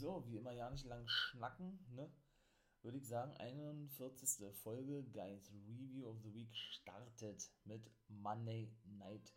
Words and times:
So, 0.00 0.24
wie 0.26 0.38
immer 0.38 0.52
ja 0.52 0.70
nicht 0.70 0.86
lang 0.86 1.06
schnacken, 1.06 1.78
ne? 1.90 2.10
Würde 2.80 2.96
ich 2.96 3.06
sagen, 3.06 3.36
41. 3.36 4.50
Folge 4.54 5.04
Guys 5.12 5.52
Review 5.68 6.08
of 6.08 6.16
the 6.22 6.32
Week 6.32 6.56
startet 6.56 7.50
mit 7.64 7.82
Monday 8.08 8.72
Night 8.84 9.34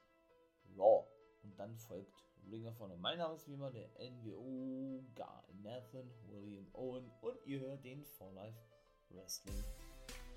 Raw. 0.78 1.05
Und 1.41 1.60
dann 1.60 1.78
folgt 1.78 2.13
Ring 2.49 2.65
of. 2.65 2.79
Mein 2.97 3.18
Name 3.18 3.36
ist 3.36 3.46
wie 3.46 3.55
immer 3.55 3.71
der 3.71 3.89
NWO 3.99 5.04
Guy 5.13 5.54
Nathan 5.62 6.10
William 6.29 6.70
Owen 6.71 7.11
und 7.20 7.45
ihr 7.45 7.59
hört 7.59 7.84
den 7.84 8.05
For 8.05 8.32
Life 8.32 8.57
Wrestling 9.09 9.61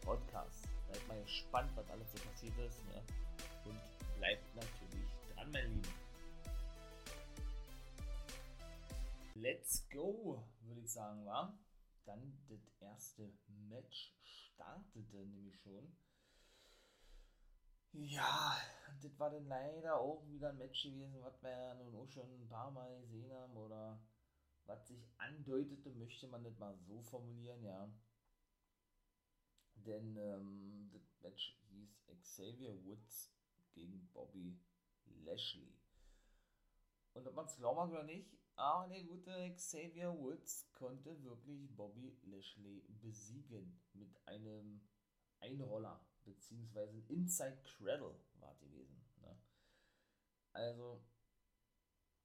Podcast. 0.01 0.67
Bleibt 0.89 1.07
mal 1.07 1.23
gespannt, 1.23 1.71
was 1.77 1.89
alles 1.89 2.11
so 2.11 2.19
passiert 2.19 2.59
ist. 2.59 2.85
Ne? 2.87 3.01
Und 3.65 3.81
bleibt 4.19 4.57
natürlich 4.57 5.09
dran, 5.33 5.53
mein 5.53 5.73
Lieben. 5.73 6.06
Let's 9.39 9.87
go, 9.91 10.43
würde 10.63 10.81
ich 10.81 10.91
sagen, 10.91 11.27
war. 11.27 11.59
Dann 12.07 12.39
das 12.49 12.67
erste 12.81 13.31
Match 13.69 14.17
startete 14.23 15.27
nämlich 15.27 15.61
schon. 15.61 15.95
Ja, 17.93 18.57
das 19.03 19.19
war 19.19 19.31
dann 19.31 19.47
leider 19.47 19.99
auch 20.01 20.27
wieder 20.27 20.51
ein 20.51 20.59
Match 20.59 20.85
gewesen, 20.85 21.23
was 21.23 21.43
wir 21.43 21.51
ja 21.51 21.75
nun 21.75 21.95
auch 21.97 22.09
schon 22.09 22.31
ein 22.33 22.49
paar 22.49 22.71
Mal 22.71 22.99
gesehen 23.03 23.31
haben 23.33 23.57
oder 23.57 24.01
was 24.65 24.89
sich 24.89 25.07
andeutete, 25.19 25.91
möchte 25.91 26.29
man 26.29 26.43
nicht 26.43 26.59
mal 26.59 26.77
so 26.79 27.03
formulieren, 27.03 27.63
ja. 27.63 27.91
Denn 29.75 30.17
ähm, 30.17 30.91
das 30.93 31.21
Match 31.21 31.59
hieß 31.69 32.07
Xavier 32.23 32.85
Woods 32.85 33.35
gegen 33.73 34.09
Bobby 34.13 34.59
Lashley. 35.25 35.79
Und 37.13 37.27
ob 37.27 37.35
man 37.35 37.47
es 37.47 37.57
glauben 37.57 37.91
oder 37.91 38.03
nicht, 38.03 38.37
aber 38.57 38.89
der 38.89 39.05
gute 39.05 39.55
Xavier 39.55 40.13
Woods 40.13 40.71
konnte 40.73 41.23
wirklich 41.23 41.75
Bobby 41.77 42.19
Lashley 42.23 42.83
besiegen 43.03 43.81
mit 43.93 44.17
einem 44.27 44.81
Einroller, 45.41 46.01
beziehungsweise 46.25 46.97
ein 46.97 47.07
Inside 47.09 47.63
Cradle 47.63 48.19
war 48.41 48.55
gewesen. 48.57 49.05
Ne? 49.21 49.37
Also, 50.53 51.05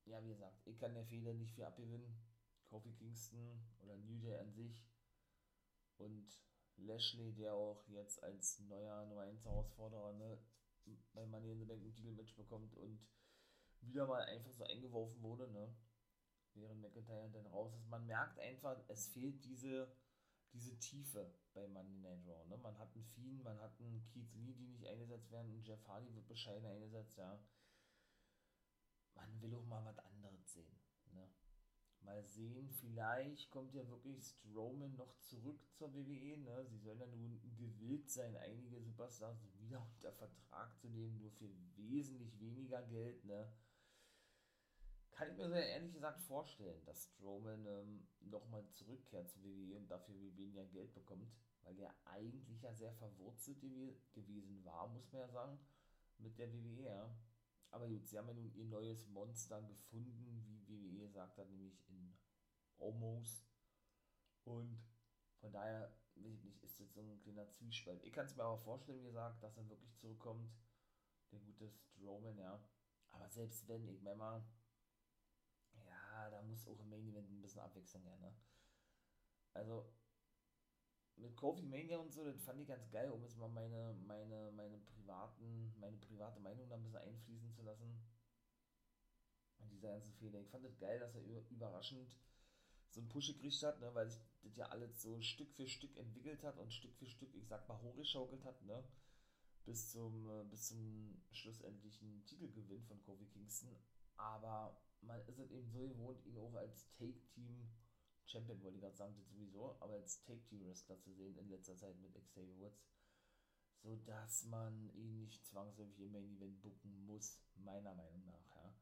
ja, 0.06 0.24
wie 0.24 0.30
gesagt, 0.30 0.66
ich 0.66 0.80
kann 0.80 0.94
der 0.94 1.06
Fehler 1.06 1.34
nicht 1.34 1.54
viel 1.54 1.66
abgewinnen. 1.66 2.18
Kofi 2.66 2.94
Kingston 2.94 3.62
oder 3.80 3.98
New 3.98 4.18
Day 4.20 4.38
an 4.38 4.54
sich 4.54 4.88
und 5.98 6.42
Lashley, 6.78 7.34
der 7.34 7.54
auch 7.54 7.86
jetzt 7.90 8.24
als 8.24 8.60
neuer 8.60 9.06
Nummer 9.06 9.22
1 9.22 9.44
Herausforderer 9.44 10.14
ne, 10.14 10.40
bei 11.14 11.26
Money 11.26 11.52
in 11.52 11.60
the 11.60 11.66
Bank 11.66 11.84
ein 11.84 11.94
Titelmatch 11.94 12.36
bekommt 12.36 12.74
und 12.76 13.06
wieder 13.82 14.08
mal 14.08 14.24
einfach 14.24 14.52
so 14.52 14.64
eingeworfen 14.64 15.22
wurde, 15.22 15.52
ne? 15.52 15.76
Während 16.54 16.82
McIntyre 16.82 17.30
dann 17.32 17.46
raus 17.48 17.74
ist. 17.76 17.88
Man 17.88 18.06
merkt 18.06 18.40
einfach, 18.40 18.78
es 18.88 19.08
fehlt 19.08 19.44
diese, 19.46 19.92
diese 20.54 20.78
Tiefe 20.80 21.34
bei 21.54 21.68
Monday 21.68 22.00
Night 22.00 22.26
Raw. 22.28 22.46
Ne? 22.48 22.58
Man 22.58 22.78
hat 22.78 22.94
einen 22.94 23.06
Fiend, 23.06 23.44
man 23.44 23.60
hat 23.60 23.80
einen 23.80 24.04
Keith 24.08 24.34
Lee, 24.34 24.54
die 24.54 24.68
nicht 24.68 24.86
eingesetzt 24.86 25.32
werden, 25.32 25.52
ein 25.52 25.64
Jeff 25.64 25.88
Hardy 25.88 26.14
wird 26.14 26.28
bescheiden 26.28 26.66
eingesetzt, 26.66 27.18
ja. 27.18 27.40
Man 29.16 29.42
will 29.42 29.56
auch 29.56 29.66
mal 29.66 29.86
was 29.86 30.00
anderes 30.00 30.52
sehen. 30.52 30.80
Ne? 31.14 31.30
Mal 32.02 32.24
sehen, 32.24 32.70
vielleicht 32.70 33.52
kommt 33.52 33.74
ja 33.74 33.88
wirklich 33.88 34.24
Strowman 34.24 34.96
noch 34.96 35.16
zurück 35.20 35.60
zur 35.74 35.94
WWE. 35.94 36.38
Ne? 36.38 36.66
Sie 36.66 36.80
sollen 36.80 37.00
ja 37.00 37.06
nun 37.06 37.40
gewillt 37.56 38.10
sein, 38.10 38.36
einige 38.38 38.82
Superstars 38.82 39.38
wieder 39.60 39.86
unter 39.96 40.12
Vertrag 40.12 40.78
zu 40.80 40.90
nehmen, 40.90 41.18
nur 41.20 41.32
für 41.32 41.50
wesentlich 41.76 42.40
weniger 42.40 42.82
Geld. 42.84 43.24
Ne? 43.26 43.52
Kann 45.12 45.30
ich 45.30 45.38
mir 45.38 45.50
sehr 45.50 45.68
ehrlich 45.68 45.94
gesagt 45.94 46.22
vorstellen, 46.22 46.84
dass 46.86 47.06
Strowman 47.06 47.66
ähm, 47.66 48.08
nochmal 48.22 48.66
zurückkehrt 48.72 49.30
zu 49.30 49.44
WWE 49.44 49.78
und 49.78 49.90
dafür 49.90 50.16
weniger 50.36 50.66
Geld 50.66 50.94
bekommt, 50.94 51.32
weil 51.64 51.78
er 51.80 51.94
eigentlich 52.06 52.62
ja 52.62 52.74
sehr 52.74 52.94
verwurzelt 52.94 53.60
gewesen 54.14 54.64
war, 54.64 54.88
muss 54.88 55.12
man 55.12 55.22
ja 55.22 55.30
sagen, 55.30 55.60
mit 56.18 56.38
der 56.38 56.52
WWE. 56.54 57.10
Aber 57.72 57.88
gut, 57.88 58.06
sie 58.08 58.18
haben 58.18 58.28
ja 58.28 58.34
nun 58.34 58.54
ihr 58.54 58.66
neues 58.66 59.08
Monster 59.08 59.62
gefunden, 59.62 60.44
wie 60.68 60.68
WWE 60.68 61.08
sagt 61.08 61.38
hat, 61.38 61.50
nämlich 61.50 61.88
in 61.88 62.14
Omos. 62.78 63.46
Und 64.44 64.84
von 65.40 65.52
daher, 65.52 65.96
nicht, 66.16 66.44
ist 66.64 66.80
jetzt 66.80 66.94
so 66.94 67.02
ein 67.02 67.22
kleiner 67.22 67.50
Zwiespalt. 67.50 68.04
Ich 68.04 68.12
kann 68.12 68.26
es 68.26 68.36
mir 68.36 68.44
aber 68.44 68.60
vorstellen, 68.60 69.00
wie 69.00 69.08
gesagt, 69.08 69.42
dass 69.42 69.58
er 69.58 69.70
wirklich 69.70 69.96
zurückkommt, 69.96 70.52
der 71.32 71.40
gute 71.40 71.70
Strowman, 71.70 72.38
ja. 72.38 72.62
Aber 73.12 73.30
selbst 73.30 73.68
wenn, 73.68 73.88
ich 73.88 74.02
meine 74.02 74.18
mal, 74.18 74.44
da 76.30 76.42
muss 76.42 76.68
auch 76.68 76.80
im 76.80 76.90
Main 76.90 77.08
Event 77.08 77.30
ein 77.30 77.42
bisschen 77.42 77.62
Abwechslung 77.62 78.04
her, 78.04 78.18
ne? 78.18 78.34
Also, 79.54 79.92
mit 81.18 81.36
Kofi 81.36 81.64
Mania 81.64 81.98
und 81.98 82.12
so, 82.12 82.24
das 82.24 82.42
fand 82.42 82.60
ich 82.62 82.68
ganz 82.68 82.90
geil, 82.90 83.12
um 83.12 83.22
jetzt 83.22 83.38
mal 83.38 83.50
meine, 83.50 83.96
meine, 84.06 84.52
meine 84.52 84.78
privaten, 84.80 85.74
meine 85.80 85.98
private 85.98 86.40
Meinung 86.40 86.68
da 86.70 86.76
ein 86.76 86.84
bisschen 86.84 87.00
einfließen 87.00 87.52
zu 87.52 87.64
lassen. 87.64 88.00
Und 89.60 89.72
dieser 89.72 89.90
ganzen 89.90 90.14
Fehler. 90.14 90.40
Ich 90.40 90.50
fand 90.50 90.66
das 90.66 90.80
geil, 90.80 91.00
dass 91.00 91.16
er 91.16 91.22
überraschend 91.50 92.18
so 92.90 93.00
einen 93.00 93.10
Push 93.10 93.28
gekriegt 93.28 93.64
hat, 93.64 93.80
ne, 93.80 93.94
weil 93.94 94.10
sich 94.10 94.20
das 94.42 94.56
ja 94.58 94.66
alles 94.68 95.02
so 95.02 95.22
Stück 95.22 95.54
für 95.54 95.68
Stück 95.68 95.96
entwickelt 95.98 96.44
hat 96.44 96.58
und 96.58 96.74
Stück 96.74 96.94
für 96.96 97.06
Stück, 97.06 97.34
ich 97.36 97.48
sag 97.48 97.68
mal, 97.68 97.80
hochgeschaukelt 97.82 98.44
hat, 98.44 98.62
ne? 98.64 98.84
Bis 99.64 99.92
zum, 99.92 100.28
äh, 100.30 100.44
bis 100.46 100.70
zum 100.70 101.22
schlussendlichen 101.32 102.26
Titelgewinn 102.26 102.84
von 102.84 103.02
Kofi 103.04 103.28
Kingston. 103.28 103.78
Aber 104.18 104.82
man 105.02 105.22
ist 105.28 105.40
es 105.40 105.52
eben 105.52 105.70
so 105.70 105.88
gewohnt, 105.88 106.26
ihn 106.26 106.38
auch 106.38 106.54
als 106.56 106.90
Take-Team 106.94 107.70
Champion, 108.26 108.62
wollte 108.62 108.78
ich 108.78 108.82
gerade 108.82 108.96
sagen, 108.96 109.16
sowieso, 109.16 109.76
aber 109.82 109.94
als 109.94 110.22
Take-Team-Wrestler 110.24 111.00
zu 111.00 111.14
sehen 111.14 111.38
in 111.38 111.50
letzter 111.50 111.76
Zeit 111.76 112.00
mit 112.00 112.14
Xavier 112.28 112.58
Woods, 112.60 112.88
so 113.82 113.96
dass 113.98 114.46
man 114.46 114.90
ihn 114.94 115.20
nicht 115.20 115.46
zwangsläufig 115.46 116.00
im 116.00 116.12
Main 116.12 116.36
Event 116.38 116.62
booken 116.62 117.06
muss, 117.06 117.40
meiner 117.56 117.94
Meinung 117.94 118.24
nach, 118.26 118.56
ja. 118.56 118.74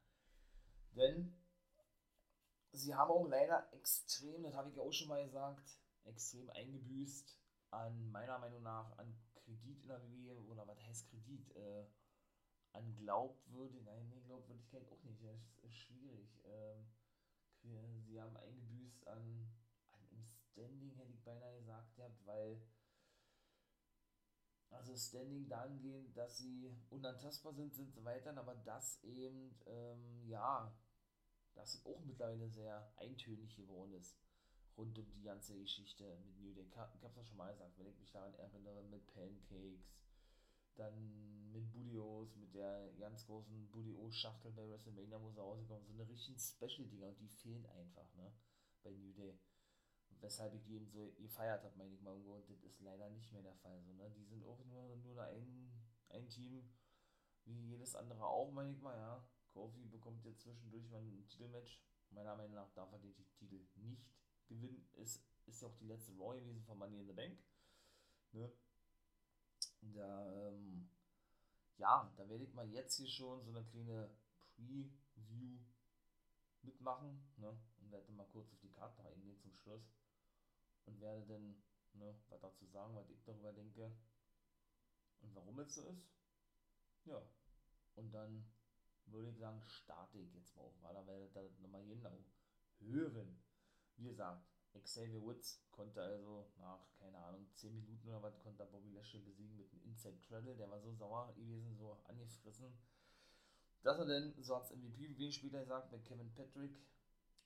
Denn 0.91 1.35
sie 2.72 2.94
haben 2.94 3.12
auch 3.12 3.28
leider 3.28 3.72
extrem, 3.74 4.44
das 4.44 4.53
habe 4.53 4.69
ich 4.69 4.80
auch 4.80 4.91
schon 4.91 5.07
mal 5.07 5.24
gesagt, 5.24 5.80
extrem 6.03 6.50
eingebüßt 6.51 7.40
an 7.72 8.12
meiner 8.12 8.38
Meinung 8.40 8.63
nach 8.63 8.97
an 8.97 9.16
Kredit 9.36 9.81
in 9.81 9.88
der 9.88 10.01
WWE 10.03 10.41
oder 10.47 10.68
was 10.68 10.81
heißt 10.84 11.09
Kredit? 11.09 11.56
Äh, 11.56 11.86
an 12.74 12.96
Glaubwürdigkeit, 12.96 13.85
nein, 13.85 14.09
nee, 14.09 14.22
Glaubwürdigkeit 14.22 14.88
auch 14.90 15.03
nicht, 15.03 15.24
das 15.24 15.63
ist 15.63 15.75
schwierig. 15.75 16.40
Ähm, 16.46 16.85
sie 18.06 18.19
haben 18.19 18.35
eingebüßt 18.38 19.07
an, 19.07 19.50
an 19.91 20.07
im 20.12 20.24
Standing, 20.24 20.96
hätte 20.96 21.13
ich 21.13 21.24
beinahe 21.24 21.57
gesagt, 21.57 21.97
habt, 21.97 22.25
weil 22.25 22.62
also 24.72 24.96
Standing 24.96 25.47
dahingehend, 25.47 26.16
dass 26.16 26.38
sie 26.38 26.72
unantastbar 26.90 27.53
sind, 27.53 27.74
sind 27.74 27.91
sie 27.91 28.06
weiter, 28.06 28.38
aber 28.38 28.56
das 28.56 29.03
eben, 29.03 29.59
ähm, 29.66 30.28
ja, 30.28 30.72
das 31.56 31.84
auch 31.86 32.01
mittlerweile 32.06 32.47
sehr 32.50 32.94
eintönig 32.97 33.56
geworden 33.56 33.94
ist 33.94 34.16
rund 34.80 34.97
um 34.97 35.12
die 35.12 35.24
ganze 35.24 35.57
Geschichte 35.59 36.18
mit 36.25 36.40
New 36.40 36.53
Day. 36.53 36.66
Ich 36.96 37.03
hab's 37.03 37.18
ja 37.18 37.24
schon 37.24 37.38
mal 37.38 37.51
gesagt, 37.51 37.78
wenn 37.78 37.88
ich 37.88 38.00
mich 38.00 38.12
daran 38.12 38.34
erinnere, 38.36 38.81
mit 38.84 39.06
Pancakes, 39.07 39.91
dann 40.80 41.52
mit 41.52 41.72
Budios, 41.72 42.36
mit 42.36 42.54
der 42.54 42.92
ganz 43.00 43.26
großen 43.26 43.70
Budio-Schachtel 43.70 44.52
bei 44.52 44.68
WrestleMania, 44.68 45.22
wo 45.22 45.30
sie 45.32 45.40
rausgekommen 45.40 45.86
so 45.86 45.94
eine 45.94 46.08
richtigen 46.08 46.40
Special-Dinger 46.40 47.08
und 47.08 47.20
die 47.20 47.28
fehlen 47.28 47.66
einfach, 47.66 48.14
ne, 48.16 48.32
bei 48.84 48.92
New 48.92 49.14
Day. 49.14 49.40
Weshalb 50.22 50.54
ich 50.54 50.64
die 50.64 50.76
eben 50.76 50.90
so 50.90 51.14
gefeiert 51.18 51.64
habe, 51.64 51.78
meine 51.78 51.94
ich 51.94 52.02
mal, 52.02 52.14
und 52.14 52.50
das 52.50 52.64
ist 52.64 52.82
leider 52.82 53.10
nicht 53.10 53.32
mehr 53.32 53.42
der 53.42 53.56
Fall, 53.56 53.82
so, 53.82 53.94
ne, 53.94 54.10
die 54.12 54.26
sind 54.26 54.44
auch 54.46 54.64
nur, 54.66 54.96
nur 54.98 55.22
ein, 55.24 55.72
ein 56.10 56.28
Team, 56.30 56.70
wie 57.46 57.70
jedes 57.70 57.96
andere 57.96 58.26
auch, 58.26 58.52
meine 58.52 58.72
ich 58.72 58.82
mal, 58.82 58.96
ja. 58.98 59.28
Kofi 59.54 59.86
bekommt 59.86 60.24
jetzt 60.26 60.42
zwischendurch 60.42 60.88
mal 60.90 61.02
ein 61.02 61.28
Titelmatch. 61.28 61.82
Meiner 62.12 62.36
Meinung 62.36 62.54
nach 62.54 62.72
darf 62.74 62.92
er 62.92 63.00
den 63.00 63.16
Titel 63.34 63.66
nicht 63.76 64.06
gewinnen. 64.48 64.88
Ist, 64.94 65.24
ist 65.46 65.62
ja 65.62 65.68
auch 65.68 65.75
die 65.75 65.86
letzte 65.86 66.12
Raw 66.14 66.40
gewesen 66.40 66.64
von 66.64 66.78
Money 66.78 67.00
in 67.00 67.08
the 67.08 67.14
Bank. 67.14 67.38
Ne? 68.32 68.52
Da, 69.81 70.50
ähm, 70.50 70.90
ja, 71.78 72.12
da 72.18 72.30
werde 72.30 72.44
ich 72.44 72.54
mal 72.54 72.70
jetzt 72.70 72.98
hier 72.98 73.08
schon 73.08 73.44
so 73.44 73.52
eine 73.52 73.66
kleine 73.66 74.10
Preview 74.56 75.60
mitmachen, 76.62 77.31
ne? 77.38 77.58
Und 77.81 77.92
werde 77.92 78.12
mal 78.12 78.28
kurz 78.28 78.52
auf 78.52 78.60
die 78.60 78.72
Karte 78.72 79.04
eingehen 79.04 79.40
zum 79.40 79.54
Schluss. 79.56 79.92
Und 80.86 81.00
werde 81.00 81.26
dann, 81.26 81.64
ne, 81.94 82.16
was 82.30 82.42
dazu 82.42 82.66
sagen, 82.68 82.96
was 82.96 83.10
ich 83.10 83.24
darüber 83.24 83.54
denke. 83.54 83.92
Und 85.22 85.36
warum 85.36 85.60
es 85.60 85.76
so 85.76 85.84
ist. 85.84 86.10
Ja. 87.06 87.22
Und 87.96 88.12
dann 88.12 88.46
würde 89.06 89.30
ich 89.30 89.38
sagen, 89.38 89.62
starte 89.64 90.20
ich 90.20 90.34
jetzt 90.34 90.56
mal 90.56 90.64
auch, 90.64 90.82
weil 90.82 90.94
da 90.94 91.06
werdet 91.08 91.36
ihr 91.36 91.62
nochmal 91.62 91.86
genau 91.86 92.24
hören. 92.80 93.42
Wie 93.98 94.08
gesagt, 94.08 94.49
Xavier 94.77 95.21
Woods 95.21 95.62
konnte 95.71 96.01
also 96.01 96.51
nach, 96.57 96.80
keine 97.00 97.18
Ahnung, 97.18 97.48
10 97.54 97.75
Minuten 97.75 98.07
oder 98.10 98.21
was, 98.21 98.39
konnte 98.39 98.66
Bobby 98.66 98.92
Lashley 98.92 99.21
besiegen 99.21 99.57
mit 99.57 99.71
einem 99.71 99.83
Inside 99.83 100.19
Cradle. 100.27 100.56
Der 100.56 100.69
war 100.69 100.80
so 100.80 100.94
sauer 100.94 101.33
gewesen, 101.36 101.75
so 101.75 101.98
angefressen, 102.07 102.71
dass 103.81 103.98
er 103.98 104.06
dann 104.06 104.33
so 104.42 104.56
als 104.56 104.71
MVP, 104.71 105.18
wie 105.18 105.31
später 105.31 105.60
gesagt, 105.60 105.92
mit 105.92 106.06
Kevin 106.06 106.31
Patrick 106.33 106.77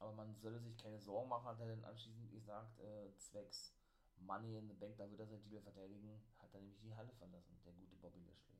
aber 0.03 0.13
man 0.13 0.35
solle 0.35 0.59
sich 0.59 0.77
keine 0.77 0.99
Sorgen 0.99 1.29
machen, 1.29 1.45
hat 1.45 1.59
er 1.59 1.67
dann 1.67 1.83
anschließend 1.85 2.29
gesagt, 2.31 2.79
äh, 2.79 3.15
zwecks 3.17 3.73
Money 4.17 4.57
in 4.57 4.67
the 4.67 4.73
Bank, 4.73 4.97
da 4.97 5.09
wird 5.09 5.19
er 5.19 5.27
seinen 5.27 5.41
Titel 5.41 5.61
verteidigen, 5.61 6.21
hat 6.39 6.53
er 6.53 6.59
nämlich 6.59 6.79
die 6.81 6.93
Halle 6.93 7.13
verlassen, 7.13 7.57
der 7.65 7.73
gute 7.73 7.95
Bobby 7.95 8.19
Lashley. 8.19 8.59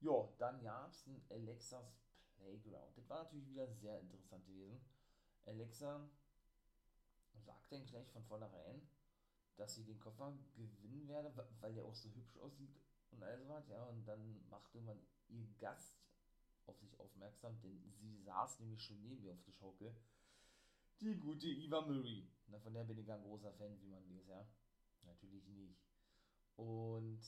Ja, 0.00 0.28
dann 0.38 0.62
gab 0.62 0.90
es 0.90 1.06
ein 1.06 1.24
Alexas 1.30 1.94
Playground. 2.36 2.96
Das 2.96 3.08
war 3.08 3.22
natürlich 3.22 3.48
wieder 3.48 3.68
sehr 3.68 4.00
interessant 4.00 4.44
gewesen. 4.46 4.80
Alexa 5.46 6.08
sagt 7.40 7.72
dann 7.72 7.86
gleich 7.86 8.08
von 8.10 8.24
vornherein, 8.24 8.82
dass 9.56 9.74
sie 9.74 9.84
den 9.84 10.00
Koffer 10.00 10.32
gewinnen 10.54 11.08
werde, 11.08 11.32
weil 11.60 11.74
der 11.74 11.84
auch 11.84 11.94
so 11.94 12.08
hübsch 12.10 12.36
aussieht 12.38 12.74
und 13.10 13.22
all 13.22 13.38
so 13.38 13.48
was, 13.48 13.68
ja. 13.68 13.82
Und 13.84 14.06
dann 14.06 14.48
machte 14.48 14.80
man 14.80 14.98
ihr 15.28 15.46
Gast 15.58 16.02
auf 16.66 16.78
sich 16.78 16.98
aufmerksam, 16.98 17.60
denn 17.60 17.92
sie 17.92 18.16
saß 18.18 18.60
nämlich 18.60 18.82
schon 18.82 19.00
neben 19.02 19.22
mir 19.22 19.32
auf 19.32 19.42
der 19.42 19.52
Schaukel. 19.52 19.94
Die 21.00 21.16
gute 21.16 21.48
Eva 21.48 21.80
Marie. 21.80 22.28
Na, 22.46 22.58
von 22.60 22.74
der 22.74 22.84
bin 22.84 22.98
ich 22.98 23.10
ein 23.10 23.22
großer 23.22 23.52
Fan, 23.52 23.80
wie 23.80 23.88
man 23.88 24.08
weiß, 24.08 24.28
ja. 24.28 24.46
Natürlich 25.04 25.46
nicht. 25.48 25.76
Und 26.56 27.20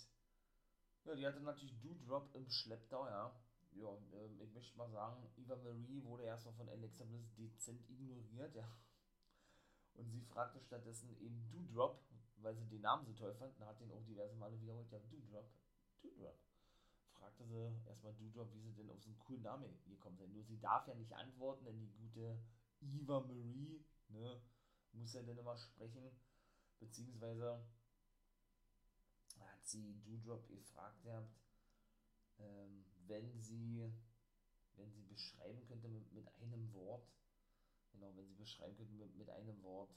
ja, 1.04 1.14
die 1.14 1.26
hatte 1.26 1.40
natürlich 1.40 1.78
Doodrop 1.80 2.34
im 2.34 2.48
Schlepptau, 2.48 3.06
ja. 3.06 3.34
Ja, 3.72 3.88
ähm, 4.12 4.40
ich 4.40 4.52
möchte 4.52 4.78
mal 4.78 4.90
sagen, 4.90 5.28
Eva 5.36 5.56
Marie 5.56 6.02
wurde 6.04 6.24
erstmal 6.24 6.54
von 6.54 6.68
Alexa 6.68 7.04
Bliss 7.04 7.34
dezent 7.34 7.88
ignoriert, 7.90 8.54
ja. 8.54 8.68
Und 9.94 10.10
sie 10.10 10.20
fragte 10.20 10.60
stattdessen 10.60 11.16
eben 11.20 11.48
Doodrop, 11.50 12.00
weil 12.36 12.54
sie 12.56 12.66
den 12.66 12.82
Namen 12.82 13.04
so 13.06 13.12
toll 13.12 13.34
fand, 13.34 13.58
und 13.58 13.66
hat 13.66 13.80
den 13.80 13.92
auch 13.92 14.04
diverse 14.04 14.36
Male 14.36 14.60
wiederholt, 14.60 14.90
ja, 14.90 14.98
Doodrop, 14.98 15.50
Doodrop. 16.02 16.38
Fragte 17.12 17.44
sie 17.46 17.72
erstmal 17.86 18.14
Doodrop, 18.14 18.52
wie 18.52 18.60
sie 18.60 18.74
denn 18.74 18.90
auf 18.90 19.00
so 19.00 19.08
einen 19.08 19.18
coolen 19.18 19.42
Namen 19.42 19.64
gekommen 19.86 20.16
sei. 20.16 20.26
Nur 20.26 20.42
sie 20.44 20.58
darf 20.58 20.86
ja 20.88 20.94
nicht 20.94 21.12
antworten, 21.12 21.64
denn 21.64 21.78
die 21.78 21.92
gute 21.92 22.38
Eva 22.80 23.20
Marie, 23.20 23.84
ne, 24.08 24.40
muss 24.92 25.14
ja 25.14 25.22
dann 25.22 25.38
immer 25.38 25.56
sprechen, 25.56 26.10
beziehungsweise 26.78 27.64
hat 29.40 29.64
sie 29.64 30.00
Doodrop 30.02 30.46
gefragt 30.48 31.02
gehabt, 31.02 31.34
ähm, 32.38 32.84
wenn 33.06 33.40
sie, 33.40 33.90
wenn 34.76 34.92
sie 34.92 35.02
beschreiben 35.02 35.64
könnte 35.66 35.88
mit, 35.88 36.12
mit 36.12 36.28
einem 36.34 36.72
Wort, 36.72 37.06
genau, 37.94 38.14
wenn 38.14 38.26
sie 38.26 38.34
beschreiben 38.34 38.76
könnte 38.76 38.92
mit, 38.94 39.14
mit 39.16 39.30
einem 39.30 39.62
Wort, 39.62 39.94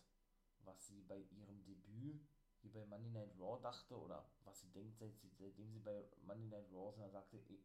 was 0.64 0.88
sie 0.88 1.02
bei 1.02 1.20
ihrem 1.20 1.64
Debüt 1.66 2.22
hier 2.62 2.72
bei 2.72 2.86
Monday 2.86 3.12
Night 3.12 3.32
Raw 3.40 3.62
dachte 3.62 3.98
oder 4.00 4.30
was 4.44 4.62
sie 4.62 4.72
denkt, 4.72 4.98
seit 4.98 5.16
sie, 5.18 5.30
seitdem 5.38 5.72
sie 5.72 5.80
bei 5.80 6.06
Monday 6.26 6.48
Night 6.48 6.72
Raw 6.72 6.94
und 6.94 7.00
dann 7.00 7.12
sagte 7.12 7.38
e, 7.38 7.60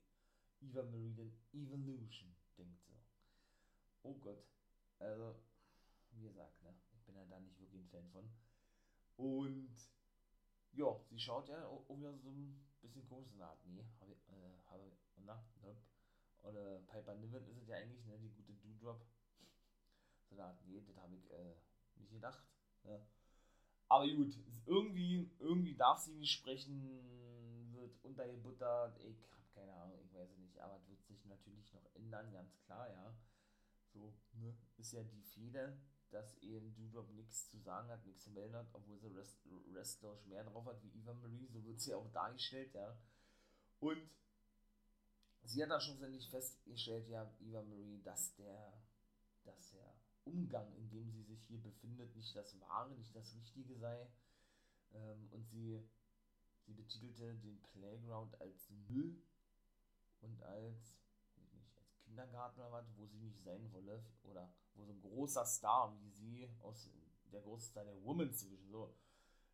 Eva 0.60 0.82
Marie 0.82 1.14
den 1.14 1.32
Evolution, 1.52 2.34
denkt 2.56 2.82
sie. 2.82 2.96
Oh 4.02 4.14
Gott, 4.14 4.44
also, 4.98 5.36
wie 6.12 6.22
gesagt, 6.22 6.62
ne, 6.62 6.74
ich 6.92 7.02
bin 7.04 7.16
ja 7.16 7.24
da 7.24 7.40
nicht 7.40 7.58
wirklich 7.58 7.80
ein 7.80 7.88
Fan 7.88 8.08
von. 8.10 8.30
Und 9.16 9.76
ja, 10.72 11.00
sie 11.10 11.18
schaut 11.18 11.48
ja 11.48 11.66
auch 11.66 11.88
wieder 11.90 12.16
so 12.18 12.30
ein 12.30 12.64
bisschen 12.80 13.04
komisch 13.08 13.34
nach. 13.34 13.62
Nee, 13.64 13.84
habe 14.00 14.12
ich, 14.12 14.28
äh, 14.28 14.58
habe, 14.66 14.92
na, 15.16 15.44
nope. 15.60 15.80
Oder 16.42 16.80
Piper 16.80 17.14
Niven 17.14 17.46
ist 17.46 17.58
es 17.58 17.68
ja 17.68 17.76
eigentlich, 17.76 18.04
ne, 18.04 18.18
die 18.18 18.30
gute 18.30 18.54
Doodrop. 18.54 19.04
Art, 20.38 20.58
nee, 20.66 20.82
das 20.86 20.96
habe 20.96 21.14
ich 21.16 21.30
äh, 21.30 21.54
nicht 21.96 22.12
gedacht. 22.12 22.42
Ne? 22.84 23.00
Aber 23.88 24.08
gut, 24.08 24.34
irgendwie, 24.66 25.30
irgendwie 25.38 25.74
darf 25.74 25.98
sie 25.98 26.14
nicht 26.14 26.32
sprechen, 26.32 27.72
wird 27.72 28.02
untergebuttert. 28.02 28.98
Ich 29.00 29.30
habe 29.30 29.42
keine 29.54 29.72
Ahnung, 29.74 29.98
ich 30.02 30.14
weiß 30.14 30.30
es 30.30 30.38
nicht. 30.38 30.58
Aber 30.58 30.76
es 30.76 30.88
wird 30.88 31.04
sich 31.04 31.24
natürlich 31.26 31.72
noch 31.72 31.84
ändern, 31.94 32.32
ganz 32.32 32.58
klar, 32.64 32.88
ja. 32.88 33.14
So, 33.92 34.14
ne, 34.32 34.56
ist 34.78 34.92
ja 34.92 35.02
die 35.02 35.22
Fehde 35.22 35.78
dass 36.12 36.36
eben 36.42 36.74
Doudrop 36.74 37.10
nichts 37.12 37.50
zu 37.50 37.58
sagen 37.58 37.88
hat, 37.88 38.04
nichts 38.04 38.24
zu 38.24 38.30
melden 38.30 38.54
hat, 38.54 38.68
obwohl 38.72 38.98
sie 38.98 39.08
Rest, 39.08 39.38
wrestlerisch 39.72 40.26
mehr 40.26 40.44
drauf 40.44 40.66
hat 40.66 40.82
wie 40.82 40.98
Eva 40.98 41.14
Marie, 41.14 41.46
so 41.46 41.64
wird 41.64 41.80
sie 41.80 41.94
auch 41.94 42.10
dargestellt, 42.12 42.74
ja. 42.74 42.96
Und 43.80 44.10
sie 45.42 45.62
hat 45.62 45.70
da 45.70 45.80
schlussendlich 45.80 46.28
festgestellt, 46.28 47.08
ja, 47.08 47.32
Eva 47.40 47.62
Marie, 47.62 48.02
dass 48.02 48.34
der, 48.34 48.72
dass 49.44 49.70
der 49.70 49.94
Umgang, 50.24 50.72
in 50.76 50.88
dem 50.90 51.10
sie 51.10 51.22
sich 51.22 51.42
hier 51.46 51.60
befindet, 51.60 52.14
nicht 52.14 52.34
das 52.36 52.58
Wahre, 52.60 52.94
nicht 52.94 53.14
das 53.14 53.34
Richtige 53.34 53.76
sei. 53.76 54.08
Ähm, 54.92 55.28
und 55.30 55.48
sie, 55.48 55.82
sie 56.64 56.72
betitelte 56.72 57.34
den 57.36 57.60
Playground 57.62 58.40
als 58.40 58.70
Müll 58.88 59.22
und 60.20 60.42
als 60.42 60.96
Kindergarten 62.04 62.60
oder 62.60 62.72
was, 62.72 62.96
wo 62.96 63.06
sie 63.06 63.18
nicht 63.18 63.40
sein 63.42 63.72
wolle, 63.72 64.04
oder 64.24 64.52
wo 64.74 64.84
so 64.84 64.92
ein 64.92 65.00
großer 65.00 65.44
Star 65.46 65.96
wie 65.98 66.10
sie 66.10 66.48
aus 66.60 66.90
der 67.32 67.40
große 67.40 67.70
Star 67.70 67.84
der 67.84 68.02
Women's 68.04 68.40
Division 68.40 68.70
so 68.70 68.94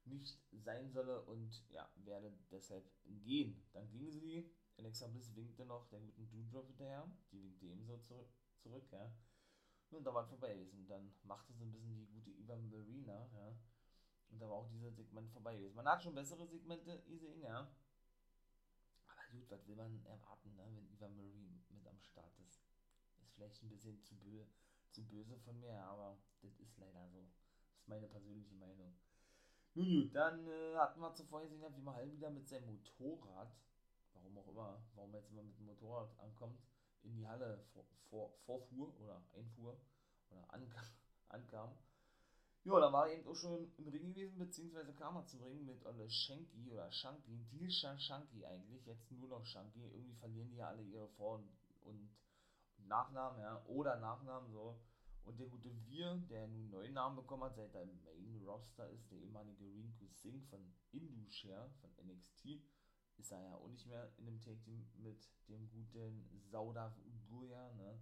nicht 0.04 0.40
sein 0.52 0.90
solle 0.90 1.22
und 1.22 1.64
ja, 1.70 1.88
werde 1.96 2.32
deshalb 2.50 2.84
gehen. 3.04 3.62
Dann 3.72 3.88
ging 3.90 4.10
sie, 4.10 4.50
Alexa 4.76 5.06
Bliss 5.06 5.34
winkte 5.34 5.64
noch 5.64 5.86
der 5.88 6.00
guten 6.00 6.28
Doodrop 6.30 6.66
hinterher, 6.68 7.10
die 7.30 7.42
winkte 7.42 7.66
ebenso 7.66 7.98
zurück, 7.98 8.28
zurück 8.62 8.86
ja. 8.90 9.12
Und 9.90 10.04
da 10.04 10.12
war 10.12 10.22
es 10.22 10.28
vorbei 10.28 10.52
gewesen. 10.54 10.86
Dann 10.86 11.12
machte 11.24 11.52
sie 11.52 11.64
ein 11.64 11.72
bisschen 11.72 11.96
die 11.96 12.06
gute 12.06 12.30
Eva 12.30 12.56
Marina, 12.56 13.28
ja. 13.34 13.56
Und 14.30 14.38
da 14.40 14.48
war 14.48 14.56
auch 14.56 14.68
dieses 14.68 14.94
Segment 14.94 15.30
vorbei 15.30 15.56
gewesen. 15.56 15.76
Man 15.76 15.88
hat 15.88 16.02
schon 16.02 16.14
bessere 16.14 16.46
Segmente 16.46 17.02
gesehen, 17.06 17.40
ja 17.40 17.68
gut, 19.30 19.50
was 19.50 19.66
will 19.66 19.76
man 19.76 20.04
erwarten, 20.06 20.54
ne, 20.56 20.64
wenn 20.74 20.88
Eva 20.90 21.08
Marie 21.08 21.48
mit 21.70 21.86
am 21.86 22.00
Start 22.00 22.38
ist? 22.40 22.64
Ist 23.20 23.32
vielleicht 23.34 23.62
ein 23.62 23.68
bisschen 23.68 24.02
zu, 24.02 24.14
bö 24.16 24.44
zu 24.90 25.04
böse 25.04 25.38
von 25.38 25.58
mir, 25.60 25.74
aber 25.84 26.18
das 26.40 26.58
ist 26.58 26.78
leider 26.78 27.08
so. 27.08 27.28
Das 27.70 27.80
ist 27.80 27.88
meine 27.88 28.06
persönliche 28.08 28.54
Meinung. 28.54 28.94
Nun 29.74 29.86
gut, 29.86 30.14
dann 30.14 30.46
äh, 30.46 30.76
hatten 30.76 31.00
wir 31.00 31.14
zuvor 31.14 31.42
gesehen, 31.42 31.76
wie 31.76 31.82
Mahal 31.82 32.10
wieder 32.10 32.30
mit 32.30 32.48
seinem 32.48 32.66
Motorrad, 32.66 33.54
warum 34.14 34.38
auch 34.38 34.48
immer, 34.48 34.82
warum 34.94 35.14
jetzt 35.14 35.30
immer 35.30 35.42
mit 35.42 35.58
dem 35.58 35.66
Motorrad 35.66 36.18
ankommt, 36.18 36.58
in 37.02 37.16
die 37.16 37.26
Halle 37.26 37.64
vor, 37.72 37.84
vor, 38.10 38.32
vorfuhr 38.44 38.94
oder 39.00 39.22
einfuhr 39.34 39.80
oder 40.30 40.52
ankam, 41.28 41.76
ja, 42.64 42.80
da 42.80 42.92
war 42.92 43.08
er 43.08 43.18
eben 43.18 43.26
auch 43.26 43.34
schon 43.34 43.72
im 43.78 43.88
Ring 43.88 44.12
gewesen, 44.12 44.38
beziehungsweise 44.38 44.92
kam 44.94 45.16
er 45.16 45.26
zum 45.26 45.42
Ring 45.42 45.64
mit 45.64 45.84
Olle 45.86 46.08
Shanky 46.10 46.70
oder 46.70 46.90
Shanky, 46.92 47.38
Dilsha 47.50 47.98
Shanky 47.98 48.44
eigentlich, 48.44 48.84
jetzt 48.84 49.10
nur 49.10 49.28
noch 49.28 49.44
Shanky. 49.44 49.80
Irgendwie 49.80 50.16
verlieren 50.16 50.50
die 50.50 50.56
ja 50.56 50.68
alle 50.68 50.82
ihre 50.82 51.08
Vor- 51.08 51.42
und, 51.82 52.10
Nachnamen, 52.86 53.40
ja, 53.40 53.62
oder 53.66 53.96
Nachnamen, 53.96 54.50
so. 54.50 54.80
Und 55.24 55.38
der 55.38 55.48
gute 55.48 55.70
Wir, 55.86 56.14
der 56.30 56.48
nun 56.48 56.70
neuen 56.70 56.94
Namen 56.94 57.16
bekommen 57.16 57.44
hat, 57.44 57.54
seit 57.54 57.74
er 57.74 57.82
im 57.82 58.02
Main 58.02 58.42
Roster 58.46 58.88
ist, 58.88 59.10
der 59.10 59.18
ehemalige 59.18 59.64
Rinku 59.64 60.06
Singh 60.08 60.42
von 60.48 60.60
Indushare, 60.92 61.70
von 61.80 61.90
NXT, 62.06 62.62
ist 63.18 63.32
er 63.32 63.42
ja 63.42 63.54
auch 63.54 63.68
nicht 63.68 63.86
mehr 63.86 64.10
in 64.16 64.26
dem 64.26 64.40
Take 64.40 64.60
Team 64.62 64.88
mit 64.96 65.28
dem 65.48 65.68
guten 65.68 66.40
Saudav 66.50 66.94
Guya, 67.28 67.72
ne. 67.74 68.00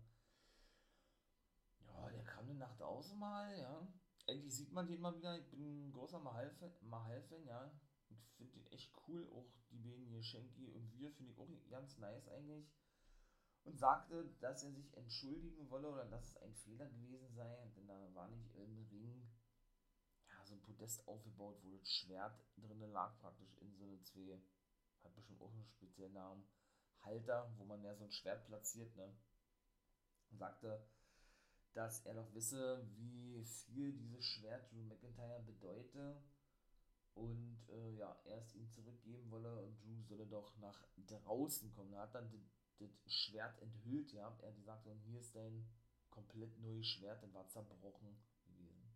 Ja, 1.80 2.10
der 2.10 2.24
kam 2.24 2.44
eine 2.44 2.54
Nacht 2.54 2.80
aus 2.80 3.12
mal, 3.14 3.58
ja 3.58 3.86
endlich 4.26 4.54
sieht 4.54 4.72
man 4.72 4.86
den 4.86 5.00
mal 5.00 5.16
wieder. 5.16 5.38
Ich 5.38 5.48
bin 5.50 5.88
ein 5.88 5.92
großer 5.92 6.18
Mahal-Fan, 6.20 6.72
Mahal 6.82 7.24
ja. 7.44 7.70
Ich 8.08 8.18
finde 8.36 8.52
den 8.52 8.66
echt 8.66 8.92
cool. 9.06 9.28
Auch 9.32 9.46
die 9.70 9.78
beiden 9.78 10.06
hier, 10.06 10.22
Schenki 10.22 10.68
und 10.68 10.92
wir, 10.92 11.10
finde 11.12 11.32
ich 11.32 11.38
auch 11.38 11.48
ganz 11.70 11.98
nice 11.98 12.28
eigentlich. 12.28 12.68
Und 13.64 13.78
sagte, 13.78 14.32
dass 14.40 14.62
er 14.62 14.72
sich 14.72 14.96
entschuldigen 14.96 15.68
wolle 15.70 15.90
oder 15.90 16.04
dass 16.04 16.30
es 16.30 16.36
ein 16.36 16.54
Fehler 16.54 16.86
gewesen 16.86 17.32
sei. 17.34 17.66
Denn 17.76 17.86
da 17.86 18.14
war 18.14 18.28
nicht 18.28 18.54
im 18.54 18.86
Ring 18.90 19.28
ja, 20.28 20.44
so 20.44 20.54
ein 20.54 20.62
Podest 20.62 21.06
aufgebaut, 21.08 21.58
wo 21.62 21.76
das 21.76 21.88
Schwert 21.88 22.40
drin 22.56 22.80
lag, 22.92 23.18
praktisch 23.18 23.56
in 23.58 23.74
so 23.74 23.84
eine 23.84 24.00
zwei, 24.02 24.40
hat 25.06 25.14
bestimmt 25.14 25.40
auch 25.40 25.52
einen 25.52 25.64
speziellen 25.64 26.12
Namen, 26.12 26.46
Halter, 27.02 27.52
wo 27.56 27.64
man 27.64 27.82
ja 27.82 27.94
so 27.94 28.04
ein 28.04 28.12
Schwert 28.12 28.44
platziert, 28.46 28.94
ne. 28.96 29.16
Und 30.30 30.38
sagte, 30.38 30.84
dass 31.74 32.04
er 32.04 32.14
doch 32.14 32.34
wisse, 32.34 32.84
wie 32.96 33.44
viel 33.44 33.92
dieses 33.92 34.24
Schwert 34.24 34.72
Drew 34.72 34.82
McIntyre 34.82 35.42
bedeute 35.46 36.22
und 37.14 37.58
äh, 37.68 37.92
ja, 37.96 38.18
er 38.24 38.38
es 38.38 38.54
ihm 38.54 38.70
zurückgeben 38.70 39.30
wolle 39.30 39.62
und 39.62 39.80
Drew 39.82 40.02
solle 40.02 40.26
doch 40.26 40.56
nach 40.58 40.86
draußen 41.06 41.70
kommen. 41.72 41.92
Er 41.92 42.02
hat 42.02 42.14
dann 42.14 42.30
das 42.78 43.14
Schwert 43.14 43.60
enthüllt, 43.62 44.12
ja, 44.12 44.36
er 44.40 44.48
hat 44.48 44.56
gesagt, 44.56 44.86
und 44.86 45.00
hier 45.00 45.20
ist 45.20 45.34
dein 45.34 45.66
komplett 46.10 46.58
neues 46.58 46.86
Schwert, 46.86 47.22
das 47.22 47.32
war 47.32 47.46
zerbrochen 47.48 48.16
gewesen. 48.46 48.90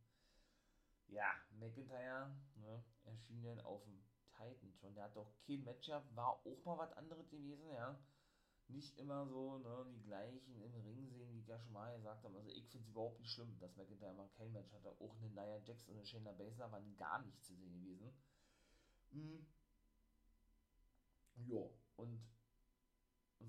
Ja, 1.09 1.33
McIntyre 1.59 2.35
ne, 2.57 2.85
erschien 3.05 3.43
dann 3.43 3.61
auf 3.61 3.85
dem 3.85 4.03
Titan 4.41 4.73
schon. 4.75 4.95
Der 4.95 5.05
hat 5.05 5.17
doch 5.17 5.33
kein 5.47 5.65
Matchup, 5.65 6.05
war 6.15 6.41
auch 6.45 6.65
mal 6.65 6.79
was 6.79 6.93
anderes 6.95 7.29
gewesen, 7.31 7.69
ja 7.71 7.99
nicht 8.73 8.99
immer 8.99 9.27
so 9.27 9.59
ne, 9.59 9.87
die 9.93 10.03
gleichen 10.03 10.63
im 10.63 10.75
Ring 10.83 11.09
sehen, 11.09 11.33
wie 11.33 11.49
ja 11.49 11.59
schon 11.59 11.73
mal 11.73 11.95
gesagt 11.97 12.25
habe. 12.25 12.37
Also 12.37 12.51
ich 12.51 12.69
finde 12.69 12.85
es 12.85 12.91
überhaupt 12.91 13.21
nicht 13.21 13.33
schlimm, 13.33 13.59
dass 13.59 13.77
McIntyre 13.77 14.15
mal 14.15 14.29
kein 14.37 14.53
Match 14.53 14.73
hatte. 14.73 14.91
Auch 15.01 15.17
eine 15.17 15.31
Nia 15.31 15.59
Jax 15.59 15.89
und 15.89 15.97
eine 15.97 16.07
Shayna 16.07 16.33
Baszler 16.33 16.71
waren 16.71 16.97
gar 16.97 17.23
nicht 17.23 17.43
zu 17.45 17.55
sehen 17.55 17.81
gewesen. 17.83 18.13
Mhm. 19.11 19.47
Ja, 21.47 21.69
und 21.97 22.21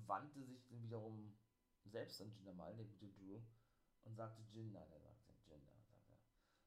wandte 0.06 0.44
sich 0.44 0.66
dann 0.68 0.82
wiederum 0.82 1.36
selbst 1.84 2.20
an 2.20 2.32
Jinder 2.32 2.54
mal, 2.54 2.74
der 2.74 2.86
gute 2.86 3.08
Drew, 3.08 3.40
und 4.04 4.16
sagte 4.16 4.42
Jinder, 4.52 4.86
der 4.86 5.00
sagte, 5.00 5.22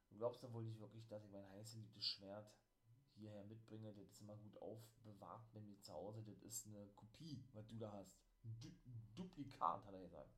du 0.10 0.18
glaubst 0.18 0.44
doch 0.44 0.54
wohl 0.54 0.64
nicht 0.64 0.80
wirklich, 0.80 1.06
dass 1.08 1.24
ich 1.26 1.32
mein 1.32 1.50
heiß 1.50 1.74
geliebtes 1.74 2.06
Schwert 2.06 2.54
hierher 3.16 3.44
mitbringe. 3.44 3.94
Das 3.94 4.10
ist 4.10 4.22
immer 4.22 4.36
gut 4.38 4.58
aufbewahrt 4.62 5.52
bei 5.54 5.60
mir 5.60 5.80
zu 5.80 5.94
Hause. 5.94 6.24
Das 6.24 6.38
ist 6.44 6.68
eine 6.68 6.88
Kopie, 6.96 7.44
was 7.54 7.68
du 7.68 7.78
da 7.78 7.92
hast. 7.92 8.18
Du 8.62 8.72
Duplikat, 9.16 9.86
hat 9.86 9.94
er 9.94 10.02
gesagt. 10.02 10.30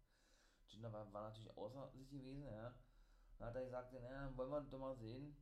Jinder 0.68 0.92
war, 0.92 1.12
war 1.14 1.30
natürlich 1.30 1.56
außer 1.58 1.90
sich 1.92 2.10
gewesen, 2.10 2.44
ja. 2.46 2.74
Dann 3.38 3.48
hat 3.50 3.56
er 3.56 3.66
gesagt, 3.66 3.94
naja, 3.94 4.32
wollen 4.36 4.50
wir 4.50 4.62
doch 4.62 4.80
mal 4.80 4.96
sehen. 4.96 5.36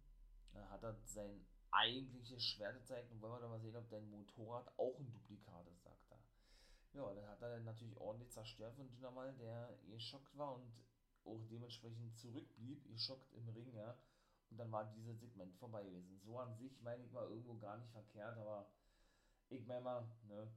Dann 0.53 0.69
hat 0.69 0.83
er 0.83 0.95
sein 1.05 1.45
eigentliches 1.71 2.43
Schwert 2.43 2.75
gezeigt 2.75 3.11
und 3.11 3.21
wollen 3.21 3.33
wir 3.33 3.41
doch 3.41 3.49
mal 3.49 3.59
sehen, 3.59 3.75
ob 3.75 3.89
dein 3.89 4.09
Motorrad 4.09 4.67
auch 4.77 4.97
ein 4.99 5.11
Duplikat 5.11 5.67
ist, 5.67 5.83
sagt 5.83 6.11
er. 6.11 6.19
Ja, 6.93 7.13
dann 7.13 7.27
hat 7.27 7.41
er 7.41 7.49
dann 7.49 7.65
natürlich 7.65 7.97
ordentlich 7.97 8.31
zerstört 8.31 8.75
von 8.75 8.87
Jinder 8.87 9.11
mal, 9.11 9.33
der 9.35 9.77
geschockt 9.87 10.37
war 10.37 10.55
und 10.55 10.71
auch 11.25 11.41
dementsprechend 11.49 12.17
zurückblieb, 12.17 12.87
geschockt 12.87 13.33
im 13.33 13.49
Ring, 13.49 13.73
ja. 13.73 13.97
Und 14.49 14.57
dann 14.57 14.71
war 14.71 14.85
dieses 14.93 15.19
Segment 15.19 15.55
vorbei 15.55 15.83
gewesen. 15.83 16.19
So 16.23 16.39
an 16.39 16.55
sich 16.55 16.81
meine 16.81 17.03
ich 17.03 17.11
mal 17.11 17.27
irgendwo 17.27 17.55
gar 17.55 17.77
nicht 17.77 17.91
verkehrt, 17.91 18.37
aber 18.37 18.69
ich 19.49 19.65
meine 19.65 19.81
mal, 19.81 20.07
ne, 20.23 20.51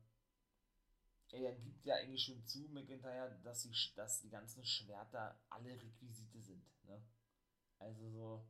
er 1.30 1.54
gibt 1.54 1.84
ja 1.84 1.96
eigentlich 1.96 2.24
schon 2.24 2.44
zu, 2.46 2.68
McIntyre, 2.70 3.38
dass 3.42 3.62
die, 3.62 3.72
dass 3.94 4.20
die 4.20 4.30
ganzen 4.30 4.64
Schwerter 4.64 5.38
alle 5.50 5.70
Requisite 5.80 6.40
sind. 6.40 6.64
Ne? 6.84 7.02
Also 7.78 8.10
so, 8.10 8.48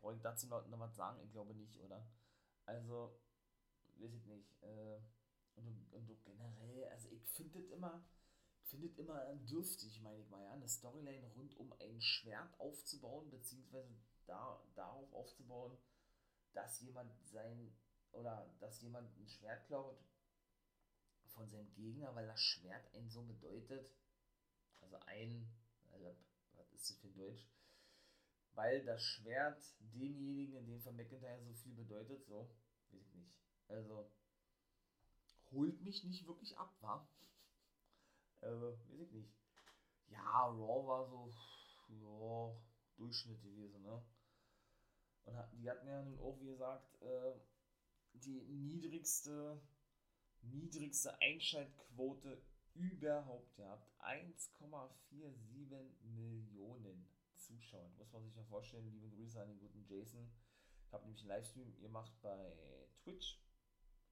brauche 0.00 0.14
ich 0.14 0.22
dazu 0.22 0.46
noch, 0.48 0.66
noch 0.68 0.78
was 0.78 0.96
sagen? 0.96 1.20
Ich 1.22 1.32
glaube 1.32 1.54
nicht, 1.54 1.78
oder? 1.80 2.06
Also, 2.64 3.18
weiß 3.96 4.12
ich 4.14 4.26
nicht. 4.26 4.62
Äh, 4.62 5.00
und, 5.54 5.92
und, 5.92 6.24
generell, 6.24 6.88
also 6.88 7.08
ich 7.10 7.22
finde 7.28 7.58
es 7.58 7.70
immer, 7.70 8.04
finde 8.64 8.88
es 8.88 8.98
immer 8.98 9.22
dürftig, 9.34 10.00
meine 10.00 10.20
ich 10.20 10.28
mal, 10.30 10.42
ja, 10.42 10.52
eine 10.52 10.68
Storyline 10.68 11.26
rund 11.36 11.56
um 11.56 11.72
ein 11.74 12.00
Schwert 12.00 12.58
aufzubauen, 12.58 13.30
beziehungsweise 13.30 13.94
da, 14.26 14.62
darauf 14.74 15.12
aufzubauen, 15.12 15.76
dass 16.52 16.80
jemand 16.80 17.12
sein, 17.24 17.74
oder 18.12 18.54
dass 18.60 18.80
jemand 18.82 19.16
ein 19.18 19.28
Schwert 19.28 19.66
klaut 19.66 19.98
von 21.32 21.50
seinem 21.50 21.72
Gegner, 21.74 22.14
weil 22.14 22.26
das 22.26 22.40
Schwert 22.40 22.94
einen 22.94 23.08
so 23.08 23.22
bedeutet. 23.22 23.90
Also 24.80 24.96
ein, 25.06 25.48
also, 25.92 26.16
was 26.54 26.70
ist 26.72 26.90
das 26.90 26.98
für 26.98 27.08
Deutsch? 27.08 27.48
Weil 28.54 28.84
das 28.84 29.02
Schwert 29.02 29.64
demjenigen, 29.80 30.56
in 30.56 30.66
dem 30.66 30.80
von 30.80 30.94
McIntyre 30.94 31.42
so 31.42 31.54
viel 31.54 31.74
bedeutet, 31.74 32.26
so, 32.26 32.50
weiß 32.90 33.00
ich 33.00 33.14
nicht. 33.14 33.32
Also, 33.68 34.10
holt 35.52 35.80
mich 35.82 36.04
nicht 36.04 36.26
wirklich 36.26 36.56
ab, 36.58 36.74
wa? 36.80 37.08
Also, 38.42 38.76
weiß 38.88 39.00
ich 39.00 39.12
nicht. 39.12 39.32
Ja, 40.08 40.46
Raw 40.46 40.86
war 40.86 41.06
so, 41.06 41.30
ja, 41.88 42.56
Durchschnitt 42.96 43.40
gewesen, 43.40 43.82
ne? 43.82 44.02
Und 45.24 45.36
die 45.52 45.70
hatten 45.70 45.86
ja 45.86 46.02
nun 46.02 46.18
auch, 46.18 46.40
wie 46.40 46.46
gesagt, 46.46 47.00
äh, 47.02 47.34
die 48.14 48.42
niedrigste 48.48 49.60
niedrigste 50.42 51.20
Einschaltquote 51.20 52.42
überhaupt 52.74 53.54
gehabt. 53.56 53.88
1,47 54.00 56.02
Millionen 56.02 57.08
Zuschauer. 57.36 57.88
Muss 57.98 58.12
man 58.12 58.24
sich 58.24 58.34
ja 58.34 58.42
vorstellen. 58.44 58.90
Liebe 58.90 59.10
Grüße 59.10 59.40
an 59.40 59.48
den 59.48 59.58
guten 59.58 59.84
Jason. 59.84 60.30
Ich 60.86 60.92
habe 60.92 61.04
nämlich 61.04 61.20
einen 61.20 61.28
Livestream 61.28 61.80
gemacht 61.80 62.12
bei 62.22 62.52
Twitch. 63.02 63.40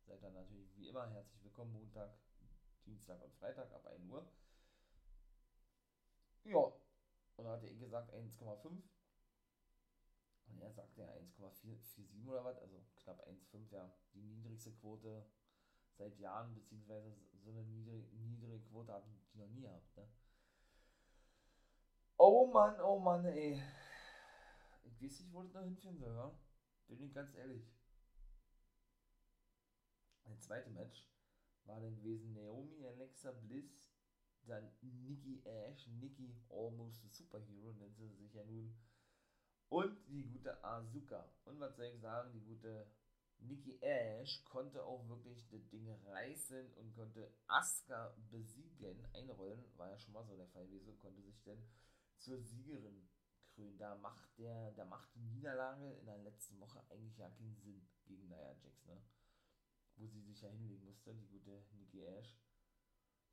Seid 0.06 0.22
dann 0.22 0.34
natürlich 0.34 0.76
wie 0.76 0.88
immer 0.88 1.08
herzlich 1.10 1.42
willkommen. 1.42 1.72
Montag, 1.72 2.14
Dienstag 2.84 3.20
und 3.22 3.34
Freitag 3.34 3.72
ab 3.72 3.86
1 3.86 4.08
Uhr. 4.08 4.30
Ja, 6.44 6.72
und 7.36 7.44
da 7.44 7.52
hatte 7.52 7.66
ich 7.66 7.78
gesagt 7.78 8.12
1,5. 8.12 8.82
Er 10.80 10.86
sagte 10.86 11.00
ja 11.02 11.12
1,47 11.12 12.26
oder 12.26 12.42
was, 12.42 12.58
also 12.58 12.80
knapp 12.96 13.26
1,5, 13.28 13.70
ja, 13.70 13.92
die 14.14 14.22
niedrigste 14.22 14.72
Quote 14.72 15.26
seit 15.92 16.18
Jahren, 16.18 16.54
beziehungsweise 16.54 17.14
so 17.34 17.50
eine 17.50 17.64
niedrige, 17.64 18.08
niedrige 18.16 18.60
Quote 18.60 18.92
hatten 18.92 19.12
die 19.12 19.38
noch 19.38 19.48
nie 19.48 19.60
gehabt. 19.60 19.94
Ne? 19.96 20.08
Oh 22.16 22.46
Mann, 22.46 22.80
oh 22.80 22.98
Mann, 22.98 23.26
ey. 23.26 23.62
Ich 24.84 25.02
weiß 25.02 25.20
nicht, 25.20 25.32
wo 25.32 25.42
das 25.42 25.52
noch 25.52 25.62
hinführen 25.62 25.98
soll, 25.98 26.16
wa? 26.16 26.38
Bin 26.88 27.02
ich 27.02 27.12
ganz 27.12 27.34
ehrlich. 27.34 27.70
Ein 30.24 30.40
zweites 30.40 30.72
Match 30.72 31.06
war 31.64 31.80
dann 31.80 31.94
gewesen 31.96 32.32
Naomi, 32.32 32.86
Alexa 32.86 33.32
Bliss, 33.32 33.92
dann 34.46 34.72
Nikki 34.80 35.42
Ash, 35.44 35.86
Nikki 35.88 36.34
Almost 36.48 37.04
a 37.04 37.08
Superhero, 37.08 37.72
nennt 37.74 37.98
sie 37.98 38.08
sich 38.14 38.32
ja 38.32 38.44
nun. 38.44 38.74
Und 39.70 39.96
die 40.08 40.24
gute 40.24 40.62
Asuka. 40.64 41.32
Und 41.44 41.60
was 41.60 41.76
soll 41.76 41.86
ich 41.86 42.00
sagen, 42.00 42.32
die 42.32 42.40
gute 42.40 42.90
Nikki 43.38 43.78
Ash 43.80 44.42
konnte 44.44 44.84
auch 44.84 45.08
wirklich 45.08 45.48
das 45.48 45.68
Ding 45.68 45.88
reißen 46.06 46.74
und 46.74 46.92
konnte 46.92 47.32
Asuka 47.46 48.12
besiegen, 48.30 49.06
einrollen, 49.14 49.64
war 49.76 49.88
ja 49.88 49.98
schon 49.98 50.12
mal 50.12 50.24
so 50.24 50.36
der 50.36 50.48
Fall 50.48 50.66
gewesen, 50.66 50.98
konnte 50.98 51.22
sich 51.22 51.40
dann 51.44 51.62
zur 52.18 52.40
Siegerin 52.42 53.08
krönen. 53.54 53.78
Da 53.78 53.94
macht 53.94 54.36
der, 54.38 54.72
da 54.72 54.84
macht 54.84 55.14
die 55.14 55.22
Niederlage 55.22 55.92
in 55.92 56.06
der 56.06 56.18
letzten 56.18 56.58
Woche 56.58 56.82
eigentlich 56.90 57.16
ja 57.16 57.30
keinen 57.30 57.56
Sinn 57.56 57.88
gegen 58.04 58.26
Nia 58.26 58.52
Jax, 58.52 58.84
ne? 58.86 59.00
Wo 59.94 60.06
sie 60.08 60.20
sich 60.20 60.40
ja 60.42 60.48
hinlegen 60.48 60.86
musste, 60.86 61.14
die 61.14 61.28
gute 61.28 61.64
Nikki 61.78 62.04
Ash. 62.04 62.36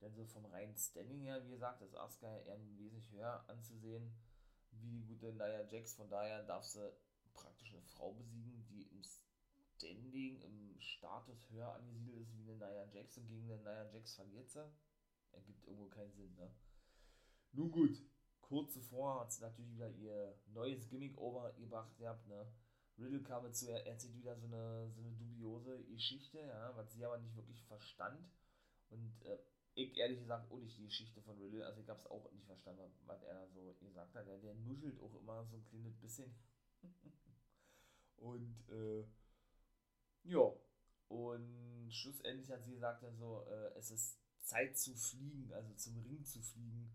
Denn 0.02 0.14
so 0.14 0.24
vom 0.24 0.46
reinen 0.46 0.78
Standing 0.78 1.22
her, 1.22 1.44
wie 1.44 1.50
gesagt, 1.50 1.82
ist 1.82 1.96
Asuka 1.96 2.38
eher 2.42 2.60
wesentlich 2.78 3.10
höher 3.12 3.44
anzusehen 3.50 4.16
wie 4.82 4.92
die 4.92 5.18
gute 5.18 5.34
Nia 5.34 5.64
Jax. 5.70 5.94
Von 5.94 6.10
daher 6.10 6.44
darf 6.44 6.64
sie 6.64 6.92
praktisch 7.34 7.74
eine 7.74 7.84
Frau 7.84 8.14
besiegen, 8.14 8.66
die 8.70 8.84
im 8.84 9.04
Standing 9.04 10.42
im 10.42 10.80
Status 10.80 11.50
höher 11.50 11.74
angesiedelt 11.74 12.22
ist 12.22 12.38
wie 12.38 12.44
eine 12.44 12.58
Nia 12.58 12.86
Jax 12.94 13.18
und 13.18 13.28
gegen 13.28 13.52
eine 13.52 13.62
Nia 13.62 13.92
Jax 13.94 14.16
verliert 14.16 14.50
sie. 14.50 14.66
Ergibt 15.32 15.66
irgendwo 15.66 15.88
keinen 15.90 16.14
Sinn, 16.14 16.34
ne? 16.36 16.52
Nun 17.52 17.72
gut, 17.72 18.02
kurz 18.42 18.74
zuvor 18.74 19.22
hat 19.22 19.32
sie 19.32 19.42
natürlich 19.42 19.72
wieder 19.72 19.90
ihr 19.92 20.40
neues 20.48 20.88
Gimmick 20.90 21.18
overgebracht 21.18 21.96
gehabt, 21.98 22.28
ne? 22.28 22.52
Riddle 22.98 23.22
kam 23.22 23.44
dazu, 23.44 23.68
er 23.68 23.86
erzählt 23.86 24.16
wieder 24.16 24.36
so 24.36 24.48
eine, 24.48 24.90
so 24.90 25.02
eine 25.02 25.12
dubiose 25.12 25.84
Geschichte, 25.86 26.40
ja, 26.40 26.76
was 26.76 26.94
sie 26.94 27.06
aber 27.06 27.20
nicht 27.20 27.36
wirklich 27.36 27.62
verstand. 27.64 28.28
Und 28.90 29.22
äh, 29.26 29.38
ich 29.78 29.96
ehrlich 29.96 30.20
gesagt 30.20 30.52
auch 30.52 30.60
nicht 30.60 30.78
die 30.78 30.86
Geschichte 30.86 31.22
von 31.22 31.38
Riddle, 31.38 31.64
also 31.64 31.80
ich 31.80 31.88
habe 31.88 32.00
es 32.00 32.08
auch 32.08 32.32
nicht 32.32 32.46
verstanden, 32.46 32.92
was 33.06 33.22
er 33.22 33.48
so 33.50 33.76
gesagt 33.80 34.16
hat. 34.16 34.26
Der, 34.28 34.40
der 34.40 34.56
nuschelt 34.56 35.00
auch 35.00 35.14
immer 35.16 35.46
so 35.46 35.56
ein 35.56 35.66
kleines 35.66 35.96
bisschen. 35.98 36.34
und 38.18 38.56
äh, 38.70 39.06
ja, 40.24 40.52
und 41.10 41.90
schlussendlich 41.92 42.50
hat 42.52 42.64
sie 42.64 42.72
gesagt, 42.72 43.04
also, 43.04 43.46
äh, 43.48 43.78
es 43.78 43.92
ist 43.92 44.20
Zeit 44.42 44.78
zu 44.78 44.96
fliegen, 44.96 45.54
also 45.54 45.74
zum 45.76 46.00
Ring 46.00 46.26
zu 46.26 46.42
fliegen, 46.42 46.92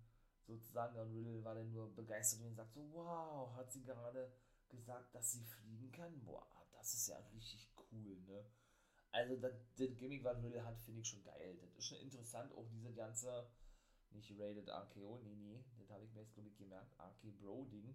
sozusagen. 0.47 0.99
Und 0.99 1.15
Riddle 1.15 1.45
war 1.45 1.55
dann 1.55 1.71
nur 1.71 1.95
begeistert 1.95 2.45
und 2.45 2.57
sagt 2.57 2.75
so, 2.75 2.81
wow, 2.93 3.55
hat 3.55 3.71
sie 3.71 3.85
gerade 3.85 4.33
gesagt, 4.69 5.15
dass 5.15 5.33
sie 5.33 5.45
fliegen 5.45 5.93
kann? 5.93 6.25
Boah, 6.25 6.47
das 6.73 6.95
ist 6.95 7.07
ja 7.07 7.19
richtig 7.33 7.71
cool, 7.93 8.19
ne? 8.27 8.45
Also, 9.13 9.37
das, 9.37 9.53
das 9.77 9.97
Gimmick, 9.97 10.25
was 10.25 10.43
Riddle 10.43 10.65
hat, 10.65 10.81
finde 10.81 11.01
ich 11.01 11.09
schon 11.09 11.23
geil. 11.23 11.57
Das 11.61 11.77
ist 11.77 11.85
schon 11.85 11.99
interessant, 11.99 12.53
auch 12.53 12.67
diese 12.69 12.93
ganze, 12.93 13.47
nicht 14.11 14.33
Rated 14.39 14.69
RKO, 14.69 15.21
nee, 15.23 15.35
nee, 15.35 15.65
das 15.79 15.91
habe 15.91 16.05
ich 16.05 16.13
mir 16.13 16.21
jetzt, 16.21 16.35
glaube 16.35 16.49
ich, 16.49 16.57
gemerkt, 16.57 16.95
RK 16.99 17.31
Bro-Ding 17.41 17.95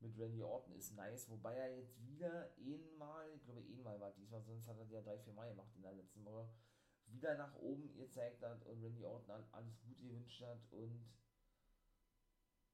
mit 0.00 0.18
Randy 0.18 0.42
Orton 0.42 0.74
ist 0.74 0.94
nice, 0.94 1.28
wobei 1.28 1.54
er 1.54 1.76
jetzt 1.76 1.98
wieder 2.06 2.52
einmal, 2.58 3.32
ich 3.34 3.44
glaube 3.44 3.62
einmal 3.62 4.00
war 4.00 4.12
diesmal, 4.12 4.42
sonst 4.42 4.66
hat 4.66 4.78
er 4.78 4.86
ja 4.86 5.00
drei, 5.00 5.18
vier 5.18 5.32
Mal 5.32 5.48
gemacht 5.48 5.74
in 5.74 5.82
der 5.82 5.94
letzten 5.94 6.24
Woche, 6.24 6.48
wieder 7.06 7.36
nach 7.36 7.54
oben 7.56 7.94
gezeigt 7.96 8.42
hat 8.42 8.64
und 8.66 8.82
Randy 8.82 9.04
Orton 9.04 9.44
alles 9.52 9.78
Gute 9.80 10.02
gewünscht 10.02 10.42
hat 10.42 10.60
und 10.70 11.06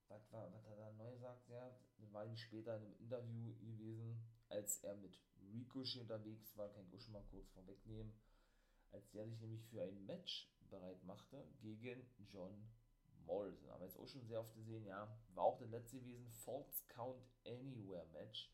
was 0.08 0.30
war, 0.32 0.52
was 0.52 0.66
hat 0.66 0.78
er 0.78 0.92
neu 0.92 1.12
gesagt, 1.12 1.48
ja, 1.48 1.74
das 1.98 2.12
war 2.12 2.26
ihm 2.26 2.36
später 2.36 2.76
in 2.76 2.84
einem 2.84 2.96
Interview 2.98 3.54
gewesen, 3.60 4.22
als 4.48 4.82
er 4.82 4.96
mit 4.96 5.18
Ricochet 5.52 6.00
unterwegs 6.00 6.56
war, 6.56 6.68
kann 6.70 6.86
ich 6.86 6.94
auch 6.94 7.00
schon 7.00 7.12
mal 7.12 7.24
kurz 7.30 7.50
vorwegnehmen, 7.50 8.12
als 8.90 9.10
der 9.10 9.26
sich 9.28 9.40
nämlich 9.40 9.64
für 9.66 9.82
ein 9.82 10.06
Match 10.06 10.50
bereit 10.70 11.02
machte 11.04 11.46
gegen 11.60 12.06
John 12.28 12.70
Morrison. 13.26 13.70
Haben 13.70 13.80
wir 13.80 13.86
jetzt 13.86 13.98
auch 13.98 14.08
schon 14.08 14.26
sehr 14.26 14.40
oft 14.40 14.54
gesehen, 14.54 14.84
ja. 14.86 15.08
War 15.34 15.44
auch 15.44 15.58
der 15.58 15.68
letzte 15.68 15.98
gewesen, 15.98 16.30
False 16.30 16.82
Count 16.88 17.22
Anywhere 17.46 18.06
Match. 18.12 18.50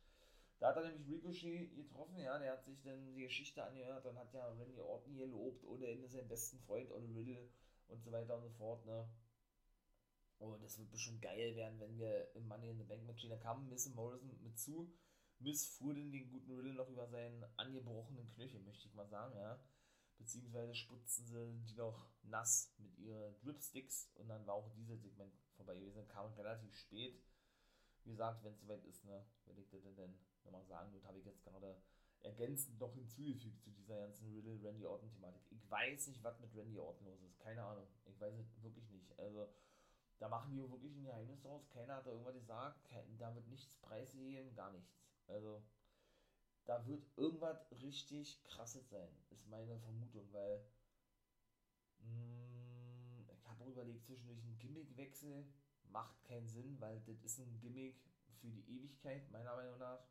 Da 0.59 0.69
hat 0.69 0.77
er 0.77 0.91
nämlich 0.91 1.09
Ricochet 1.09 1.75
getroffen, 1.77 2.19
ja, 2.19 2.39
der 2.39 2.53
hat 2.53 2.65
sich 2.65 2.83
dann 2.83 3.15
die 3.15 3.23
Geschichte 3.23 3.63
angehört, 3.63 4.05
dann 4.05 4.19
hat 4.19 4.33
ja 4.35 4.49
Randy 4.49 4.81
Orton 4.81 5.15
hier 5.15 5.27
gelobt, 5.27 5.65
ohne 5.65 5.87
Ende 5.87 6.09
seinen 6.09 6.29
besten 6.29 6.59
Freund, 6.61 6.91
ohne 6.91 7.07
Riddle 7.15 7.49
und 7.87 8.03
so 8.03 8.11
weiter 8.11 8.37
und 8.37 8.43
so 8.43 8.51
fort, 8.51 8.85
ne. 8.85 9.09
Und 10.39 10.63
das 10.63 10.79
wird 10.79 10.91
bestimmt 10.91 11.23
geil 11.23 11.57
werden, 11.57 11.81
wenn 11.81 11.99
wir 11.99 12.33
im 12.35 12.47
Money 12.47 12.71
in 12.71 12.79
the 12.79 12.85
Bank 12.85 13.05
Match 13.07 13.19
stehen. 13.19 13.31
Da 13.31 13.37
kam 13.37 13.69
Miss 13.69 13.93
Morrison 13.95 14.41
mit 14.43 14.59
zu. 14.59 14.93
Miss 15.41 15.67
fuhr 15.67 15.95
den 15.95 16.31
guten 16.31 16.53
Riddle 16.53 16.75
noch 16.75 16.89
über 16.89 17.07
seinen 17.09 17.45
angebrochenen 17.57 18.29
Knöchel, 18.35 18.61
möchte 18.61 18.89
ich 18.89 18.95
mal 18.95 19.09
sagen, 19.09 19.37
ja 19.37 19.59
beziehungsweise 20.19 20.75
sputzten 20.75 21.27
sie 21.27 21.65
die 21.65 21.75
noch 21.75 22.11
nass 22.23 22.75
mit 22.79 22.99
ihren 22.99 23.39
Dripsticks 23.39 24.11
und 24.17 24.29
dann 24.29 24.47
war 24.47 24.55
auch 24.55 24.71
dieses 24.75 25.01
Segment 25.01 25.33
vorbei 25.57 25.75
gewesen, 25.77 26.07
kam 26.09 26.33
relativ 26.35 26.75
spät. 26.75 27.23
wie 28.05 28.11
gesagt, 28.11 28.43
wenn 28.43 28.53
es 28.53 28.61
soweit 28.61 28.85
ist, 28.85 29.05
ne, 29.05 29.25
werde 29.45 29.61
ich 29.61 29.69
das 29.69 29.83
dann 29.83 30.19
nochmal 30.45 30.65
sagen. 30.65 30.93
Das 30.95 31.05
habe 31.05 31.19
ich 31.19 31.27
jetzt 31.27 31.43
gerade 31.45 31.81
ergänzend 32.21 32.79
noch 32.81 32.95
hinzugefügt 32.95 33.63
zu 33.63 33.71
dieser 33.71 33.99
ganzen 33.99 34.35
Riddle 34.35 34.63
Randy 34.63 34.87
Orton 34.87 35.11
Thematik. 35.11 35.43
Ich 35.51 35.71
weiß 35.71 36.09
nicht, 36.09 36.23
was 36.23 36.41
mit 36.41 36.55
Randy 36.55 36.79
Orton 36.79 37.07
los 37.07 37.23
ist. 37.23 37.39
Keine 37.39 37.63
Ahnung. 37.63 37.87
Ich 38.07 38.19
weiß 38.19 38.35
es 38.35 38.63
wirklich 38.63 38.89
nicht. 38.91 39.19
Also, 39.19 39.47
da 40.19 40.29
machen 40.29 40.51
die 40.51 40.59
wirklich 40.59 40.97
ein 40.97 41.05
Geheimnis 41.05 41.43
draus. 41.43 41.69
Keiner 41.69 41.97
hat 41.97 42.07
da 42.07 42.11
irgendwas 42.11 42.35
gesagt. 42.35 42.89
Da 43.19 43.35
wird 43.35 43.47
nichts 43.49 43.77
preisgegeben, 43.77 44.55
gar 44.55 44.73
nichts. 44.73 44.97
Also, 45.29 45.63
da 46.65 46.87
wird 46.87 47.07
irgendwas 47.17 47.71
richtig 47.81 48.43
krasses 48.45 48.89
sein, 48.89 49.09
ist 49.31 49.47
meine 49.47 49.79
Vermutung, 49.79 50.31
weil 50.33 50.65
mh, 52.01 52.09
mm, 52.09 53.21
ich 53.21 53.47
habe 53.47 53.71
überlegt, 53.71 54.05
zwischendurch 54.05 54.43
einen 54.43 54.59
Gimmickwechsel 54.59 55.47
macht 55.91 56.23
keinen 56.25 56.49
Sinn, 56.49 56.81
weil 56.81 57.01
das 57.01 57.23
ist 57.23 57.39
ein 57.39 57.59
Gimmick 57.61 58.03
für 58.41 58.51
die 58.51 58.69
Ewigkeit, 58.69 59.31
meiner 59.31 59.57
Meinung 59.57 59.79
nach. 59.79 60.07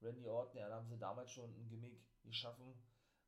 Randy 0.00 0.26
Orton, 0.26 0.58
ja, 0.58 0.68
da 0.68 0.76
haben 0.76 0.88
sie 0.88 0.98
damals 0.98 1.30
schon 1.30 1.54
ein 1.54 1.68
Gimmick 1.68 2.02
geschaffen, 2.22 2.74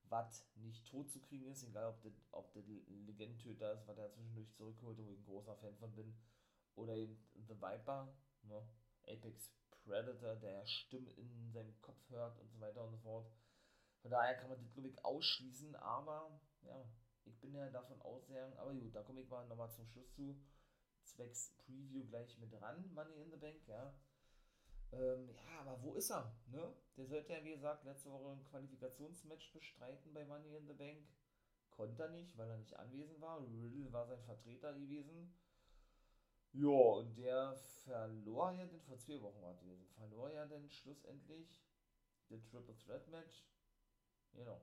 was 0.08 0.46
nicht 0.56 0.86
tot 0.86 1.10
zu 1.10 1.20
kriegen 1.20 1.46
ist, 1.46 1.62
egal 1.62 1.90
ob 1.90 2.02
das, 2.02 2.12
ob 2.32 2.52
das 2.52 2.66
Legendentöter 2.66 3.72
ist, 3.72 3.86
was 3.86 3.98
er 3.98 4.10
zwischendurch 4.10 4.52
zurückholt, 4.52 4.98
wo 4.98 5.02
ich 5.10 5.18
ein 5.18 5.24
großer 5.24 5.56
Fan 5.56 5.76
von 5.76 5.94
bin, 5.94 6.14
oder 6.74 6.94
eben 6.96 7.16
The 7.34 7.54
Viper, 7.60 8.12
ne? 8.42 8.68
Apex 9.06 9.52
Predator, 9.84 10.36
der 10.36 10.66
Stimmen 10.66 11.08
in 11.16 11.52
seinem 11.52 11.80
Kopf 11.80 12.08
hört 12.08 12.38
und 12.38 12.50
so 12.50 12.60
weiter 12.60 12.84
und 12.84 12.90
so 12.90 12.98
fort. 12.98 13.30
Von 14.02 14.10
daher 14.10 14.34
kann 14.36 14.48
man 14.48 14.58
das, 14.58 14.72
glaube 14.72 14.88
ich, 14.88 15.04
ausschließen, 15.04 15.76
aber 15.76 16.40
ja, 16.62 16.84
ich 17.24 17.40
bin 17.40 17.54
ja 17.54 17.70
davon 17.70 18.00
ausgegangen, 18.02 18.56
aber 18.58 18.74
gut, 18.74 18.94
da 18.94 19.02
komme 19.02 19.20
ich 19.20 19.28
mal 19.28 19.46
nochmal 19.46 19.70
zum 19.72 19.86
Schluss 19.86 20.12
zu. 20.14 20.38
Zwecks 21.04 21.54
Preview 21.58 22.04
gleich 22.06 22.38
mit 22.38 22.52
ran, 22.60 22.92
Money 22.92 23.22
in 23.22 23.30
the 23.30 23.36
Bank, 23.36 23.66
ja. 23.66 23.94
Ähm, 24.92 25.30
ja, 25.34 25.60
aber 25.60 25.82
wo 25.82 25.94
ist 25.94 26.10
er? 26.10 26.34
Ne? 26.46 26.74
Der 26.96 27.06
sollte 27.06 27.32
ja, 27.32 27.44
wie 27.44 27.50
gesagt, 27.50 27.84
letzte 27.84 28.10
Woche 28.10 28.32
ein 28.32 28.44
Qualifikationsmatch 28.44 29.52
bestreiten 29.52 30.12
bei 30.12 30.24
Money 30.24 30.56
in 30.56 30.66
the 30.66 30.74
Bank. 30.74 31.06
Konnte 31.70 32.04
er 32.04 32.10
nicht, 32.10 32.36
weil 32.36 32.48
er 32.48 32.58
nicht 32.58 32.76
anwesend 32.76 33.20
war. 33.20 33.40
Riddle 33.42 33.92
war 33.92 34.06
sein 34.06 34.22
Vertreter 34.22 34.72
gewesen. 34.74 35.34
Ja, 36.54 36.68
und 36.68 37.18
der 37.18 37.56
verlor 37.84 38.52
ja 38.52 38.64
dann, 38.64 38.80
vor 38.82 38.96
zwei 38.96 39.20
Wochen 39.20 39.42
war 39.42 39.54
gewesen, 39.54 39.88
verlor 39.88 40.30
ja 40.30 40.46
dann 40.46 40.70
schlussendlich 40.70 41.60
den 42.30 42.44
Triple 42.44 42.76
Threat 42.78 43.08
Match. 43.08 43.44
Genau. 44.32 44.62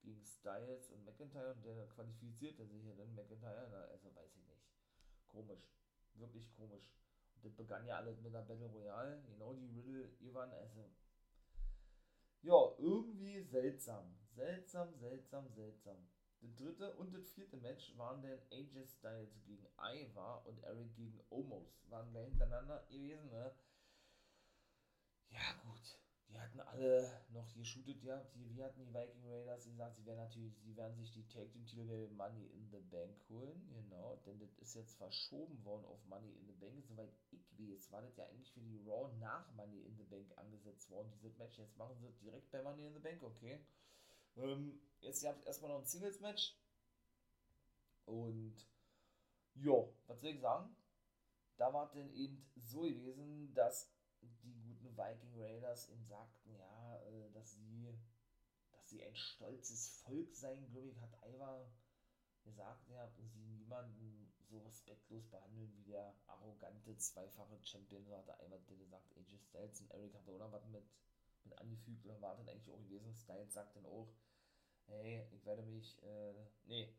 Gegen 0.00 0.24
Styles 0.24 0.90
und 0.90 1.04
McIntyre 1.04 1.52
und 1.52 1.62
der 1.64 1.86
qualifizierte 1.88 2.64
sich 2.66 2.82
ja 2.82 2.94
dann 2.94 3.14
McIntyre, 3.14 3.68
na, 3.70 3.82
also 3.84 4.14
weiß 4.14 4.36
ich 4.36 4.46
nicht. 4.46 4.64
Komisch. 5.26 5.70
Wirklich 6.14 6.50
komisch. 6.56 6.94
Und 7.34 7.44
das 7.44 7.54
begann 7.54 7.86
ja 7.86 7.96
alles 7.96 8.18
mit 8.22 8.32
der 8.32 8.40
Battle 8.40 8.68
Royale, 8.68 9.22
genau 9.26 9.52
die 9.52 9.68
Riddle, 9.68 10.10
Ivan, 10.20 10.50
also. 10.52 10.90
Ja, 12.40 12.72
irgendwie 12.78 13.42
seltsam. 13.42 14.16
Seltsam, 14.34 14.94
seltsam, 14.94 15.46
seltsam. 15.50 16.08
Das 16.40 16.54
dritte 16.54 16.94
und 16.96 17.12
das 17.12 17.32
vierte 17.32 17.56
Match 17.56 17.96
waren 17.96 18.22
dann 18.22 18.38
AJ 18.52 18.86
Styles 18.86 19.42
gegen 19.44 19.66
Iva 19.76 20.36
und 20.44 20.62
Eric 20.62 20.94
gegen 20.94 21.20
Omos. 21.30 21.82
Waren 21.88 22.10
gleich 22.10 22.28
hintereinander 22.28 22.86
gewesen, 22.88 23.28
ne? 23.30 23.52
Ja, 25.30 25.52
gut. 25.64 25.98
Die 26.28 26.38
hatten 26.38 26.60
alle 26.60 27.22
noch 27.30 27.52
geshootet, 27.54 28.02
ja. 28.02 28.22
Die, 28.34 28.54
wir 28.54 28.66
hatten 28.66 28.84
die 28.84 28.92
Viking 28.92 29.24
Raiders 29.24 29.64
gesagt, 29.64 29.96
sie 29.96 30.04
werden 30.04 30.18
natürlich, 30.18 30.54
sie 30.60 30.76
werden 30.76 30.94
sich 30.96 31.10
die 31.10 31.26
Tag 31.26 31.50
Team 31.50 31.66
Titel 31.66 32.08
Money 32.10 32.46
in 32.48 32.68
the 32.70 32.80
Bank 32.90 33.16
holen, 33.28 33.68
genau. 33.72 34.16
Denn 34.26 34.38
das 34.38 34.54
ist 34.58 34.74
jetzt 34.74 34.96
verschoben 34.96 35.64
worden 35.64 35.86
auf 35.86 36.04
Money 36.04 36.30
in 36.32 36.46
the 36.46 36.52
Bank. 36.52 36.84
Soweit 36.84 37.10
ich 37.30 37.58
weiß, 37.58 37.90
war 37.92 38.02
das 38.02 38.16
ja 38.16 38.26
eigentlich 38.26 38.52
für 38.52 38.60
die 38.60 38.78
Raw 38.86 39.10
nach 39.18 39.50
Money 39.54 39.80
in 39.80 39.96
the 39.96 40.04
Bank 40.04 40.30
angesetzt 40.36 40.90
worden, 40.90 41.10
dieses 41.12 41.36
Match. 41.38 41.58
Jetzt 41.58 41.76
machen 41.76 41.96
sie 41.98 42.12
direkt 42.20 42.50
bei 42.50 42.62
Money 42.62 42.86
in 42.86 42.94
the 42.94 43.00
Bank, 43.00 43.22
okay. 43.22 43.58
Ähm, 44.38 44.80
jetzt 45.00 45.22
gab 45.22 45.36
es 45.36 45.42
erstmal 45.44 45.70
noch 45.70 45.78
ein 45.78 45.86
Singles-Match. 45.86 46.56
Und 48.06 48.56
ja, 49.54 49.88
was 50.06 50.20
soll 50.20 50.30
ich 50.30 50.40
sagen? 50.40 50.74
Da 51.56 51.72
war 51.72 51.90
denn 51.90 52.12
eben 52.14 52.48
so 52.56 52.82
gewesen, 52.82 53.52
dass 53.54 53.90
die 54.20 54.54
guten 54.54 54.96
Viking 54.96 55.34
Raiders 55.36 55.88
eben 55.88 56.06
sagten, 56.06 56.54
ja, 56.56 57.00
äh, 57.02 57.30
dass 57.32 57.54
sie, 57.54 57.92
dass 58.72 58.88
sie 58.88 59.02
ein 59.04 59.14
stolzes 59.14 59.90
Volk 60.02 60.34
seien, 60.34 60.70
glaube 60.70 60.90
ich, 60.90 61.00
hat 61.00 61.12
Ivar 61.26 61.68
gesagt, 62.44 62.88
ja, 62.88 63.08
sie 63.08 63.26
niemanden 63.40 64.32
so 64.48 64.60
respektlos 64.60 65.28
behandeln 65.28 65.70
wie 65.74 65.82
der 65.82 66.14
arrogante 66.26 66.96
zweifache 66.96 67.58
Champion, 67.62 68.04
so 68.04 68.16
hat 68.16 68.28
Ivar 68.40 68.60
gesagt, 68.60 69.12
AJ 69.16 69.38
Styles 69.38 69.80
und 69.80 69.90
Eric 69.90 70.14
hat 70.14 70.26
da 70.26 70.32
auch 70.32 70.38
noch 70.38 70.52
was 70.52 70.66
mit, 70.68 70.88
mit 71.44 71.58
angefügt 71.58 72.04
oder 72.06 72.20
war 72.20 72.36
dann 72.36 72.48
eigentlich 72.48 72.72
auch 72.72 72.82
gewesen. 72.82 73.14
Styles 73.14 73.52
sagt 73.52 73.76
dann 73.76 73.86
auch, 73.86 74.08
hey, 74.88 75.26
ich 75.32 75.44
werde 75.44 75.62
mich, 75.62 76.02
äh, 76.02 76.34
nee, 76.64 76.94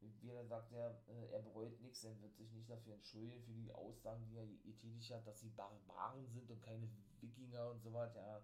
wie 0.00 0.30
er 0.30 0.46
sagt, 0.46 0.72
er, 0.72 1.02
äh, 1.08 1.32
er 1.32 1.40
bereut 1.40 1.78
nichts, 1.80 2.04
er 2.04 2.20
wird 2.20 2.34
sich 2.36 2.50
nicht 2.52 2.70
dafür 2.70 2.94
entschuldigen 2.94 3.42
für 3.42 3.52
die 3.52 3.72
Aussagen, 3.72 4.26
die 4.26 4.36
er 4.36 4.46
getätigt 4.46 5.10
hat, 5.10 5.26
dass 5.26 5.40
sie 5.40 5.50
Barbaren 5.50 6.26
sind 6.28 6.50
und 6.50 6.62
keine 6.62 6.88
Wikinger 7.20 7.70
und 7.70 7.80
so 7.80 7.92
weiter, 7.92 8.20
ja. 8.20 8.42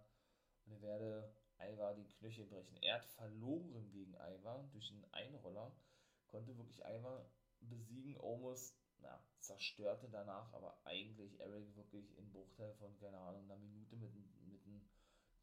Und 0.67 0.73
er 0.73 0.83
werde 0.83 1.33
Ivar 1.59 1.95
die 1.95 2.07
Knöchel 2.07 2.47
brechen. 2.47 2.77
Er 2.83 2.97
hat 2.97 3.07
verloren 3.07 3.91
gegen 3.91 4.15
Ivar 4.15 4.69
durch 4.73 4.91
einen 4.91 5.07
Einroller, 5.13 5.75
konnte 6.27 6.57
wirklich 6.57 6.81
Ivar 6.81 7.31
besiegen, 7.61 8.19
Omos, 8.21 8.77
na, 8.99 9.23
zerstörte 9.39 10.09
danach, 10.11 10.53
aber 10.53 10.79
eigentlich 10.85 11.39
Eric 11.41 11.75
wirklich 11.77 12.17
in 12.19 12.31
Bruchteil 12.31 12.75
von, 12.75 12.97
keine 12.97 13.19
Ahnung, 13.19 13.45
einer 13.45 13.57
Minute 13.57 13.97
mit, 13.97 14.13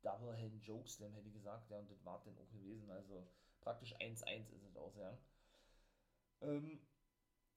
Double 0.04 0.38
Hand 0.38 0.64
Jokeslam, 0.64 1.14
hätte 1.14 1.28
ich 1.28 1.34
gesagt, 1.34 1.70
ja, 1.70 1.80
und 1.80 1.90
das 1.90 2.04
war 2.06 2.22
dann 2.24 2.38
auch 2.38 2.52
gewesen. 2.52 2.90
Also 2.92 3.28
praktisch 3.62 3.96
1-1 3.96 4.52
ist 4.52 4.64
es 4.64 4.76
aus, 4.78 4.96
ja. 4.98 5.18
Ähm, 6.42 6.80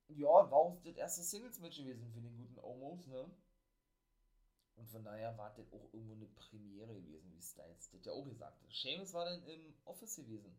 ja, 0.09 0.27
war 0.27 0.53
auch 0.53 0.81
das 0.85 0.97
erste 0.97 1.23
Singles-Match 1.23 1.79
gewesen 1.79 2.11
für 2.13 2.21
den 2.21 2.37
guten 2.37 2.59
Omos, 2.61 3.07
ne? 3.09 3.29
Und 4.77 4.89
von 4.89 5.03
daher 5.03 5.37
war 5.39 5.55
das 5.55 5.73
auch 5.73 5.93
irgendwo 5.93 6.15
eine 6.15 6.27
Premiere 6.27 6.95
gewesen, 6.95 7.33
wie 7.35 7.41
Styles 7.41 7.91
das 7.91 8.05
ja 8.05 8.13
auch 8.13 8.25
gesagt 8.25 8.63
hat. 8.63 8.73
Seamus 8.73 9.15
war 9.15 9.25
dann 9.25 9.43
im 9.47 9.75
Office 9.85 10.17
gewesen. 10.17 10.55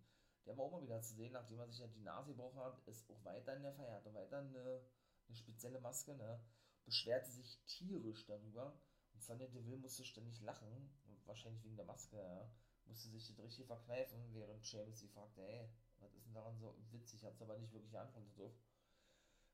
Der 0.46 0.58
war 0.58 0.66
auch 0.66 0.72
mal 0.72 0.82
wieder 0.82 1.02
zu 1.02 1.14
sehen, 1.14 1.34
nachdem 1.34 1.60
er 1.60 1.68
sich 1.68 1.80
ja 1.80 1.88
die 1.88 2.02
Nase 2.02 2.32
gebrochen 2.32 2.60
hat, 2.60 2.80
ist 2.88 3.10
auch 3.12 3.24
weiter 3.24 3.56
in 3.56 3.64
der 3.64 3.74
Feier, 3.74 3.94
hatte 3.94 4.14
weiter 4.14 4.40
eine, 4.40 4.82
eine 5.28 5.36
spezielle 5.36 5.80
Maske, 5.80 6.16
ne? 6.16 6.40
Beschwerte 6.86 7.30
sich 7.30 7.60
tierisch 7.66 8.26
darüber. 8.26 8.74
Und 9.14 9.22
Sonja 9.22 9.48
Deville 9.48 9.78
musste 9.78 10.04
ständig 10.04 10.42
lachen, 10.42 10.90
wahrscheinlich 11.28 11.64
wegen 11.64 11.76
der 11.76 11.86
Maske, 11.86 12.18
ja. 12.18 12.50
Musste 12.86 13.10
sich 13.10 13.28
das 13.28 13.40
richtig 13.40 13.66
verkneifen, 13.68 14.34
während 14.34 14.66
Seamus 14.66 15.00
sie 15.00 15.10
fragte, 15.10 15.42
ey, 15.42 15.70
was 16.00 16.14
ist 16.14 16.26
denn 16.26 16.34
daran 16.34 16.58
so 16.58 16.74
witzig? 16.92 17.24
Hat 17.24 17.34
es 17.34 17.42
aber 17.42 17.58
nicht 17.58 17.74
wirklich 17.74 17.92
geantwortet 17.92 18.40
auf. 18.40 18.54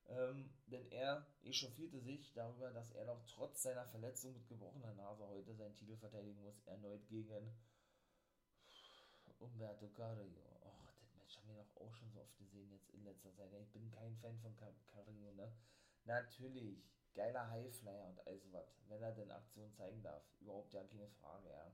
Ähm, 0.07 0.53
denn 0.67 0.85
er 0.91 1.25
echauffierte 1.43 1.99
sich 1.99 2.33
darüber, 2.33 2.71
dass 2.71 2.91
er 2.91 3.05
noch 3.05 3.23
trotz 3.25 3.63
seiner 3.63 3.85
Verletzung 3.87 4.33
mit 4.33 4.47
gebrochener 4.47 4.93
Nase 4.93 5.27
heute 5.27 5.55
seinen 5.55 5.75
Titel 5.75 5.97
verteidigen 5.97 6.41
muss, 6.41 6.61
erneut 6.65 7.07
gegen 7.07 7.55
Umberto 9.39 9.89
Carrillo. 9.89 10.41
Och, 10.61 10.93
das 10.99 11.13
Match 11.15 11.37
haben 11.37 11.49
wir 11.49 11.63
doch 11.63 11.81
auch 11.81 11.93
schon 11.95 12.11
so 12.11 12.21
oft 12.21 12.37
gesehen 12.37 12.71
jetzt 12.71 12.89
in 12.91 13.03
letzter 13.03 13.33
Zeit. 13.33 13.51
Ich 13.61 13.71
bin 13.71 13.89
kein 13.91 14.15
Fan 14.17 14.37
von 14.39 14.55
Car 14.57 14.73
Carrillo, 14.87 15.31
ne? 15.33 15.51
Natürlich, 16.05 16.83
geiler 17.13 17.49
Highflyer 17.49 18.07
und 18.07 18.27
all 18.27 18.39
sowas, 18.39 18.67
wenn 18.87 19.01
er 19.01 19.11
denn 19.11 19.31
Aktion 19.31 19.71
zeigen 19.73 20.01
darf. 20.01 20.23
Überhaupt 20.39 20.73
ja 20.73 20.83
keine 20.83 21.09
Frage, 21.09 21.49
ja. 21.49 21.71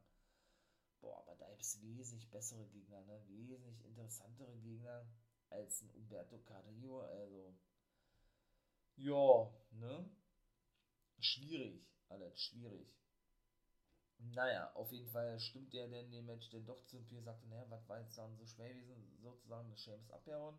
Boah, 1.01 1.19
aber 1.21 1.35
da 1.35 1.49
gibt 1.49 1.61
es 1.61 1.81
wesentlich 1.81 2.29
bessere 2.29 2.65
Gegner, 2.67 3.01
ne? 3.03 3.21
Wesentlich 3.27 3.83
interessantere 3.85 4.55
Gegner 4.57 5.05
als 5.49 5.81
ein 5.81 5.89
Umberto 5.91 6.37
Carrillo, 6.39 7.01
also. 7.01 7.53
Ja, 8.97 9.49
ne? 9.71 10.09
Schwierig, 11.19 11.87
alles, 12.09 12.39
schwierig. 12.39 12.93
Naja, 14.17 14.71
auf 14.73 14.91
jeden 14.91 15.07
Fall 15.07 15.39
stimmt 15.39 15.73
der 15.73 15.87
denn 15.87 16.11
dem 16.11 16.25
Match 16.25 16.49
denn 16.49 16.65
doch 16.65 16.85
zu 16.85 17.01
viel, 17.03 17.21
sagte, 17.23 17.47
naja, 17.47 17.65
was 17.69 17.87
war 17.87 18.01
jetzt 18.01 18.17
dann 18.17 18.35
so 18.35 18.45
schwer 18.45 18.73
gewesen, 18.73 19.17
sozusagen 19.21 19.69
das 19.69 19.79
Shames 19.79 20.11
abgehauen 20.11 20.57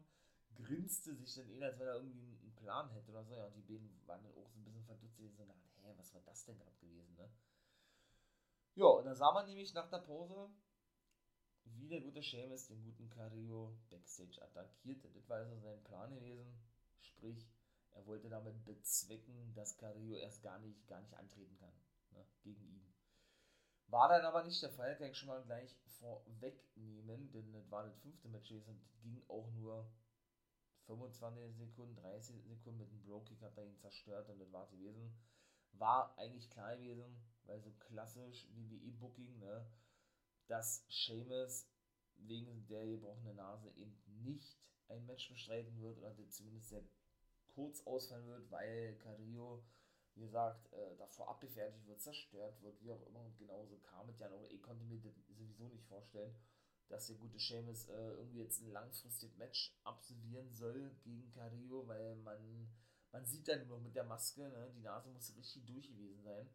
grinste 0.56 1.14
sich 1.14 1.34
dann 1.34 1.50
eh, 1.50 1.64
als 1.64 1.78
wenn 1.78 1.86
er 1.86 1.94
irgendwie 1.94 2.38
einen 2.42 2.54
Plan 2.56 2.90
hätte 2.90 3.10
oder 3.10 3.24
so. 3.24 3.34
Ja, 3.34 3.46
und 3.46 3.56
die 3.56 3.62
beiden 3.62 4.06
waren 4.06 4.22
dann 4.22 4.34
auch 4.34 4.48
so 4.48 4.58
ein 4.58 4.64
bisschen 4.64 4.84
verdutzt, 4.84 5.16
so, 5.16 5.44
na, 5.46 5.54
hä, 5.82 5.94
was 5.96 6.14
war 6.14 6.22
das 6.22 6.44
denn 6.44 6.58
gerade 6.58 6.76
gewesen, 6.78 7.14
ne? 7.16 7.30
Ja, 8.74 8.86
und 8.86 9.04
dann 9.04 9.16
sah 9.16 9.32
man 9.32 9.46
nämlich 9.46 9.74
nach 9.74 9.88
der 9.90 9.98
Pause, 9.98 10.50
wie 11.64 11.88
der 11.88 12.00
gute 12.00 12.22
Seamus 12.22 12.66
den 12.66 12.82
guten 12.82 13.08
Cario 13.10 13.76
Backstage 13.90 14.42
attackierte. 14.42 15.10
Das 15.10 15.28
war 15.28 15.38
also 15.38 15.58
sein 15.58 15.82
Plan 15.84 16.14
gewesen. 16.14 16.58
Sprich, 17.00 17.48
er 17.92 18.06
wollte 18.06 18.28
damit 18.28 18.64
bezwecken, 18.64 19.52
dass 19.54 19.76
Cario 19.76 20.16
erst 20.16 20.42
gar 20.42 20.58
nicht, 20.58 20.86
gar 20.86 21.00
nicht 21.00 21.14
antreten 21.14 21.56
kann 21.58 21.72
ne, 22.12 22.24
gegen 22.42 22.64
ihn. 22.64 22.94
War 23.88 24.08
dann 24.08 24.24
aber 24.24 24.44
nicht 24.44 24.62
der 24.62 24.70
Fall, 24.70 24.96
kann 24.96 25.10
ich 25.10 25.18
schon 25.18 25.28
mal 25.28 25.42
gleich 25.42 25.74
vorwegnehmen, 25.98 27.30
denn 27.32 27.52
das 27.52 27.70
war 27.70 27.84
das 27.84 27.98
fünfte 27.98 28.28
Match 28.28 28.48
gewesen 28.48 28.70
und 28.70 29.02
ging 29.02 29.22
auch 29.28 29.50
nur 29.52 29.90
25 30.86 31.56
Sekunden, 31.56 31.96
30 31.96 32.44
Sekunden 32.44 32.78
mit 32.78 32.90
dem 32.90 33.02
Bro-Kick 33.02 33.40
hat 33.42 33.56
er 33.56 33.64
ihn 33.64 33.78
zerstört 33.78 34.28
und 34.28 34.38
das 34.38 34.52
war 34.52 34.68
gewesen. 34.68 35.14
war 35.72 36.16
eigentlich 36.18 36.50
klar 36.50 36.76
gewesen, 36.76 37.16
weil 37.44 37.60
so 37.60 37.70
klassisch 37.78 38.46
WWE-Booking, 38.54 39.38
ne, 39.38 39.66
dass 40.48 40.84
Sheamus 40.88 41.68
wegen 42.16 42.66
der 42.66 42.86
gebrochenen 42.86 43.36
Nase 43.36 43.70
eben 43.76 43.96
nicht 44.06 44.58
ein 44.88 45.06
Match 45.06 45.28
bestreiten 45.28 45.80
wird 45.80 45.98
oder 45.98 46.14
zumindest 46.28 46.68
sehr 46.68 46.82
kurz 47.54 47.86
ausfallen 47.86 48.26
wird, 48.26 48.50
weil 48.50 48.96
Carrillo, 48.98 49.64
wie 50.14 50.22
gesagt, 50.22 50.72
äh, 50.72 50.96
davor 50.96 51.28
abgefertigt 51.28 51.86
wird, 51.86 52.00
zerstört 52.00 52.60
wird, 52.62 52.80
wie 52.82 52.90
auch 52.90 53.06
immer. 53.06 53.20
Und 53.20 53.36
genauso 53.38 53.78
kam 53.78 54.08
es 54.08 54.18
ja 54.18 54.28
noch. 54.28 54.44
Ich 54.50 54.62
konnte 54.62 54.84
mir 54.84 54.98
das 55.00 55.14
sowieso 55.28 55.68
nicht 55.68 55.84
vorstellen, 55.84 56.34
dass 56.90 57.06
der 57.06 57.16
gute 57.16 57.38
Sheamus 57.38 57.88
äh, 57.88 57.92
irgendwie 57.92 58.40
jetzt 58.40 58.60
ein 58.60 58.72
langfristiges 58.72 59.36
Match 59.36 59.74
absolvieren 59.84 60.52
soll 60.52 60.90
gegen 61.02 61.30
Carrillo, 61.30 61.86
weil 61.86 62.16
man, 62.16 62.68
man 63.12 63.24
sieht 63.24 63.48
dann 63.48 63.66
nur 63.68 63.78
mit 63.78 63.94
der 63.94 64.04
Maske, 64.04 64.42
ne, 64.42 64.72
die 64.74 64.82
Nase 64.82 65.08
muss 65.10 65.34
richtig 65.36 65.64
durch 65.66 65.88
gewesen 65.88 66.22
sein. 66.22 66.48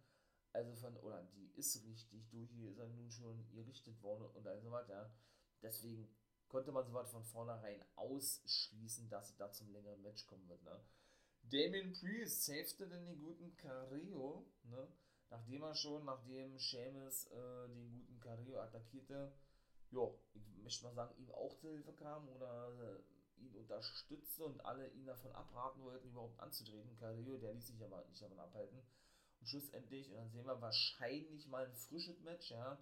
Also 0.52 0.76
von, 0.76 0.98
oder 0.98 1.24
die 1.36 1.52
ist 1.56 1.84
richtig 1.86 2.30
durch, 2.30 2.52
ist 2.52 2.78
dann 2.78 2.96
nun 2.96 3.12
schon 3.12 3.50
gerichtet 3.52 4.02
worden 4.02 4.26
und 4.36 4.46
all 4.48 4.62
so 4.62 4.72
was, 4.72 4.88
ja. 4.90 5.10
Deswegen 5.62 6.08
konnte 6.48 6.72
man 6.72 6.86
soweit 6.86 7.10
von 7.10 7.24
vornherein 7.24 7.84
ausschließen, 7.96 9.10
dass 9.10 9.30
es 9.30 9.38
da 9.38 9.52
zum 9.52 9.72
längeren 9.72 10.02
Match 10.02 10.26
kommen 10.28 10.48
wird. 10.48 10.64
Ne? 10.64 10.80
Damien 11.44 11.94
Priest 11.94 12.46
safete 12.46 12.88
denn 12.88 13.06
den 13.06 13.20
guten 13.20 13.56
Carrillo, 13.58 14.52
ne? 14.64 14.88
nachdem 15.30 15.64
er 15.64 15.76
schon, 15.76 16.06
nachdem 16.06 16.58
Seamus 16.60 17.26
äh, 17.28 17.68
den 17.68 17.92
guten 17.92 18.20
Carrillo 18.20 18.60
attackierte, 18.60 19.34
ja, 19.96 20.12
ich 20.34 20.64
möchte 20.64 20.84
mal 20.86 20.94
sagen, 20.94 21.16
ihm 21.18 21.32
auch 21.32 21.56
zur 21.58 21.72
Hilfe 21.72 21.94
kam 21.94 22.28
oder 22.30 22.70
äh, 23.38 23.42
ihn 23.42 23.56
unterstützte 23.56 24.46
und 24.46 24.64
alle 24.66 24.90
ihn 24.90 25.06
davon 25.06 25.32
abraten 25.32 25.84
wollten, 25.84 26.10
überhaupt 26.10 26.40
anzutreten. 26.40 26.98
Carrillo, 26.98 27.38
der 27.38 27.54
ließ 27.54 27.68
sich 27.68 27.84
aber 27.84 28.04
nicht 28.06 28.22
davon 28.22 28.40
abhalten. 28.40 28.82
Und 29.40 29.48
schlussendlich, 29.48 30.10
und 30.10 30.18
dann 30.18 30.30
sehen 30.30 30.46
wir 30.46 30.62
wahrscheinlich 30.62 31.48
mal 31.48 31.66
ein 31.66 31.76
frisches 31.76 32.22
Match, 32.22 32.52
ja, 32.52 32.78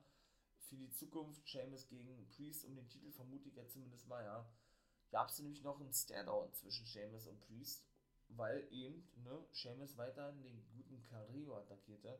für 0.69 0.76
die 0.76 0.91
Zukunft 0.91 1.47
Seamus 1.47 1.88
gegen 1.88 2.28
Priest 2.30 2.65
um 2.65 2.76
den 2.76 2.89
Titel, 2.89 3.12
vermute 3.12 3.49
ich 3.49 3.56
ja 3.56 3.67
zumindest 3.67 4.08
mal, 4.08 4.23
ja. 4.23 4.49
Gab 5.12 5.30
es 5.30 5.38
nämlich 5.39 5.62
noch 5.62 5.80
einen 5.80 5.93
Stairdown 5.93 6.52
zwischen 6.54 6.86
Seamus 6.86 7.28
und 7.28 7.39
Priest, 7.41 7.86
weil 8.30 8.67
eben, 8.71 9.08
ne, 9.15 9.45
Seamus 9.52 9.95
weiterhin 9.97 10.41
den 10.41 10.65
guten 10.73 11.04
Carrillo 11.04 11.58
attackierte. 11.58 12.19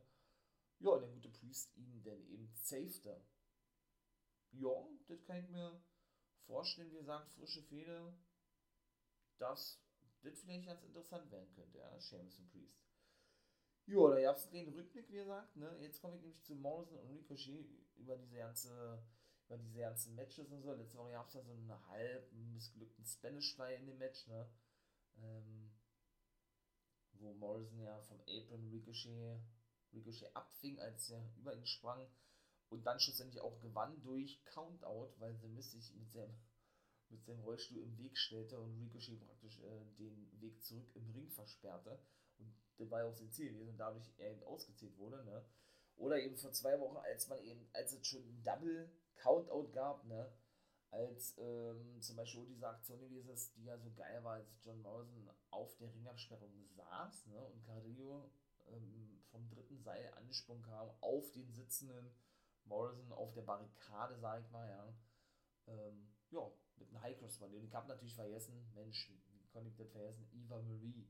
Ja, 0.80 0.92
und 0.92 1.02
der 1.02 1.10
gute 1.10 1.30
Priest 1.30 1.76
ihn 1.78 2.04
dann 2.04 2.22
eben 2.28 2.52
safete. 2.54 3.20
Ja, 4.54 4.88
das 5.08 5.24
kann 5.26 5.38
ich 5.38 5.50
mir 5.50 5.82
vorstellen, 6.46 6.92
wie 6.92 6.98
gesagt, 6.98 7.32
frische 7.32 7.64
Fehde, 7.64 8.14
dass 9.38 9.82
das 10.22 10.42
vielleicht 10.42 10.66
ganz 10.66 10.84
interessant 10.84 11.30
werden 11.32 11.52
könnte, 11.54 11.78
ja, 11.78 12.00
Seamus 12.00 12.40
und 12.40 12.50
Priest. 12.52 12.80
Ja, 13.86 14.10
da 14.10 14.22
gab 14.22 14.38
es 14.38 14.50
den 14.50 14.70
Rückblick, 14.70 15.10
wie 15.10 15.16
gesagt, 15.16 15.56
ne? 15.58 15.78
Jetzt 15.82 16.02
komme 16.02 16.16
ich 16.16 16.22
nämlich 16.22 16.42
zu 16.44 16.56
Morrison 16.56 17.00
und 17.00 17.10
Ricochet 17.10 17.68
über 17.96 18.16
diese 18.16 18.38
ganze, 18.38 19.04
über 19.48 19.58
diese 19.58 19.80
ganzen 19.80 20.16
Matches 20.16 20.52
und 20.52 20.62
so. 20.62 20.74
Letzte 20.74 20.98
Woche 20.98 21.12
gab 21.12 21.28
es 21.28 21.34
ja 21.34 21.42
so 21.42 21.52
einen 21.52 21.88
halb 21.90 22.32
missglückten 22.32 23.06
Spanish 23.06 23.54
Fly 23.56 23.76
in 23.76 23.88
dem 23.88 23.98
Match, 23.98 24.26
ne? 24.28 24.50
Ähm, 25.18 25.72
wo 27.14 27.34
Morrison 27.34 27.80
ja 27.80 28.00
vom 28.04 28.22
Apron 28.22 28.70
Ricochet, 28.70 29.42
Ricochet 29.92 30.34
abfing, 30.34 30.80
als 30.80 31.10
er 31.10 31.30
über 31.38 31.54
ihn 31.54 31.66
sprang 31.66 32.08
und 32.74 32.84
dann 32.84 33.00
schlussendlich 33.00 33.40
auch 33.40 33.60
gewann 33.62 34.02
durch 34.02 34.44
Countout, 34.46 35.14
weil 35.20 35.38
The 35.40 35.48
Miz 35.48 35.72
sich 35.72 35.94
mit 35.96 36.12
seinem, 36.12 36.36
mit 37.10 37.24
seinem 37.24 37.42
Rollstuhl 37.42 37.78
im 37.78 37.98
Weg 38.00 38.18
stellte 38.18 38.60
und 38.60 38.76
Ricochet 38.80 39.20
praktisch 39.22 39.60
äh, 39.60 39.86
den 40.00 40.42
Weg 40.42 40.62
zurück 40.64 40.90
im 40.96 41.10
Ring 41.12 41.30
versperrte. 41.30 42.00
Und 42.40 42.90
ja 42.90 43.06
auch 43.06 43.14
sein 43.14 43.32
Ziel 43.32 43.52
gewesen 43.52 43.70
und 43.70 43.78
dadurch 43.78 44.12
er 44.18 44.32
eben 44.32 44.44
ausgezählt 44.44 44.98
wurde, 44.98 45.24
ne? 45.24 45.46
Oder 45.96 46.20
eben 46.20 46.36
vor 46.36 46.52
zwei 46.52 46.80
Wochen, 46.80 46.98
als 46.98 47.28
man 47.28 47.40
eben, 47.44 47.70
als 47.74 47.94
es 47.94 48.08
schon 48.08 48.24
ein 48.24 48.44
Double 48.44 48.92
Countout 49.18 49.72
gab, 49.72 50.04
ne? 50.06 50.34
Als 50.90 51.38
ähm, 51.38 52.02
zum 52.02 52.16
Beispiel 52.16 52.46
diese 52.48 52.68
Aktion 52.68 53.00
gewesen 53.00 53.30
ist, 53.30 53.56
die 53.56 53.66
ja 53.66 53.78
so 53.78 53.92
geil 53.94 54.24
war, 54.24 54.34
als 54.34 54.50
John 54.64 54.82
Morrison 54.82 55.30
auf 55.52 55.76
der 55.78 55.94
Ringabsperrung 55.94 56.68
saß, 56.76 57.28
ne? 57.28 57.40
Und 57.46 57.64
Carrillo 57.64 58.32
ähm, 58.68 59.24
vom 59.30 59.48
dritten 59.50 59.80
Seil 59.80 60.12
angesprungen 60.16 60.64
kam 60.64 60.90
auf 61.02 61.32
den 61.32 61.52
sitzenden 61.52 62.12
Morrison 62.66 63.12
auf 63.12 63.34
der 63.34 63.42
Barrikade, 63.42 64.18
sag 64.20 64.42
ich 64.42 64.50
mal, 64.52 64.68
ja. 64.70 64.94
Ähm, 65.68 66.14
ja, 66.32 66.52
mit 66.78 66.90
einem 66.90 67.02
High 67.02 67.18
Cross 67.20 67.42
Und 67.42 67.64
ich 67.64 67.74
habe 67.74 67.88
natürlich 67.88 68.16
vergessen, 68.16 68.72
Mensch, 68.74 69.10
wie 69.32 69.48
konnte 69.48 69.70
ich 69.70 69.76
das 69.76 69.92
vergessen? 69.92 70.28
Eva 70.34 70.62
Marie. 70.62 71.08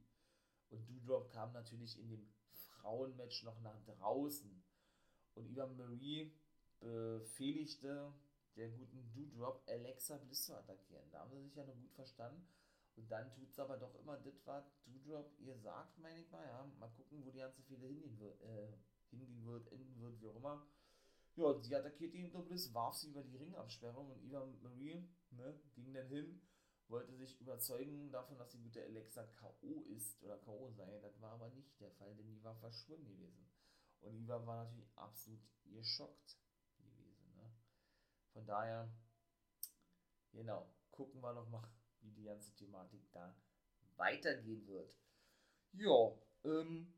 Und 0.69 0.89
Doudrop 0.89 1.31
kam 1.31 1.53
natürlich 1.53 1.99
in 1.99 2.09
dem 2.09 2.27
Frauenmatch 2.51 3.43
noch 3.43 3.59
nach 3.61 3.79
draußen. 3.85 4.63
Und 5.35 5.49
Eva 5.49 5.67
Marie 5.67 6.33
befehligte 6.79 8.13
der 8.55 8.69
guten 8.69 9.11
Doudrop 9.13 9.63
Alexa 9.67 10.17
Bliss 10.17 10.45
zu 10.45 10.55
attackieren. 10.55 11.09
Da 11.11 11.19
haben 11.19 11.31
sie 11.31 11.43
sich 11.43 11.55
ja 11.55 11.63
noch 11.63 11.75
gut 11.75 11.93
verstanden. 11.93 12.45
Und 12.95 13.09
dann 13.09 13.31
tut 13.31 13.49
es 13.49 13.57
aber 13.57 13.77
doch 13.77 13.95
immer 13.95 14.17
das, 14.17 14.45
was 14.45 14.65
Doudrop 14.85 15.31
ihr 15.39 15.57
sagt, 15.57 15.97
meine 15.99 16.19
ich 16.19 16.29
mal. 16.29 16.45
Ja, 16.45 16.63
mal 16.79 16.89
gucken, 16.89 17.25
wo 17.25 17.31
die 17.31 17.39
ganze 17.39 17.63
Fehler 17.63 17.87
hingehen 17.87 18.19
wird, 18.19 18.41
äh, 18.41 18.73
hingehen 19.09 19.45
wird, 19.45 19.71
enden 19.71 19.99
wird, 20.01 20.21
wie 20.21 20.27
auch 20.27 20.35
immer. 20.35 20.67
Ja, 21.35 21.59
sie 21.59 21.75
attackierte 21.75 22.17
ihn 22.17 22.31
Bliss, 22.45 22.73
warf 22.73 22.95
sie 22.95 23.09
über 23.09 23.23
die 23.23 23.35
Ringabsperrung 23.35 24.11
und 24.11 24.23
Eva 24.23 24.45
Marie 24.61 25.03
ne, 25.31 25.59
ging 25.73 25.91
dann 25.91 26.07
hin, 26.07 26.41
wollte 26.87 27.15
sich 27.15 27.39
überzeugen 27.41 28.11
davon, 28.11 28.37
dass 28.37 28.51
die 28.51 28.61
gute 28.61 28.83
Alexa 28.83 29.23
K.O. 29.23 29.81
ist 29.87 30.21
oder 30.21 30.37
K.O. 30.37 30.69
sei. 30.71 30.99
Das 30.99 31.19
war 31.21 31.31
aber 31.31 31.49
nicht 31.49 31.79
der 31.79 31.91
Fall, 31.91 32.13
denn 32.15 32.27
die 32.27 32.43
war 32.43 32.55
verschwunden 32.57 33.07
gewesen. 33.07 33.49
Und 34.01 34.15
Eva 34.15 34.45
war 34.45 34.65
natürlich 34.65 34.91
absolut 34.95 35.41
geschockt 35.63 36.37
gewesen. 36.77 37.33
Ne? 37.35 37.51
Von 38.33 38.45
daher, 38.45 38.93
genau, 40.33 40.69
gucken 40.91 41.21
wir 41.21 41.33
noch 41.33 41.49
mal, 41.49 41.67
wie 42.01 42.11
die 42.11 42.25
ganze 42.25 42.53
Thematik 42.53 43.11
da 43.11 43.35
weitergehen 43.95 44.67
wird. 44.67 44.95
Ja, 45.71 46.11
ähm, 46.43 46.93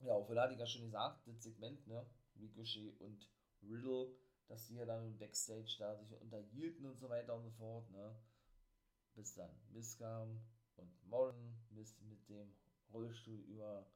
ja, 0.00 0.14
hatte 0.14 0.52
ich 0.52 0.58
ja 0.58 0.66
schon 0.66 0.82
gesagt, 0.82 1.26
das 1.26 1.42
Segment, 1.42 1.86
ne, 1.86 2.04
Ricochet 2.42 3.00
und 3.00 3.30
Riddle, 3.62 4.14
dass 4.48 4.66
die 4.66 4.74
ja 4.74 4.84
dann 4.84 5.06
im 5.06 5.18
Backstage 5.18 5.76
da 5.78 5.96
sich 5.96 6.12
unterhielten 6.20 6.84
und 6.84 6.98
so 6.98 7.08
weiter 7.08 7.34
und 7.34 7.44
so 7.44 7.50
fort, 7.52 7.88
ne, 7.90 8.14
bis 9.14 9.34
dann 9.34 9.50
Miss 9.70 9.96
kam 9.96 10.42
und 10.76 11.06
Morgan 11.06 11.56
Miss 11.70 11.98
mit 12.00 12.28
dem 12.28 12.54
Rollstuhl 12.92 13.40
über 13.40 13.86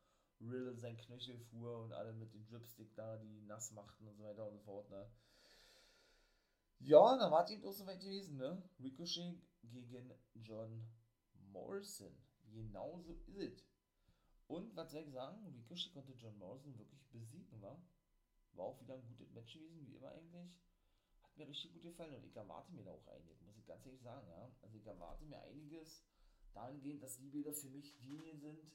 Riddle 0.41 0.77
sein 0.77 0.97
Knöchel 0.97 1.39
fuhr 1.39 1.83
und 1.83 1.93
alle 1.93 2.13
mit 2.13 2.33
dem 2.33 2.45
Dripstick 2.47 2.95
da, 2.95 3.17
die 3.17 3.41
nass 3.43 3.73
machten 3.73 4.07
und 4.07 4.17
so 4.17 4.25
weiter 4.25 4.47
und 4.47 4.53
so 4.53 4.59
fort, 4.61 4.89
ne? 4.91 5.11
Ja, 6.81 7.17
da 7.17 7.31
war 7.31 7.45
es 7.45 7.51
eben 7.51 7.73
so 7.73 7.87
weit 7.87 8.01
gewesen, 8.01 8.37
ne? 8.37 8.63
Ricochet 8.79 9.41
gegen 9.63 10.13
John 10.35 10.87
Morrison. 11.53 12.15
Genauso 12.53 13.15
ist 13.15 13.29
es. 13.29 13.65
Und 14.47 14.77
was 14.77 14.93
soll 14.93 15.03
ich 15.03 15.13
sagen? 15.13 15.47
Ricochet 15.47 15.93
konnte 15.93 16.13
John 16.13 16.37
Morrison 16.39 16.79
wirklich 16.79 17.09
besiegen, 17.09 17.61
war? 17.63 17.83
War 18.57 18.67
auch 18.67 18.81
wieder 18.81 18.95
ein 18.95 19.07
gutes 19.07 19.31
Match 19.33 19.55
gewesen, 19.55 19.87
wie 19.87 19.97
immer 19.97 20.13
eigentlich. 20.13 20.51
Hat 21.23 21.37
mir 21.37 21.49
richtig 21.49 21.73
gut 21.73 21.83
gefallen 21.83 22.15
und 22.15 22.25
ich 22.25 22.37
erwarte 22.37 22.73
mir 22.73 22.85
da 22.85 22.93
auch 22.93 23.07
einiges, 23.09 23.41
muss 23.43 23.59
ich 23.59 23.67
ganz 23.67 23.85
ehrlich 23.85 24.03
sagen, 24.03 24.27
ja. 24.29 24.51
Also 24.63 24.77
ich 24.79 24.87
erwarte 24.87 25.25
mir 25.25 25.41
einiges 25.43 26.05
dahingehend, 26.55 27.03
dass 27.03 27.19
die 27.19 27.29
Bilder 27.29 27.53
für 27.53 27.69
mich 27.69 27.97
diejenigen 27.99 28.41
sind, 28.41 28.73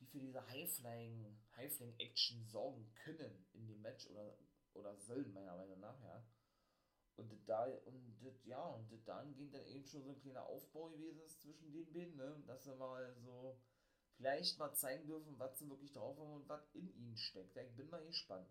die 0.00 0.06
für 0.06 0.20
diese 0.20 0.46
High-Flying, 0.48 1.38
High-Flying-Action 1.56 2.44
sorgen 2.46 2.92
können 2.94 3.46
in 3.52 3.66
dem 3.68 3.82
Match 3.82 4.08
oder, 4.08 4.36
oder 4.74 4.96
sollen, 4.96 5.32
meiner 5.32 5.56
Meinung 5.56 5.80
nach, 5.80 6.00
ja. 6.00 6.24
Und 7.16 7.30
da, 7.46 7.66
und 7.84 8.16
das, 8.22 8.44
ja, 8.46 8.64
und 8.64 8.90
das 8.90 9.04
dahingehend 9.04 9.54
dann 9.54 9.66
eben 9.66 9.84
schon 9.84 10.02
so 10.02 10.10
ein 10.10 10.20
kleiner 10.20 10.46
Aufbau 10.46 10.88
gewesen 10.88 11.20
ist 11.20 11.42
zwischen 11.42 11.70
den 11.70 11.92
beiden, 11.92 12.16
ne, 12.16 12.42
dass 12.46 12.64
sie 12.64 12.74
mal 12.74 13.14
so 13.20 13.60
vielleicht 14.16 14.58
mal 14.58 14.72
zeigen 14.72 15.06
dürfen, 15.06 15.38
was 15.38 15.58
sie 15.58 15.68
wirklich 15.68 15.92
drauf 15.92 16.18
haben 16.18 16.32
und 16.32 16.48
was 16.48 16.66
in 16.74 16.88
ihnen 16.94 17.16
steckt. 17.16 17.54
Ja, 17.54 17.62
ich 17.62 17.76
bin 17.76 17.90
mal 17.90 18.04
gespannt. 18.04 18.48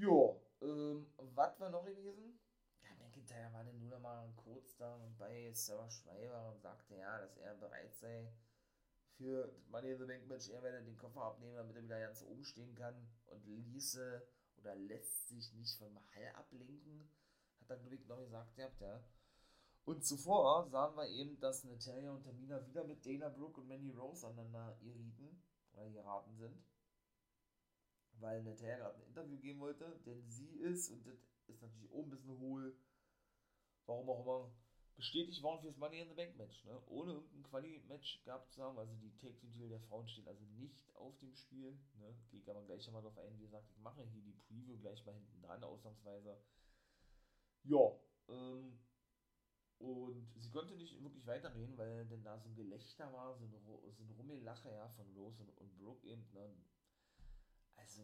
Jo, 0.00 0.40
ähm, 0.60 1.08
was 1.34 1.58
war 1.58 1.70
noch 1.70 1.84
gewesen? 1.84 2.38
Ja, 2.82 2.94
McIntyre 3.00 3.52
war 3.52 3.64
dann 3.64 3.80
nur 3.80 3.90
noch 3.90 4.00
mal 4.00 4.32
kurz 4.36 4.76
da 4.76 4.96
bei 5.18 5.50
Sarah 5.52 5.90
Schreiber 5.90 6.52
und 6.52 6.60
sagte 6.60 6.94
ja, 6.94 7.18
dass 7.18 7.36
er 7.36 7.56
bereit 7.56 7.92
sei, 7.96 8.32
für 9.16 9.52
Money 9.70 9.90
in 9.90 9.98
the 9.98 10.04
Bank 10.04 10.28
Match, 10.28 10.50
er 10.50 10.62
werde 10.62 10.84
den 10.84 10.96
Koffer 10.96 11.22
abnehmen, 11.22 11.56
damit 11.56 11.74
er 11.74 11.82
wieder 11.82 11.98
ganz 11.98 12.22
oben 12.22 12.44
stehen 12.44 12.76
kann 12.76 12.94
und 13.26 13.44
ließe 13.44 14.24
oder 14.58 14.76
lässt 14.76 15.26
sich 15.26 15.52
nicht 15.54 15.76
vom 15.76 15.98
Hall 16.14 16.32
ablenken, 16.34 17.10
hat 17.60 17.70
dann 17.70 17.82
Ludwig 17.82 18.06
noch 18.06 18.20
gesagt 18.20 18.54
gehabt, 18.54 18.80
ja. 18.80 19.02
Und 19.84 20.04
zuvor 20.04 20.68
sahen 20.68 20.94
wir 20.94 21.08
eben, 21.08 21.40
dass 21.40 21.64
Natalia 21.64 22.12
und 22.12 22.22
Tamina 22.22 22.64
wieder 22.68 22.84
mit 22.84 23.04
Dana 23.04 23.30
Brooke 23.30 23.60
und 23.60 23.66
Mandy 23.66 23.90
Rose 23.90 24.24
aneinander 24.28 24.78
irriten 24.80 25.42
oder 25.72 25.90
geraten 25.90 26.36
sind. 26.36 26.62
Weil 28.20 28.42
Natalia 28.42 28.76
gerade 28.76 28.96
ein 28.96 29.06
Interview 29.06 29.38
geben 29.38 29.60
wollte, 29.60 30.00
denn 30.04 30.28
sie 30.28 30.56
ist, 30.56 30.90
und 30.90 31.06
das 31.06 31.16
ist 31.46 31.62
natürlich 31.62 31.90
oben 31.90 32.08
ein 32.08 32.10
bisschen 32.10 32.38
hohl, 32.38 32.76
warum 33.86 34.10
auch 34.10 34.22
immer, 34.22 34.52
bestätigt 34.96 35.40
worden 35.42 35.60
fürs 35.60 35.76
Money 35.76 36.00
in 36.00 36.08
the 36.08 36.14
Bank 36.14 36.36
Match, 36.36 36.64
ne? 36.64 36.82
Ohne 36.88 37.12
irgendein 37.12 37.44
Quali-Match 37.44 38.24
gehabt 38.24 38.52
zu 38.52 38.62
haben. 38.62 38.76
Also 38.78 38.94
die 38.96 39.16
Take 39.16 39.36
Team 39.36 39.52
Titel 39.52 39.68
der 39.68 39.80
Frauen 39.80 40.08
steht 40.08 40.26
also 40.26 40.44
nicht 40.56 40.92
auf 40.96 41.16
dem 41.20 41.32
Spiel, 41.36 41.78
ne? 41.94 42.14
Gehe 42.30 42.40
ich 42.40 42.50
aber 42.50 42.64
gleich 42.64 42.84
nochmal 42.86 43.02
drauf 43.02 43.16
ein. 43.18 43.38
Wie 43.38 43.44
gesagt, 43.44 43.70
ich 43.70 43.78
mache 43.78 44.02
hier 44.02 44.22
die 44.22 44.32
Preview 44.32 44.76
gleich 44.78 45.06
mal 45.06 45.14
hinten 45.14 45.40
dran, 45.40 45.62
ausnahmsweise. 45.62 46.36
Ja, 47.62 47.92
ähm, 48.28 48.78
und 49.78 50.28
sie 50.36 50.50
konnte 50.50 50.74
nicht 50.74 51.00
wirklich 51.00 51.24
weiterreden, 51.26 51.78
weil 51.78 52.04
denn 52.06 52.24
da 52.24 52.36
so 52.36 52.48
ein 52.48 52.56
Gelächter 52.56 53.12
war, 53.12 53.36
so 53.36 53.44
ein, 53.44 53.52
so 53.92 54.02
ein 54.02 54.10
Rummellache, 54.10 54.72
ja, 54.72 54.88
von 54.88 55.08
Rose 55.14 55.40
und, 55.42 55.56
und 55.58 55.78
Brooke 55.78 56.04
eben, 56.08 56.26
ne? 56.32 56.52
Also, 57.78 58.02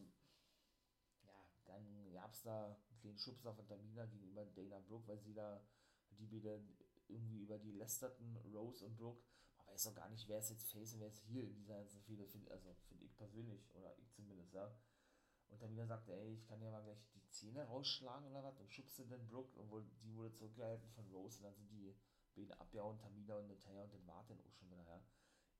ja, 1.24 1.48
dann 1.66 2.12
gab 2.12 2.32
es 2.32 2.42
da 2.42 2.66
einen 2.66 2.98
kleinen 3.00 3.18
Schubser 3.18 3.52
von 3.52 3.66
Tamina 3.66 4.06
gegenüber 4.06 4.46
Dana 4.46 4.80
Brooke, 4.80 5.06
weil 5.08 5.18
sie 5.18 5.34
da 5.34 5.60
die 6.10 6.30
wieder 6.30 6.60
irgendwie 7.08 7.40
über 7.40 7.58
die 7.58 7.72
lästerten 7.72 8.36
Rose 8.36 8.86
und 8.86 8.96
Brooke. 8.96 9.22
Man 9.58 9.66
weiß 9.66 9.84
doch 9.84 9.94
gar 9.94 10.08
nicht, 10.08 10.28
wer 10.28 10.38
ist 10.38 10.50
jetzt 10.50 10.70
Face 10.70 10.94
und 10.94 11.00
wer 11.00 11.08
ist 11.08 11.22
hier 11.24 11.42
in 11.44 11.54
dieser 11.54 11.76
ganzen 11.76 12.00
Fehde, 12.02 12.26
find, 12.26 12.50
also 12.50 12.74
finde 12.88 13.04
ich 13.04 13.16
persönlich, 13.16 13.74
oder 13.74 13.98
ich 13.98 14.10
zumindest, 14.12 14.54
ja. 14.54 14.74
Und 15.48 15.70
wieder 15.70 15.86
sagte, 15.86 16.12
ey, 16.12 16.34
ich 16.34 16.44
kann 16.46 16.60
ja 16.62 16.70
mal 16.70 16.82
gleich 16.82 17.04
die 17.14 17.28
Zähne 17.28 17.64
rausschlagen 17.64 18.26
oder 18.28 18.42
was, 18.42 18.58
und 18.58 18.70
schubste 18.70 19.06
dann 19.06 19.26
Brooke, 19.28 19.58
obwohl 19.60 19.84
die 20.02 20.14
wurde 20.14 20.32
zurückgehalten 20.32 20.88
von 20.90 21.06
Rose, 21.10 21.38
und 21.38 21.44
dann 21.44 21.54
sind 21.54 21.70
die 21.70 21.94
beiden 22.34 22.52
abgehauen, 22.52 22.98
Tamina 22.98 23.38
und 23.38 23.48
Natalia, 23.48 23.84
und 23.84 24.06
war 24.06 24.24
dann 24.24 24.40
auch 24.40 24.52
schon 24.52 24.70
wieder, 24.70 24.84
ja. 24.84 25.02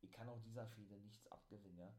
Ich 0.01 0.13
kann 0.13 0.29
auch 0.29 0.41
dieser 0.41 0.67
Fehde 0.67 0.99
nichts 0.99 1.27
abgewinnen, 1.29 1.79
ja. 1.79 1.95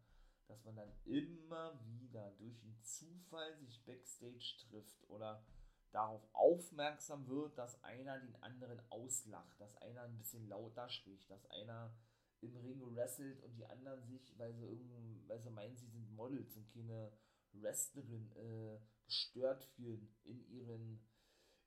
Dass 0.47 0.63
man 0.63 0.75
dann 0.75 0.91
immer 1.05 1.79
wieder 1.85 2.31
durch 2.37 2.61
einen 2.61 2.79
Zufall 2.83 3.55
sich 3.57 3.83
Backstage 3.85 4.57
trifft 4.69 5.09
oder 5.09 5.43
darauf 5.91 6.27
aufmerksam 6.33 7.27
wird, 7.27 7.57
dass 7.57 7.81
einer 7.83 8.19
den 8.19 8.35
anderen 8.43 8.79
auslacht, 8.89 9.59
dass 9.59 9.77
einer 9.77 10.01
ein 10.01 10.17
bisschen 10.17 10.47
lauter 10.47 10.89
spricht, 10.89 11.29
dass 11.31 11.45
einer 11.49 11.95
im 12.41 12.55
Ring 12.57 12.81
wrestelt 12.95 13.41
und 13.43 13.55
die 13.55 13.65
anderen 13.65 14.03
sich, 14.03 14.37
weil 14.37 14.53
sie 14.53 14.65
irgendwie, 14.65 15.23
weil 15.27 15.39
sie 15.41 15.49
meinen, 15.49 15.75
sie 15.77 15.87
sind 15.87 16.11
Models 16.11 16.55
und 16.57 16.69
keine 16.69 17.11
Wrestlerin 17.53 18.31
äh, 18.35 18.79
gestört 19.05 19.63
fühlen 19.63 20.13
in 20.23 20.45
ihren 20.49 20.99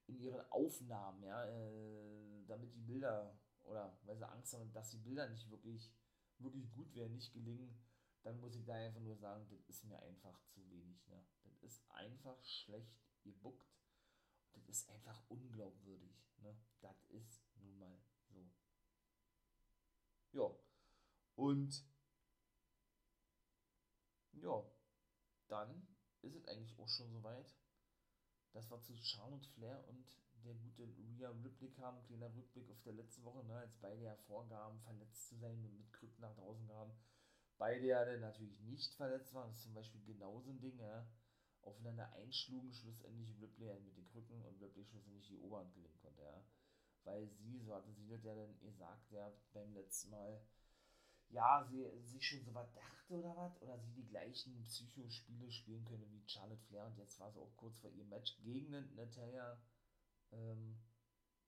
in 0.06 0.20
ihren 0.20 0.40
Aufnahmen, 0.50 1.22
ja, 1.22 1.44
äh, 1.44 2.44
damit 2.46 2.74
die 2.74 2.80
Bilder 2.80 3.38
oder 3.64 3.98
weil 4.04 4.16
sie 4.16 4.28
Angst 4.28 4.54
haben, 4.54 4.72
dass 4.72 4.90
die 4.90 4.98
Bilder 4.98 5.28
nicht 5.28 5.50
wirklich 5.50 5.92
wirklich 6.38 6.72
gut 6.72 6.94
werden, 6.94 7.14
nicht 7.14 7.32
gelingen, 7.32 7.76
dann 8.22 8.40
muss 8.40 8.54
ich 8.54 8.64
da 8.64 8.74
einfach 8.74 9.00
nur 9.00 9.16
sagen, 9.16 9.46
das 9.48 9.62
ist 9.68 9.84
mir 9.84 9.98
einfach 10.00 10.40
zu 10.44 10.68
wenig, 10.70 11.06
ne? 11.08 11.24
Das 11.44 11.62
ist 11.62 11.82
einfach 11.90 12.42
schlecht 12.44 12.98
gebuckt 13.22 13.68
das 14.66 14.68
ist 14.68 14.88
einfach 14.90 15.22
unglaubwürdig. 15.28 16.12
Ne? 16.38 16.56
Das 16.80 17.04
ist 17.08 17.42
nun 17.56 17.78
mal 17.78 17.98
so. 18.28 18.50
Ja. 20.32 20.50
Und 21.36 21.84
ja, 24.32 24.64
dann 25.48 25.86
ist 26.22 26.34
es 26.34 26.46
eigentlich 26.46 26.78
auch 26.78 26.88
schon 26.88 27.10
soweit. 27.10 27.54
Das 28.52 28.70
war 28.70 28.80
zu 28.82 28.96
Charlotte 28.96 29.48
Flair 29.50 29.86
und 29.88 30.06
der 30.44 30.54
gute 30.54 30.84
Rhea 30.84 31.30
Ripley 31.30 31.70
kam. 31.70 32.02
Kleiner 32.04 32.34
Rückblick 32.34 32.68
auf 32.70 32.82
der 32.82 32.94
letzte 32.94 33.22
Woche, 33.24 33.44
ne, 33.44 33.58
als 33.58 33.76
beide 33.76 34.02
ja 34.02 34.16
vorgaben, 34.16 34.80
verletzt 34.80 35.28
zu 35.28 35.36
sein 35.36 35.64
und 35.64 35.76
mit 35.76 35.92
Krücken 35.92 36.20
nach 36.20 36.34
draußen 36.34 36.66
kamen. 36.66 36.92
Beide 37.58 37.86
ja 37.86 38.04
dann 38.04 38.20
natürlich 38.20 38.60
nicht 38.60 38.94
verletzt 38.94 39.34
waren. 39.34 39.50
Ist 39.50 39.62
zum 39.62 39.74
Beispiel 39.74 40.00
genauso 40.04 40.50
ein 40.50 40.60
Ding, 40.60 40.78
ja 40.78 41.06
aufeinander 41.68 42.10
einschlugen, 42.14 42.72
schlussendlich 42.72 43.40
Ripley 43.40 43.78
mit 43.80 43.96
den 43.96 44.08
Krücken 44.08 44.42
und 44.44 44.60
Ripley 44.60 44.84
schlussendlich 44.84 45.28
die 45.28 45.38
Oberhand 45.38 45.74
gewinnen 45.74 45.98
konnte, 46.00 46.22
ja. 46.22 46.42
Weil 47.04 47.28
sie, 47.28 47.58
so 47.58 47.74
hatte 47.74 47.92
sie 47.92 48.08
das 48.08 48.24
ja 48.24 48.34
dann 48.34 48.58
gesagt, 48.60 49.10
ja, 49.10 49.32
beim 49.52 49.72
letzten 49.74 50.10
Mal, 50.10 50.42
ja, 51.30 51.66
sie 51.70 51.84
sich 52.00 52.26
schon 52.26 52.42
so 52.42 52.54
was 52.54 52.72
dachte 52.72 53.14
oder 53.14 53.36
was, 53.36 53.60
oder 53.60 53.78
sie 53.78 53.92
die 53.92 54.06
gleichen 54.06 54.64
Psychospiele 54.64 55.50
spielen 55.50 55.84
können 55.84 56.10
wie 56.10 56.26
Charlotte 56.26 56.62
Flair 56.64 56.86
und 56.86 56.96
jetzt 56.96 57.18
war 57.20 57.30
sie 57.30 57.40
auch 57.40 57.56
kurz 57.56 57.76
vor 57.78 57.90
ihrem 57.90 58.08
Match 58.08 58.36
gegen 58.42 58.70
Natalia, 58.94 59.60
ähm, 60.32 60.78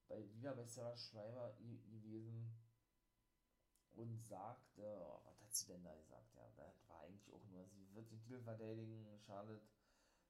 bei, 0.08 0.28
wieder 0.34 0.54
bei 0.54 0.66
Sarah 0.66 0.96
Schreiber 0.96 1.56
gewesen 1.58 2.52
und 3.92 4.18
sagte, 4.18 4.82
oh, 4.82 5.20
was 5.24 5.39
hat 5.50 5.56
sie 5.56 5.66
denn 5.66 5.82
da 5.82 5.92
gesagt? 5.96 6.32
Ja, 6.36 6.48
das 6.56 6.88
war 6.88 7.00
eigentlich 7.00 7.28
auch 7.32 7.44
nur, 7.46 7.66
sie 7.66 7.92
wird 7.92 8.08
den 8.08 8.20
Titel 8.20 8.40
verteidigen, 8.40 9.04
Charlotte 9.26 9.66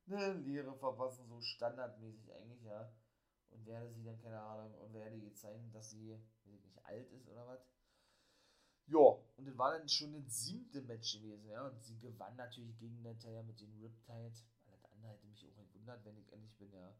eine 0.07 0.33
Lehre 0.33 0.75
verpassen, 0.75 1.29
so 1.29 1.41
standardmäßig 1.43 2.33
eigentlich, 2.33 2.63
ja. 2.63 2.91
Und 3.51 3.67
werde 3.67 3.91
sie 3.91 4.03
dann, 4.03 4.19
keine 4.19 4.41
Ahnung, 4.41 4.75
und 4.79 4.95
werde 4.95 5.17
ihr 5.17 5.35
zeigen, 5.35 5.71
dass 5.73 5.91
sie 5.91 6.19
wirklich 6.45 6.85
alt 6.85 7.11
ist 7.13 7.29
oder 7.29 7.47
was. 7.47 7.61
Ja, 8.87 8.99
und 9.37 9.47
das 9.47 9.59
war 9.59 9.77
dann 9.77 9.89
schon 9.89 10.25
das 10.25 10.45
siebte 10.45 10.81
Match 10.81 11.21
gewesen, 11.21 11.49
ja. 11.51 11.67
Und 11.67 11.83
sie 11.83 11.99
gewann 11.99 12.35
natürlich 12.37 12.79
gegen 12.79 13.03
Natalia 13.03 13.43
mit 13.43 13.61
den 13.61 13.77
Riptide. 13.79 14.33
Alles 14.67 14.85
andere 14.91 15.13
hätte 15.13 15.27
mich 15.27 15.47
auch 15.47 15.55
gewundert, 15.55 16.03
wenn 16.05 16.17
ich 16.17 16.33
ehrlich 16.33 16.57
bin, 16.57 16.73
ja. 16.73 16.97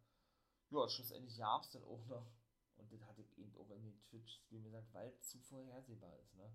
Ja, 0.69 0.89
schlussendlich 0.89 1.39
gab 1.39 1.63
es 1.63 1.71
dann 1.71 1.85
auch 1.85 2.05
noch, 2.07 2.31
und 2.77 2.93
das 2.93 3.03
hatte 3.07 3.23
ich 3.23 3.39
eben 3.39 3.57
auch 3.57 3.71
in 3.71 3.83
den 3.83 3.99
Twitch-Stream 4.03 4.63
gesagt, 4.63 4.93
weil 4.93 5.09
es 5.09 5.23
zu 5.23 5.39
vorhersehbar 5.41 6.17
ist, 6.19 6.35
ne. 6.35 6.53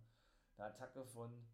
Eine 0.57 0.67
Attacke 0.67 1.03
von 1.05 1.45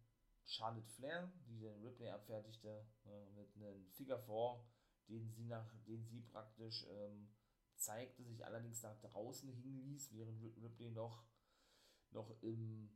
Charlotte 0.44 0.88
Flair, 0.88 1.32
die 1.46 1.58
den 1.58 1.80
Ripley 1.82 2.10
abfertigte, 2.10 2.86
ne, 3.04 3.26
mit 3.34 3.54
einem 3.56 3.86
Figure 3.90 4.18
4 4.18 4.64
den 5.08 5.28
sie 5.28 5.44
nach, 5.44 5.74
den 5.86 6.04
sie 6.04 6.20
praktisch 6.20 6.86
ähm, 6.88 7.28
zeigte, 7.76 8.24
sich 8.24 8.44
allerdings 8.44 8.82
nach 8.82 8.98
draußen 9.00 9.52
hinließ, 9.52 10.12
während 10.12 10.40
Ripley 10.62 10.90
noch, 10.90 11.24
noch 12.10 12.30
im, 12.40 12.90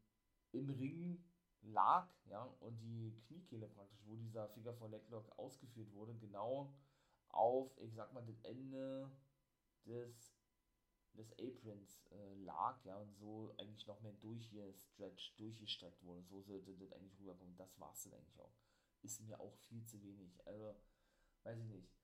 im 0.53 0.71
Ring 0.71 1.25
lag, 1.63 2.09
ja, 2.27 2.43
und 2.61 2.79
die 2.81 3.17
Kniekehle 3.27 3.69
praktisch, 3.69 4.01
wo 4.07 4.17
dieser 4.17 4.49
Figure 4.51 4.75
for 4.75 4.89
Leglock 4.89 5.39
ausgeführt 5.39 5.93
wurde, 5.93 6.15
genau 6.15 6.73
auf, 7.29 7.77
ich 7.79 7.93
sag 7.95 8.13
mal, 8.13 8.25
das 8.25 8.41
Ende 8.43 9.11
des, 9.85 10.36
des 11.17 11.33
Aprons 11.33 12.07
äh, 12.11 12.35
lag, 12.45 12.85
ja, 12.85 12.97
und 12.97 13.15
so 13.15 13.55
eigentlich 13.59 13.87
noch 13.87 14.01
mehr 14.01 14.13
durchgestretched, 14.13 15.39
durchgestreckt 15.39 16.03
wurde. 16.05 16.23
So 16.23 16.43
sollte 16.43 16.77
das 16.77 16.93
eigentlich 16.93 17.19
rüberkommen. 17.19 17.57
Das 17.57 17.79
war 17.81 17.93
es 17.93 18.05
dann 18.05 18.15
eigentlich 18.15 18.41
auch. 18.41 18.55
Ist 19.03 19.21
mir 19.23 19.39
auch 19.41 19.57
viel 19.69 19.85
zu 19.85 20.03
wenig. 20.03 20.47
Also, 20.47 20.75
weiß 21.45 21.59
ich 21.59 21.69
nicht 21.69 21.97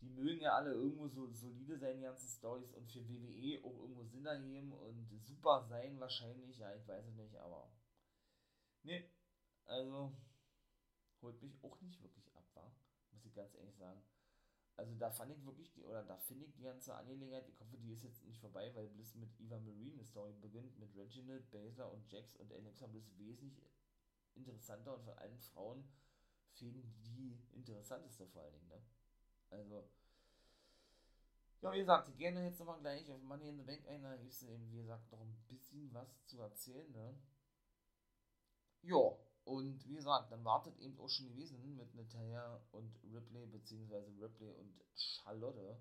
die 0.00 0.10
mögen 0.10 0.40
ja 0.40 0.54
alle 0.54 0.72
irgendwo 0.72 1.08
so 1.08 1.26
solide 1.32 1.76
sein, 1.76 1.96
die 1.96 2.02
ganzen 2.02 2.28
Stories 2.28 2.72
und 2.72 2.88
für 2.90 3.06
WWE 3.08 3.64
auch 3.64 3.78
irgendwo 3.80 4.04
Sinn 4.04 4.26
ergeben 4.26 4.72
und 4.72 5.08
super 5.20 5.62
sein 5.62 5.98
wahrscheinlich, 5.98 6.58
ja, 6.58 6.74
ich 6.74 6.86
weiß 6.86 7.06
es 7.06 7.16
nicht, 7.16 7.34
aber 7.36 7.70
ne, 8.82 9.10
also 9.64 10.12
holt 11.20 11.42
mich 11.42 11.62
auch 11.64 11.80
nicht 11.80 12.00
wirklich 12.00 12.32
ab, 12.36 12.44
war, 12.54 12.72
muss 13.10 13.24
ich 13.24 13.34
ganz 13.34 13.54
ehrlich 13.56 13.76
sagen. 13.76 14.00
Also 14.78 14.94
da 14.94 15.10
fand 15.10 15.32
ich 15.32 15.44
wirklich, 15.44 15.72
die, 15.72 15.84
oder 15.84 16.04
da 16.04 16.16
finde 16.16 16.44
ich 16.44 16.52
die 16.52 16.62
ganze 16.62 16.94
Angelegenheit, 16.94 17.48
ich 17.48 17.60
hoffe, 17.60 17.76
die 17.78 17.92
ist 17.92 18.04
jetzt 18.04 18.24
nicht 18.24 18.38
vorbei, 18.38 18.70
weil 18.76 18.86
Bliss 18.86 19.12
mit 19.16 19.28
Eva 19.40 19.58
Marine 19.58 19.94
eine 19.94 20.04
Story 20.04 20.32
beginnt, 20.40 20.78
mit 20.78 20.94
Reginald, 20.96 21.50
Baszler 21.50 21.92
und 21.92 22.08
Jax 22.12 22.36
und 22.36 22.52
Alexa 22.52 22.86
Bliss 22.86 23.10
wesentlich 23.18 23.60
interessanter 24.36 24.94
und 24.94 25.02
von 25.02 25.18
allen 25.18 25.40
Frauen 25.40 25.84
fehlen 26.52 26.94
die 27.04 27.40
interessanteste 27.54 28.28
vor 28.28 28.42
allen 28.42 28.54
Dingen, 28.54 28.68
ne? 28.68 28.80
Also, 29.50 29.88
ja, 31.60 31.72
wie 31.72 31.78
gesagt, 31.78 32.16
gerne 32.16 32.44
jetzt 32.44 32.60
nochmal 32.60 32.78
gleich 32.80 33.10
auf 33.10 33.20
Money 33.22 33.48
in 33.48 33.56
the 33.58 33.64
Bank 33.64 33.84
ein. 33.88 34.02
Da 34.02 34.16
gibt 34.16 34.32
es 34.32 34.44
eben, 34.44 34.70
wie 34.70 34.78
gesagt, 34.78 35.10
noch 35.10 35.20
ein 35.20 35.36
bisschen 35.48 35.92
was 35.92 36.24
zu 36.26 36.40
erzählen, 36.40 36.88
ne? 36.92 37.18
Ja, 38.82 39.16
und 39.48 39.88
wie 39.88 39.94
gesagt, 39.94 40.30
dann 40.30 40.44
wartet 40.44 40.78
eben 40.78 41.00
auch 41.00 41.08
schon 41.08 41.28
gewesen 41.30 41.74
mit 41.74 41.94
Natalia 41.94 42.60
und 42.70 42.94
Ripley, 43.02 43.46
beziehungsweise 43.46 44.10
Ripley 44.20 44.50
und 44.50 44.78
Charlotte. 44.94 45.80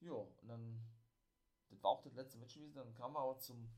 Ja, 0.00 0.12
und 0.12 0.48
dann, 0.48 0.80
das 1.68 1.82
war 1.82 1.90
auch 1.90 2.02
das 2.02 2.14
letzte 2.14 2.38
Match 2.38 2.54
gewesen. 2.54 2.76
Dann 2.76 2.94
kamen 2.94 3.14
wir 3.14 3.20
auch 3.20 3.38
zum 3.40 3.70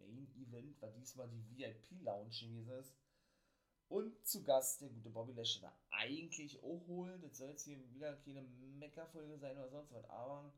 Main 0.00 0.28
Event, 0.34 0.82
war 0.82 0.90
diesmal 0.90 1.28
die 1.28 1.48
VIP 1.56 2.02
Lounge 2.02 2.30
gewesen 2.30 2.72
ist. 2.80 2.96
Und 3.88 4.26
zu 4.26 4.42
Gast 4.42 4.80
der 4.80 4.88
gute 4.88 5.10
Bobby 5.10 5.32
Lashley 5.32 5.62
da 5.62 5.72
eigentlich 5.90 6.60
auch 6.64 6.84
holen. 6.88 7.22
Das 7.22 7.36
soll 7.36 7.50
jetzt 7.50 7.62
hier 7.62 7.78
wieder 7.92 8.16
keine 8.16 8.42
Meckerfolge 8.42 9.38
sein 9.38 9.56
oder 9.56 9.70
sonst 9.70 9.92
was. 9.92 10.04
Aber 10.10 10.52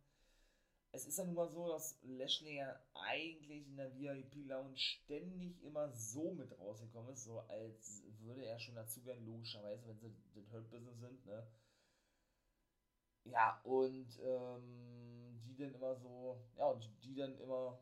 es 0.92 1.06
ist 1.06 1.18
ja 1.18 1.24
nun 1.24 1.34
mal 1.34 1.48
so, 1.48 1.68
dass 1.68 1.98
Lashley 2.02 2.56
ja 2.56 2.80
eigentlich 2.94 3.66
in 3.66 3.76
der 3.76 3.94
VIP-Lounge 3.98 4.76
ständig 4.76 5.62
immer 5.62 5.92
so 5.92 6.32
mit 6.32 6.58
rausgekommen 6.58 7.12
ist, 7.12 7.24
so 7.24 7.40
als 7.40 8.02
würde 8.20 8.44
er 8.44 8.58
schon 8.58 8.74
dazugehören, 8.74 9.24
logischerweise, 9.24 9.86
wenn 9.86 9.98
sie 9.98 10.14
das 10.34 10.50
Hurt 10.50 10.70
Business 10.70 10.98
sind, 10.98 11.26
ne? 11.26 11.46
Ja, 13.24 13.60
und 13.64 14.18
ähm, 14.22 15.38
die 15.44 15.56
dann 15.56 15.74
immer 15.74 15.94
so, 15.96 16.40
ja, 16.56 16.66
und 16.66 16.90
die 17.04 17.14
dann 17.14 17.38
immer 17.38 17.78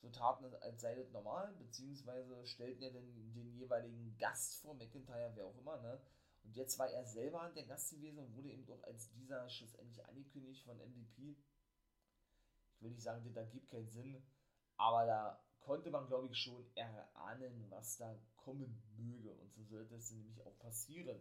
so 0.00 0.08
taten, 0.10 0.46
als 0.60 0.80
sei 0.80 0.94
das 0.94 1.10
normal, 1.10 1.52
beziehungsweise 1.58 2.46
stellten 2.46 2.82
ja 2.82 2.90
den, 2.90 3.32
den 3.34 3.52
jeweiligen 3.52 4.16
Gast 4.16 4.60
vor, 4.62 4.74
McIntyre, 4.74 5.32
wer 5.34 5.46
auch 5.46 5.58
immer, 5.58 5.80
ne? 5.82 6.00
Und 6.44 6.56
jetzt 6.56 6.78
war 6.78 6.88
er 6.88 7.04
selber 7.04 7.50
der 7.54 7.64
Gast 7.64 7.90
gewesen 7.90 8.20
und 8.20 8.34
wurde 8.34 8.48
eben 8.48 8.64
doch 8.64 8.82
als 8.84 9.10
dieser 9.10 9.48
schlussendlich 9.50 10.02
angekündigt 10.06 10.64
von 10.64 10.78
MVP. 10.78 11.36
Ich 12.78 12.84
will 12.84 12.92
nicht 12.92 13.02
sagen, 13.02 13.34
da 13.34 13.44
gibt 13.44 13.68
keinen 13.68 13.90
Sinn, 13.90 14.22
aber 14.76 15.04
da 15.04 15.44
konnte 15.58 15.90
man, 15.90 16.06
glaube 16.06 16.28
ich, 16.28 16.38
schon 16.38 16.64
erahnen, 16.76 17.66
was 17.70 17.96
da 17.96 18.14
kommen 18.36 18.80
möge. 18.96 19.34
Und 19.34 19.52
so 19.52 19.64
sollte 19.64 19.96
es 19.96 20.12
nämlich 20.12 20.40
auch 20.46 20.56
passieren. 20.58 21.20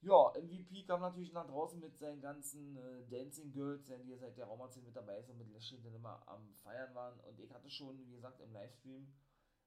Ja, 0.00 0.32
MVP 0.36 0.84
kam 0.84 1.00
natürlich 1.00 1.32
nach 1.32 1.46
draußen 1.46 1.80
mit 1.80 1.98
seinen 1.98 2.20
ganzen 2.20 2.76
äh, 2.76 3.06
Dancing 3.08 3.52
Girls, 3.52 3.86
die 3.86 4.10
ja 4.10 4.16
seit 4.18 4.36
der 4.36 4.46
Raumerzählung 4.46 4.86
mit 4.86 4.96
dabei 4.96 5.20
sind 5.22 5.32
und 5.32 5.46
mit 5.46 5.52
Lashley 5.52 5.82
dann 5.82 5.94
immer 5.94 6.22
am 6.28 6.54
Feiern 6.56 6.94
waren. 6.94 7.18
Und 7.20 7.40
ich 7.40 7.52
hatte 7.52 7.70
schon, 7.70 7.98
wie 8.06 8.12
gesagt, 8.12 8.38
im 8.40 8.52
Livestream 8.52 9.12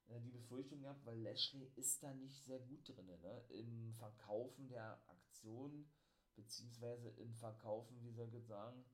äh, 0.07 0.21
die 0.21 0.29
Befürchtung 0.29 0.81
gehabt, 0.81 1.05
weil 1.05 1.19
Lashley 1.19 1.71
ist 1.75 2.01
da 2.01 2.13
nicht 2.13 2.43
sehr 2.45 2.59
gut 2.59 2.87
drin, 2.87 3.07
ne? 3.07 3.43
Im 3.49 3.91
Verkaufen 3.93 4.69
der 4.69 5.01
Aktion, 5.07 5.89
beziehungsweise 6.35 7.09
im 7.09 7.33
Verkaufen, 7.33 8.01
wie 8.03 8.11
soll 8.11 8.27
ich 8.27 8.33
das 8.33 8.47
sagen, 8.47 8.85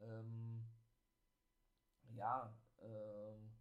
ähm, 0.00 0.64
ja, 2.14 2.54
ähm, 2.80 3.52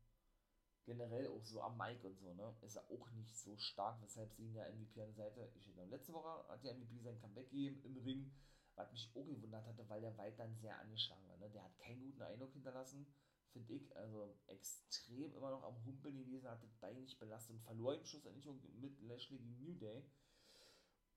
generell 0.85 1.27
auch 1.27 1.43
so 1.43 1.61
am 1.61 1.77
Mike 1.77 2.05
und 2.05 2.17
so, 2.17 2.33
ne, 2.33 2.53
ist 2.61 2.75
er 2.75 2.89
auch 2.89 3.09
nicht 3.11 3.37
so 3.37 3.55
stark, 3.57 4.01
weshalb 4.01 4.33
sie 4.33 4.43
ihn 4.43 4.55
ja 4.55 4.67
MVP 4.69 5.01
an 5.01 5.13
der 5.15 5.31
Seite, 5.31 5.51
ich 5.55 5.73
glaube, 5.73 5.89
letzte 5.89 6.13
Woche 6.13 6.47
hat 6.49 6.63
der 6.63 6.75
MVP 6.75 6.99
sein 7.01 7.19
Comeback 7.19 7.49
gegeben 7.49 7.81
im 7.83 7.97
Ring, 7.97 8.31
was 8.75 8.91
mich 8.91 9.11
auch 9.15 9.25
gewundert 9.25 9.65
hatte, 9.65 9.87
weil 9.89 10.01
der 10.01 10.17
White 10.17 10.37
dann 10.37 10.55
sehr 10.55 10.79
angeschlagen 10.79 11.27
war, 11.27 11.37
ne, 11.37 11.49
der 11.49 11.63
hat 11.63 11.77
keinen 11.77 12.01
guten 12.01 12.21
Eindruck 12.21 12.53
hinterlassen, 12.53 13.05
finde 13.51 13.73
ich, 13.73 13.95
also 13.95 14.35
extrem 14.47 15.33
immer 15.35 15.51
noch 15.51 15.63
am 15.63 15.83
Humpeln 15.85 16.17
gewesen, 16.17 16.49
hat 16.49 16.63
das 16.63 16.73
Bein 16.77 16.99
nicht 17.01 17.19
belastet 17.19 17.55
und 17.55 17.63
verlor 17.63 17.95
im 17.95 18.05
schlussendlich 18.05 18.47
mit 18.75 18.99
Lashley 19.01 19.37
gegen 19.37 19.59
New 19.59 19.75
Day. 19.75 20.03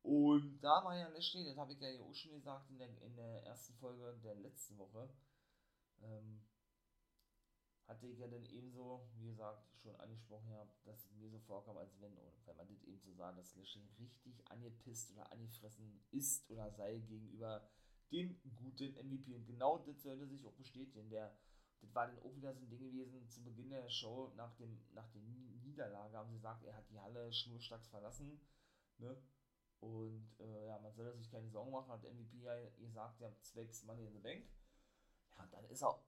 Und 0.03 0.61
da 0.61 0.85
war 0.85 0.97
ja 0.97 1.09
Lashley, 1.09 1.45
das 1.45 1.57
habe 1.57 1.73
ich 1.73 1.81
ja 1.81 1.89
auch 2.01 2.15
schon 2.15 2.33
gesagt 2.33 2.69
in 2.71 2.79
der, 2.79 2.89
in 3.03 3.17
der 3.17 3.45
ersten 3.45 3.75
Folge 3.75 4.19
der 4.23 4.35
letzten 4.35 4.77
Woche, 4.77 5.09
ähm, 6.03 6.43
hatte 7.87 8.07
ich 8.07 8.19
ja 8.19 8.27
dann 8.29 8.45
ebenso, 8.47 9.07
wie 9.17 9.27
gesagt, 9.27 9.67
schon 9.83 9.95
angesprochen 9.97 10.51
habe, 10.51 10.71
dass 10.85 11.05
es 11.05 11.17
mir 11.17 11.29
so 11.29 11.39
vorkam, 11.41 11.77
als 11.77 12.01
wenn, 12.01 12.17
wenn 12.17 12.57
man 12.57 12.69
das 12.69 12.83
eben 12.85 13.01
so 13.01 13.13
sagen, 13.13 13.37
dass 13.37 13.55
Lashley 13.57 13.87
richtig 13.99 14.51
angepisst 14.51 15.13
oder 15.13 15.31
angefressen 15.31 16.01
ist 16.11 16.49
oder 16.51 16.71
sei 16.71 16.99
gegenüber 17.01 17.69
dem 18.11 18.41
guten 18.57 18.95
MVP. 18.95 19.35
Und 19.35 19.47
genau 19.47 19.79
das 19.79 20.03
sollte 20.03 20.27
sich 20.27 20.47
auch 20.47 20.55
bestätigen. 20.55 21.11
Der, 21.11 21.37
das 21.81 21.95
war 21.95 22.07
dann 22.07 22.19
auch 22.21 22.35
wieder 22.35 22.55
so 22.55 22.61
ein 22.61 22.71
Ding 22.71 22.81
gewesen, 22.81 23.29
zu 23.29 23.43
Beginn 23.43 23.71
der 23.71 23.89
Show, 23.91 24.33
nach, 24.37 24.55
dem, 24.57 24.81
nach 24.93 25.09
der 25.11 25.21
Niederlage 25.21 26.17
haben 26.17 26.31
sie 26.31 26.37
gesagt, 26.37 26.65
er 26.65 26.77
hat 26.77 26.89
die 26.91 27.01
Halle 27.01 27.33
schnurstracks 27.33 27.89
verlassen. 27.89 28.41
Ne? 28.99 29.17
Und 29.81 30.35
äh, 30.41 30.67
ja, 30.67 30.79
man 30.79 30.95
soll 30.95 31.15
sich 31.17 31.31
keine 31.31 31.51
Sorgen 31.51 31.73
machen, 31.73 31.93
hat 31.93 32.03
MVP 32.05 32.39
ja 32.39 32.55
gesagt, 32.79 33.21
ja, 33.21 33.31
zwecks 33.43 33.85
Money 33.85 34.07
in 34.07 34.15
the 34.15 34.21
Bank. 34.21 34.47
Ja, 35.37 35.43
und 35.43 35.53
dann 35.53 35.65
ist 35.67 35.83
er 35.83 35.99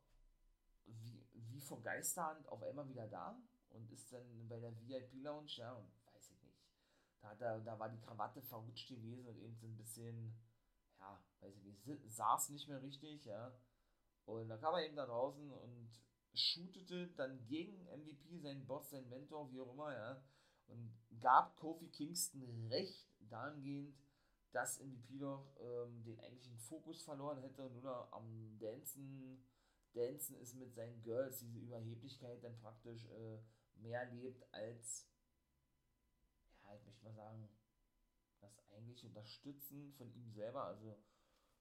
wie, 0.87 1.27
wie 1.33 1.61
von 1.61 1.83
Geisterhand 1.83 2.49
auf 2.49 2.62
einmal 2.62 2.88
wieder 2.88 3.07
da 3.09 3.38
und 3.70 3.90
ist 3.90 4.12
dann 4.12 4.49
bei 4.49 4.59
der 4.59 4.72
VIP-Lounge, 4.81 5.51
ja, 5.57 5.72
und 5.75 5.88
weiß 6.12 6.31
ich 6.31 6.42
nicht. 6.42 6.64
Da, 7.20 7.29
hat 7.29 7.40
er, 7.40 7.61
da 7.61 7.79
war 7.79 7.88
die 7.88 8.01
Krawatte 8.01 8.42
verrutscht 8.42 8.88
gewesen 8.88 9.27
und 9.27 9.38
eben 9.38 9.57
so 9.57 9.66
ein 9.66 9.77
bisschen, 9.77 10.35
ja, 10.99 11.22
weiß 11.40 11.57
ich 11.57 11.64
nicht, 11.64 12.12
saß 12.12 12.51
nicht 12.51 12.68
mehr 12.68 12.83
richtig, 12.83 13.25
ja. 13.25 13.53
Und 14.25 14.49
da 14.49 14.57
kam 14.57 14.75
er 14.75 14.85
eben 14.85 14.96
da 14.96 15.07
draußen 15.07 15.53
und 15.53 15.90
shootete 16.35 17.09
dann 17.16 17.46
gegen 17.46 17.85
MVP, 17.85 18.38
seinen 18.38 18.66
Boss, 18.66 18.90
seinen 18.90 19.09
Mentor, 19.09 19.51
wie 19.53 19.61
auch 19.61 19.72
immer, 19.72 19.92
ja, 19.92 20.22
und 20.68 20.92
gab 21.20 21.57
Kofi 21.57 21.88
Kingston 21.88 22.66
recht 22.68 23.09
dahingehend, 23.20 23.96
dass 24.53 24.81
MVP 24.81 25.18
doch 25.18 25.55
ähm, 25.61 26.03
den 26.05 26.18
eigentlichen 26.20 26.59
Fokus 26.59 27.03
verloren 27.03 27.38
hätte 27.38 27.64
und 27.64 27.75
nur 27.75 27.83
noch 27.83 28.12
am 28.12 28.59
Dancen 28.59 29.44
Dancen 29.96 30.37
ist 30.37 30.54
mit 30.54 30.74
seinen 30.74 31.02
Girls, 31.02 31.38
diese 31.40 31.59
Überheblichkeit 31.59 32.44
dann 32.44 32.59
praktisch 32.59 33.06
äh, 33.06 33.38
mehr 33.76 34.04
lebt 34.12 34.44
als, 34.52 35.09
ja, 36.62 36.76
ich 36.76 36.85
möchte 36.85 37.04
mal 37.04 37.14
sagen, 37.14 37.48
das 38.40 38.59
eigentlich 38.70 39.04
Unterstützen 39.04 39.92
von 39.94 40.12
ihm 40.12 40.30
selber, 40.30 40.64
also 40.64 40.98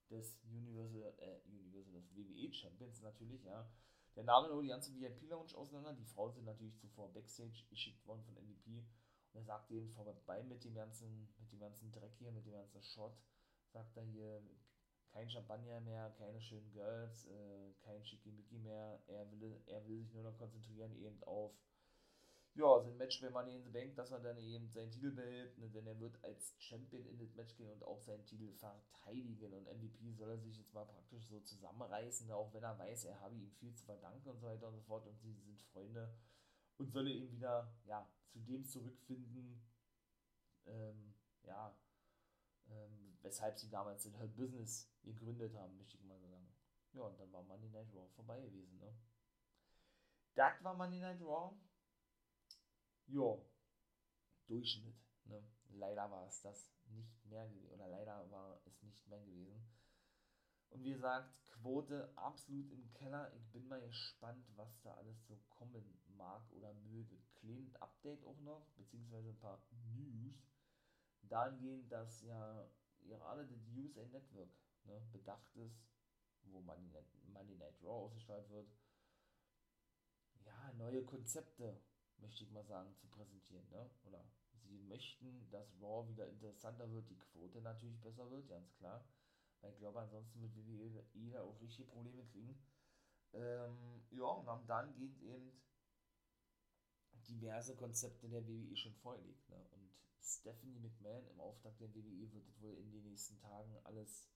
des 0.09 0.37
Universal, 0.43 1.13
äh, 1.17 1.39
Universal, 1.47 1.93
des 1.93 2.15
WWE 2.15 2.53
Champions 2.53 3.01
natürlich, 3.01 3.43
ja. 3.43 3.71
Der 4.15 4.23
Name 4.23 4.47
nur 4.47 4.61
die 4.61 4.69
ganze 4.69 4.95
VIP-Lounge 4.95 5.55
auseinander. 5.55 5.93
Die 5.93 6.05
Frauen 6.05 6.31
sind 6.33 6.45
natürlich 6.45 6.77
zuvor 6.77 7.11
Backstage 7.11 7.65
geschickt 7.69 8.05
worden 8.05 8.23
von 8.23 8.35
MVP. 8.35 8.85
Und 9.33 9.39
er 9.39 9.43
sagt 9.43 9.69
eben 9.71 9.89
vorbei 9.89 10.41
mit 10.43 10.63
dem 10.63 10.73
ganzen, 10.73 11.33
mit 11.37 11.51
dem 11.51 11.59
ganzen 11.59 11.91
Dreck 11.91 12.15
hier, 12.17 12.31
mit 12.31 12.45
dem 12.45 12.53
ganzen 12.53 12.81
Shot, 12.81 13.17
sagt 13.73 13.97
er 13.97 14.03
hier, 14.03 14.41
kein 15.15 15.29
Champagner 15.29 15.79
mehr, 15.79 16.13
keine 16.17 16.41
schönen 16.41 16.69
Girls, 16.73 17.25
äh, 17.27 17.73
kein 17.79 18.03
Schickimicki 18.03 18.57
mehr. 18.57 19.01
Er 19.07 19.31
will, 19.31 19.61
er 19.65 19.87
will 19.87 19.97
sich 19.97 20.13
nur 20.13 20.23
noch 20.23 20.37
konzentrieren 20.37 20.93
eben 20.97 21.23
auf 21.23 21.53
ja, 22.55 22.81
sein 22.81 22.97
Match 22.97 23.21
Money 23.21 23.55
in 23.55 23.63
the 23.63 23.69
Bank, 23.69 23.95
dass 23.95 24.11
er 24.11 24.19
dann 24.19 24.37
eben 24.37 24.69
seinen 24.69 24.91
Titel 24.91 25.11
behält, 25.11 25.57
ne, 25.57 25.69
denn 25.69 25.87
er 25.87 25.99
wird 25.99 26.21
als 26.23 26.55
Champion 26.57 27.05
in 27.05 27.17
das 27.17 27.33
Match 27.33 27.55
gehen 27.55 27.71
und 27.71 27.83
auch 27.83 28.01
seinen 28.01 28.25
Titel 28.25 28.53
verteidigen. 28.53 29.53
Und 29.53 29.67
MVP 29.67 30.13
soll 30.13 30.29
er 30.29 30.37
sich 30.37 30.57
jetzt 30.57 30.73
mal 30.73 30.85
praktisch 30.85 31.27
so 31.27 31.39
zusammenreißen, 31.41 32.31
auch 32.31 32.53
wenn 32.53 32.63
er 32.63 32.77
weiß, 32.77 33.05
er 33.05 33.19
habe 33.19 33.35
ihm 33.35 33.51
viel 33.51 33.73
zu 33.73 33.85
verdanken 33.85 34.29
und 34.29 34.39
so 34.39 34.47
weiter 34.47 34.67
und 34.67 34.75
so 34.75 34.81
fort 34.81 35.05
und 35.05 35.17
sie 35.19 35.33
sind 35.33 35.61
Freunde 35.73 36.13
und 36.77 36.91
solle 36.91 37.11
ihn 37.11 37.31
wieder 37.31 37.73
ja, 37.85 38.07
zu 38.27 38.39
dem 38.39 38.65
zurückfinden, 38.65 39.61
ähm, 40.65 41.13
ja, 41.43 41.75
ähm, 42.69 43.17
weshalb 43.21 43.57
sie 43.57 43.69
damals 43.69 44.03
den 44.03 44.17
Hurt 44.17 44.35
Business 44.35 44.89
gegründet 45.03 45.55
haben, 45.55 45.77
möchte 45.77 45.97
ich 45.97 46.03
mal 46.03 46.19
sagen. 46.19 46.47
Ja, 46.93 47.01
und 47.01 47.19
dann 47.19 47.31
war 47.33 47.43
Monday 47.43 47.69
Night 47.69 47.93
Raw 47.93 48.07
vorbei 48.15 48.41
gewesen, 48.41 48.79
ne? 48.79 48.93
Das 50.35 50.63
war 50.63 50.73
Monday 50.73 50.99
Night 50.99 51.21
Raw. 51.21 51.55
Ja, 53.07 53.37
Durchschnitt, 54.47 54.95
ne? 55.25 55.43
Leider 55.69 56.09
war 56.09 56.27
es 56.27 56.41
das 56.41 56.71
nicht 56.87 57.25
mehr 57.25 57.47
gewesen, 57.47 57.71
oder 57.71 57.87
leider 57.87 58.29
war 58.31 58.61
es 58.65 58.81
nicht 58.81 59.07
mehr 59.07 59.19
gewesen. 59.19 59.67
Und 60.69 60.83
wie 60.83 60.93
gesagt, 60.93 61.33
Quote 61.61 62.11
absolut 62.15 62.69
im 62.71 62.93
Keller. 62.93 63.33
Ich 63.33 63.49
bin 63.51 63.67
mal 63.67 63.81
gespannt, 63.81 64.45
was 64.55 64.81
da 64.81 64.93
alles 64.95 65.25
so 65.25 65.37
kommen 65.49 65.99
mag 66.15 66.43
oder 66.51 66.73
möge. 66.73 67.17
Kleines 67.35 67.75
Update 67.77 68.23
auch 68.25 68.39
noch, 68.41 68.67
beziehungsweise 68.75 69.29
ein 69.29 69.39
paar 69.39 69.61
News. 69.95 70.35
Dahingehend, 71.29 71.91
dass 71.91 72.21
ja 72.23 72.67
gerade 73.01 73.45
das 73.47 73.67
USA 73.75 74.05
Network 74.07 74.49
ne, 74.85 75.01
bedacht 75.11 75.55
ist, 75.55 75.85
wo 76.43 76.61
Money 76.61 76.87
Night, 76.89 77.07
Money 77.27 77.55
Night 77.55 77.81
Raw 77.81 78.05
ausgestrahlt 78.05 78.49
wird, 78.49 78.69
ja, 80.45 80.73
neue 80.73 81.03
Konzepte, 81.03 81.81
möchte 82.17 82.43
ich 82.43 82.51
mal 82.51 82.65
sagen, 82.65 82.95
zu 82.95 83.07
präsentieren. 83.07 83.67
Ne? 83.69 83.89
Oder 84.03 84.23
sie 84.53 84.79
möchten, 84.79 85.49
dass 85.49 85.79
Raw 85.81 86.07
wieder 86.07 86.27
interessanter 86.27 86.89
wird, 86.91 87.09
die 87.09 87.19
Quote 87.19 87.61
natürlich 87.61 87.99
besser 88.01 88.29
wird, 88.29 88.47
ganz 88.47 88.73
klar. 88.75 89.07
Weil 89.61 89.71
ich 89.71 89.79
glaube, 89.79 89.99
ansonsten 89.99 90.41
wird 90.41 90.55
WWE 90.55 91.31
da 91.31 91.41
auch 91.41 91.59
richtige 91.61 91.87
Probleme 91.87 92.23
kriegen. 92.25 92.57
Ähm, 93.33 94.05
ja, 94.11 94.25
und 94.25 94.47
haben 94.47 94.67
dann 94.67 94.93
geht 94.95 95.17
eben 95.21 95.51
diverse 97.27 97.75
Konzepte 97.75 98.29
der 98.29 98.47
WWE 98.47 98.75
schon 98.75 98.93
vorgelegt. 98.95 99.49
Ne? 99.49 99.65
Und 99.71 99.91
Stephanie 100.25 100.79
McMahon 100.79 101.27
im 101.27 101.39
Auftrag 101.39 101.77
der 101.77 101.93
WWE 101.93 102.31
wird 102.33 102.47
es 102.47 102.61
wohl 102.61 102.77
in 102.77 102.91
den 102.91 103.03
nächsten 103.03 103.37
Tagen 103.39 103.77
alles 103.83 104.27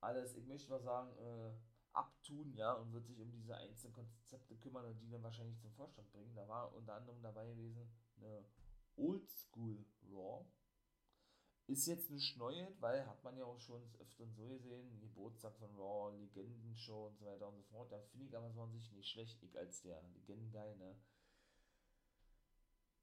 alles, 0.00 0.36
ich 0.36 0.46
möchte 0.46 0.70
mal 0.70 0.80
sagen, 0.80 1.10
äh, 1.18 1.52
abtun, 1.92 2.54
ja, 2.54 2.72
und 2.74 2.92
wird 2.92 3.06
sich 3.06 3.20
um 3.20 3.30
diese 3.32 3.56
einzelnen 3.56 3.94
Konzepte 3.94 4.56
kümmern 4.56 4.84
und 4.84 5.00
die 5.00 5.10
dann 5.10 5.22
wahrscheinlich 5.22 5.58
zum 5.58 5.72
Vorstand 5.72 6.10
bringen. 6.12 6.34
Da 6.34 6.46
war 6.48 6.72
unter 6.74 6.94
anderem 6.94 7.20
dabei 7.22 7.46
gewesen 7.46 7.90
eine 8.16 8.44
Oldschool 8.96 9.84
Raw. 10.10 10.44
Ist 11.66 11.86
jetzt 11.86 12.10
nicht 12.10 12.38
Neues, 12.38 12.80
weil 12.80 13.06
hat 13.06 13.22
man 13.24 13.36
ja 13.36 13.44
auch 13.44 13.60
schon 13.60 13.82
öfter 13.98 14.26
so 14.26 14.46
gesehen, 14.48 15.00
Geburtstag 15.00 15.54
von 15.56 15.74
Raw, 15.76 16.16
Legendenshow 16.16 17.08
und 17.08 17.18
so 17.18 17.26
weiter 17.26 17.48
und 17.48 17.56
so 17.56 17.62
fort. 17.64 17.92
Da 17.92 18.00
finde 18.00 18.26
ich 18.26 18.36
aber 18.36 18.50
so 18.52 18.62
an 18.62 18.72
sich 18.72 18.90
nicht 18.92 19.10
schlecht, 19.10 19.42
ich 19.42 19.58
als 19.58 19.82
der 19.82 20.02
Legenden-Guy, 20.14 20.76
ne 20.76 20.96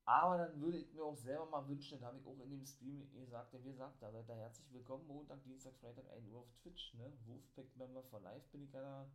aber 0.06 0.38
dann 0.38 0.62
würde 0.62 0.78
ich 0.78 0.93
mir 0.93 1.03
auch 1.03 1.18
selber 1.18 1.47
mal 1.47 1.68
wünschen, 1.68 1.97
das 1.97 2.08
habe 2.08 2.20
ich 2.20 2.26
auch 2.26 2.39
in 2.39 2.51
dem 2.51 2.66
Stream 2.66 3.12
gesagt, 3.12 3.53
ja, 3.53 3.64
wie 3.64 3.72
gesagt, 3.72 4.01
da 4.01 4.12
seid 4.12 4.30
ihr 4.30 4.36
herzlich 4.36 4.72
willkommen, 4.72 5.08
Montag, 5.08 5.43
Dienstag, 5.43 5.74
Freitag, 5.78 6.08
1 6.12 6.28
Uhr 6.30 6.41
auf 6.41 6.53
Twitch, 6.62 6.93
ne? 6.93 7.12
Wolfpack 7.26 7.76
Member 7.76 8.03
for 8.03 8.22
Life 8.22 8.47
bin 8.51 8.64
ich 8.64 8.72
ja 8.72 8.82
da. 8.82 9.10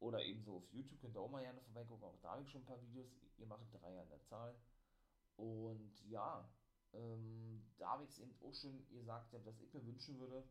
Oder 0.00 0.24
ebenso 0.24 0.56
auf 0.56 0.72
YouTube 0.72 1.00
könnt 1.00 1.14
ihr 1.14 1.20
auch 1.20 1.30
mal 1.30 1.42
gerne 1.42 1.60
vorbeigucken, 1.60 2.04
auch 2.04 2.18
da 2.20 2.32
habe 2.32 2.42
ich 2.42 2.50
schon 2.50 2.62
ein 2.62 2.66
paar 2.66 2.82
Videos, 2.82 3.14
ihr 3.38 3.46
macht 3.46 3.72
drei 3.72 4.00
an 4.00 4.08
der 4.08 4.22
Zahl. 4.24 4.56
Und 5.36 6.00
ja, 6.08 6.52
ähm, 6.92 7.62
da 7.78 7.90
habe 7.90 8.04
ich 8.04 8.10
es 8.10 8.18
eben 8.18 8.34
auch 8.42 8.54
schon 8.54 8.84
gesagt, 8.90 9.32
dass 9.32 9.60
ich 9.60 9.72
mir 9.72 9.86
wünschen 9.86 10.18
würde. 10.18 10.42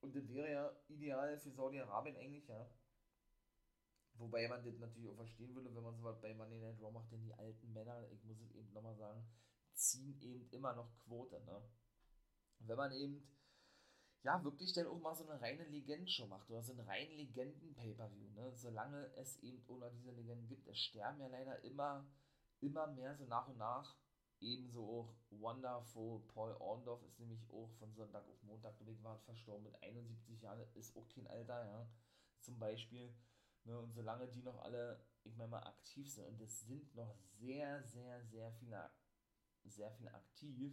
Und 0.00 0.14
das 0.16 0.28
wäre 0.34 0.50
ja 0.50 0.72
ideal 0.88 1.38
für 1.38 1.50
Saudi-Arabien 1.52 2.16
eigentlich, 2.16 2.48
ja 2.48 2.68
Wobei 4.18 4.48
man 4.48 4.64
das 4.64 4.78
natürlich 4.78 5.10
auch 5.10 5.16
verstehen 5.16 5.54
würde, 5.54 5.74
wenn 5.74 5.82
man 5.82 5.96
sowas 5.96 6.20
bei 6.20 6.34
Money 6.34 6.58
Night 6.58 6.80
Raw 6.80 6.92
macht, 6.92 7.12
denn 7.12 7.22
die 7.22 7.34
alten 7.34 7.72
Männer, 7.72 8.08
ich 8.10 8.24
muss 8.24 8.40
es 8.40 8.50
eben 8.52 8.72
nochmal 8.72 8.96
sagen, 8.96 9.24
ziehen 9.74 10.18
eben 10.20 10.48
immer 10.50 10.74
noch 10.74 10.96
Quote, 11.04 11.40
ne? 11.44 11.62
Wenn 12.60 12.76
man 12.76 12.92
eben 12.92 13.28
ja, 14.26 14.42
wirklich 14.42 14.72
dann 14.72 14.88
auch 14.88 14.98
mal 14.98 15.14
so 15.14 15.22
eine 15.22 15.40
reine 15.40 15.62
Legenden-Show 15.64 16.26
macht 16.26 16.50
oder 16.50 16.60
so 16.60 16.72
einen 16.72 16.80
reinen 16.80 17.12
Legenden-Pay-Per-View, 17.12 18.30
ne? 18.34 18.52
Solange 18.56 19.06
es 19.14 19.36
eben 19.36 19.62
ohne 19.68 19.88
diese 19.92 20.10
Legenden 20.10 20.48
gibt. 20.48 20.66
Es 20.66 20.78
sterben 20.78 21.20
ja 21.20 21.28
leider 21.28 21.62
immer, 21.62 22.04
immer 22.60 22.88
mehr 22.88 23.14
so 23.14 23.24
nach 23.26 23.46
und 23.46 23.58
nach. 23.58 23.96
Ebenso 24.40 24.84
auch 24.84 25.14
Wonderful 25.30 26.20
Paul 26.26 26.56
Orndorff 26.58 27.04
ist 27.04 27.20
nämlich 27.20 27.48
auch 27.50 27.70
von 27.78 27.94
Sonntag 27.94 28.26
auf 28.28 28.42
Montag, 28.42 28.76
glaube 28.78 29.00
war 29.04 29.18
verstorben 29.20 29.62
mit 29.62 29.80
71 29.80 30.42
Jahren, 30.42 30.60
ist 30.74 30.96
auch 30.96 31.08
kein 31.08 31.28
Alter, 31.28 31.64
ja. 31.64 31.88
Zum 32.40 32.58
Beispiel. 32.58 33.14
Ne? 33.66 33.78
Und 33.78 33.92
solange 33.92 34.28
die 34.28 34.42
noch 34.42 34.60
alle, 34.62 35.00
ich 35.24 35.36
meine 35.36 35.50
mal, 35.50 35.62
aktiv 35.64 36.10
sind, 36.10 36.26
und 36.26 36.40
es 36.40 36.60
sind 36.60 36.94
noch 36.94 37.16
sehr, 37.38 37.82
sehr, 37.82 38.24
sehr 38.24 38.52
viele, 38.52 38.90
sehr 39.64 39.90
viele 39.92 40.14
aktiv, 40.14 40.72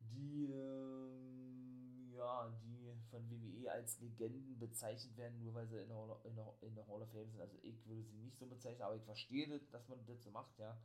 die, 0.00 0.50
ähm, 0.50 2.12
ja, 2.12 2.52
die 2.62 2.92
von 3.10 3.30
WWE 3.30 3.70
als 3.72 4.00
Legenden 4.00 4.58
bezeichnet 4.58 5.16
werden, 5.16 5.38
nur 5.38 5.54
weil 5.54 5.66
sie 5.68 5.78
in 5.78 5.88
der, 5.88 6.20
in, 6.24 6.36
der, 6.36 6.54
in 6.60 6.74
der 6.74 6.86
Hall 6.88 7.02
of 7.02 7.10
Fame 7.10 7.30
sind. 7.30 7.40
Also 7.40 7.56
ich 7.62 7.86
würde 7.86 8.02
sie 8.02 8.16
nicht 8.18 8.36
so 8.36 8.46
bezeichnen, 8.46 8.82
aber 8.82 8.96
ich 8.96 9.04
verstehe, 9.04 9.60
dass 9.70 9.88
man 9.88 10.04
das 10.06 10.22
so 10.22 10.30
macht, 10.30 10.58
ja. 10.58 10.76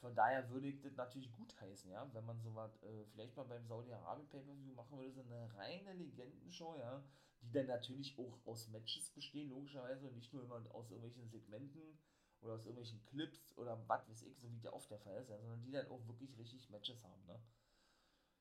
Von 0.00 0.14
daher 0.14 0.48
würde 0.50 0.68
ich 0.68 0.80
das 0.80 0.96
natürlich 0.96 1.32
gut 1.32 1.58
heißen, 1.60 1.90
ja, 1.90 2.08
wenn 2.12 2.24
man 2.24 2.40
sowas 2.40 2.82
äh, 2.82 3.04
vielleicht 3.12 3.34
mal 3.36 3.44
beim 3.44 3.66
Saudi-Arabien 3.66 4.28
Pay-Per-View 4.28 4.74
machen 4.74 4.98
würde, 4.98 5.12
so 5.12 5.22
eine 5.22 5.54
reine 5.56 5.94
Legendenshow, 5.94 6.76
ja, 6.76 7.02
die 7.40 7.50
dann 7.50 7.66
natürlich 7.66 8.18
auch 8.18 8.38
aus 8.46 8.68
Matches 8.68 9.10
bestehen, 9.10 9.48
logischerweise, 9.48 10.06
und 10.06 10.16
nicht 10.16 10.32
nur 10.32 10.42
immer 10.42 10.62
aus 10.74 10.90
irgendwelchen 10.90 11.28
Segmenten 11.28 11.98
oder 12.42 12.54
aus 12.54 12.66
irgendwelchen 12.66 13.02
Clips 13.06 13.56
oder 13.56 13.82
was 13.88 14.08
weiß 14.08 14.22
ich, 14.22 14.38
so 14.38 14.52
wie 14.52 14.60
der 14.60 14.74
oft 14.74 14.90
der 14.90 14.98
Fall 14.98 15.20
ist, 15.20 15.30
ja, 15.30 15.38
sondern 15.38 15.62
die 15.62 15.72
dann 15.72 15.88
auch 15.88 16.06
wirklich 16.06 16.36
richtig 16.38 16.68
Matches 16.68 17.02
haben, 17.02 17.24
ne. 17.26 17.40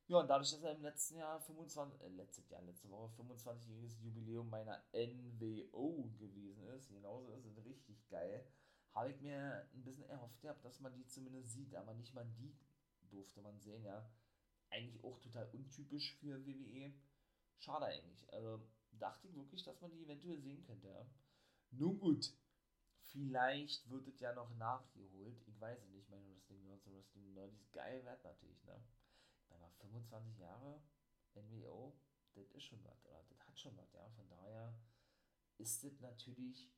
Ja, 0.07 0.19
und 0.19 0.27
dadurch, 0.27 0.51
dass 0.51 0.61
er 0.61 0.75
im 0.75 0.83
letzten 0.83 1.17
Jahr 1.17 1.39
25, 1.39 1.99
äh, 2.01 2.09
letztes 2.09 2.49
Jahr, 2.49 2.61
letzte 2.61 2.89
Woche 2.91 3.09
25-jähriges 3.19 3.99
Jubiläum 4.03 4.49
meiner 4.49 4.83
NWO 4.93 6.11
gewesen 6.19 6.67
ist, 6.67 6.89
genauso 6.89 7.31
ist 7.31 7.45
es 7.45 7.65
richtig 7.65 8.07
geil, 8.09 8.45
habe 8.95 9.11
ich 9.11 9.21
mir 9.21 9.67
ein 9.73 9.83
bisschen 9.83 10.09
erhofft 10.09 10.41
gehabt, 10.41 10.63
dass 10.65 10.79
man 10.79 10.93
die 10.93 11.05
zumindest 11.05 11.53
sieht, 11.53 11.75
aber 11.75 11.93
nicht 11.93 12.13
mal 12.13 12.25
die 12.25 12.55
durfte 13.09 13.41
man 13.41 13.59
sehen, 13.59 13.83
ja. 13.83 14.09
Eigentlich 14.69 15.03
auch 15.03 15.19
total 15.19 15.47
untypisch 15.51 16.15
für 16.15 16.45
WWE. 16.45 16.93
Schade 17.59 17.85
eigentlich. 17.85 18.33
Also 18.33 18.67
dachte 18.91 19.27
ich 19.27 19.35
wirklich, 19.35 19.63
dass 19.63 19.79
man 19.81 19.91
die 19.91 20.03
eventuell 20.03 20.39
sehen 20.39 20.63
könnte, 20.63 20.87
ja. 20.87 21.05
Nun 21.71 21.99
gut, 21.99 22.33
vielleicht 23.01 23.89
wird 23.89 24.07
es 24.07 24.19
ja 24.19 24.33
noch 24.33 24.55
nachgeholt. 24.55 25.41
Ich 25.45 25.59
weiß 25.59 25.83
es 25.83 25.89
nicht, 25.89 26.09
meine 26.09 26.27
Wrestling 26.29 26.63
Nerds 26.63 26.87
und 26.87 26.95
Wrestling 26.95 27.33
Nerds 27.33 27.71
geil 27.71 28.03
wert 28.05 28.23
natürlich, 28.23 28.63
ne 28.63 28.81
25 29.85 30.39
Jahre 30.39 30.81
NWO, 31.35 31.93
das 32.33 32.51
ist 32.51 32.63
schon 32.63 32.83
was, 32.83 33.05
oder 33.05 33.23
das 33.29 33.47
hat 33.47 33.59
schon 33.59 33.77
was, 33.77 33.91
ja. 33.93 34.09
Von 34.11 34.27
daher 34.29 34.73
ist 35.57 35.83
das 35.83 35.99
natürlich, 35.99 36.71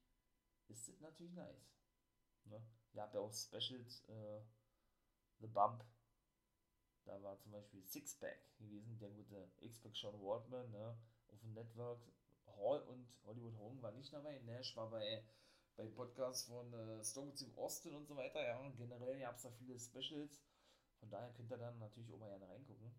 ist 0.68 0.88
das 0.88 1.00
natürlich 1.00 1.34
nice. 1.34 1.74
Ne? 2.50 2.62
Ihr 2.94 3.02
habt 3.02 3.14
ja 3.14 3.20
auch 3.20 3.34
Specials, 3.34 4.04
äh, 4.10 4.42
The 5.40 5.48
Bump, 5.48 5.84
da 7.06 7.22
war 7.24 7.40
zum 7.40 7.52
Beispiel 7.52 7.84
Sixpack 7.86 8.58
gewesen, 8.58 8.98
der 9.00 9.10
gute 9.12 9.50
X-Pac 9.62 9.96
Sean 9.96 10.22
Wardman, 10.22 10.70
ne, 10.72 10.98
auf 11.30 11.40
dem 11.40 11.54
Network. 11.54 12.02
Hall 12.58 12.82
und 12.84 13.08
Hollywood 13.26 13.56
Hogan 13.58 13.82
war 13.82 13.92
nicht 13.92 14.12
dabei, 14.12 14.40
Nash 14.40 14.76
war 14.76 14.90
bei 14.90 15.24
bei 15.78 15.86
Podcasts 15.86 16.46
von 16.46 16.74
äh, 16.74 17.04
Stone 17.04 17.34
Team 17.36 17.56
Austin 17.56 17.94
und 17.94 18.08
so 18.08 18.18
weiter, 18.18 18.44
ja, 18.44 18.58
und 18.60 18.76
generell 18.76 19.20
gab 19.20 19.36
es 19.36 19.44
da 19.44 19.52
viele 19.52 19.80
Specials, 19.80 20.42
von 21.00 21.10
daher 21.10 21.32
könnt 21.34 21.52
ihr 21.52 21.58
dann 21.58 21.78
natürlich 21.78 22.12
auch 22.12 22.18
mal 22.18 22.30
gerne 22.30 22.50
reingucken. 22.50 22.92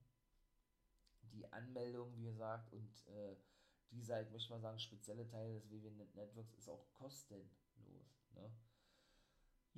Die 1.32 1.52
Anmeldung, 1.52 2.16
wie 2.16 2.24
gesagt, 2.24 2.72
und 2.72 3.06
äh, 3.08 3.36
dieser, 3.90 4.22
ich 4.22 4.30
möchte 4.30 4.52
mal 4.52 4.60
sagen, 4.60 4.78
spezielle 4.78 5.26
Teil 5.26 5.54
des 5.54 5.68
WW 5.70 5.90
Networks 6.14 6.54
ist 6.54 6.68
auch 6.68 6.86
kostenlos. 6.92 7.50
Ne? 8.34 8.50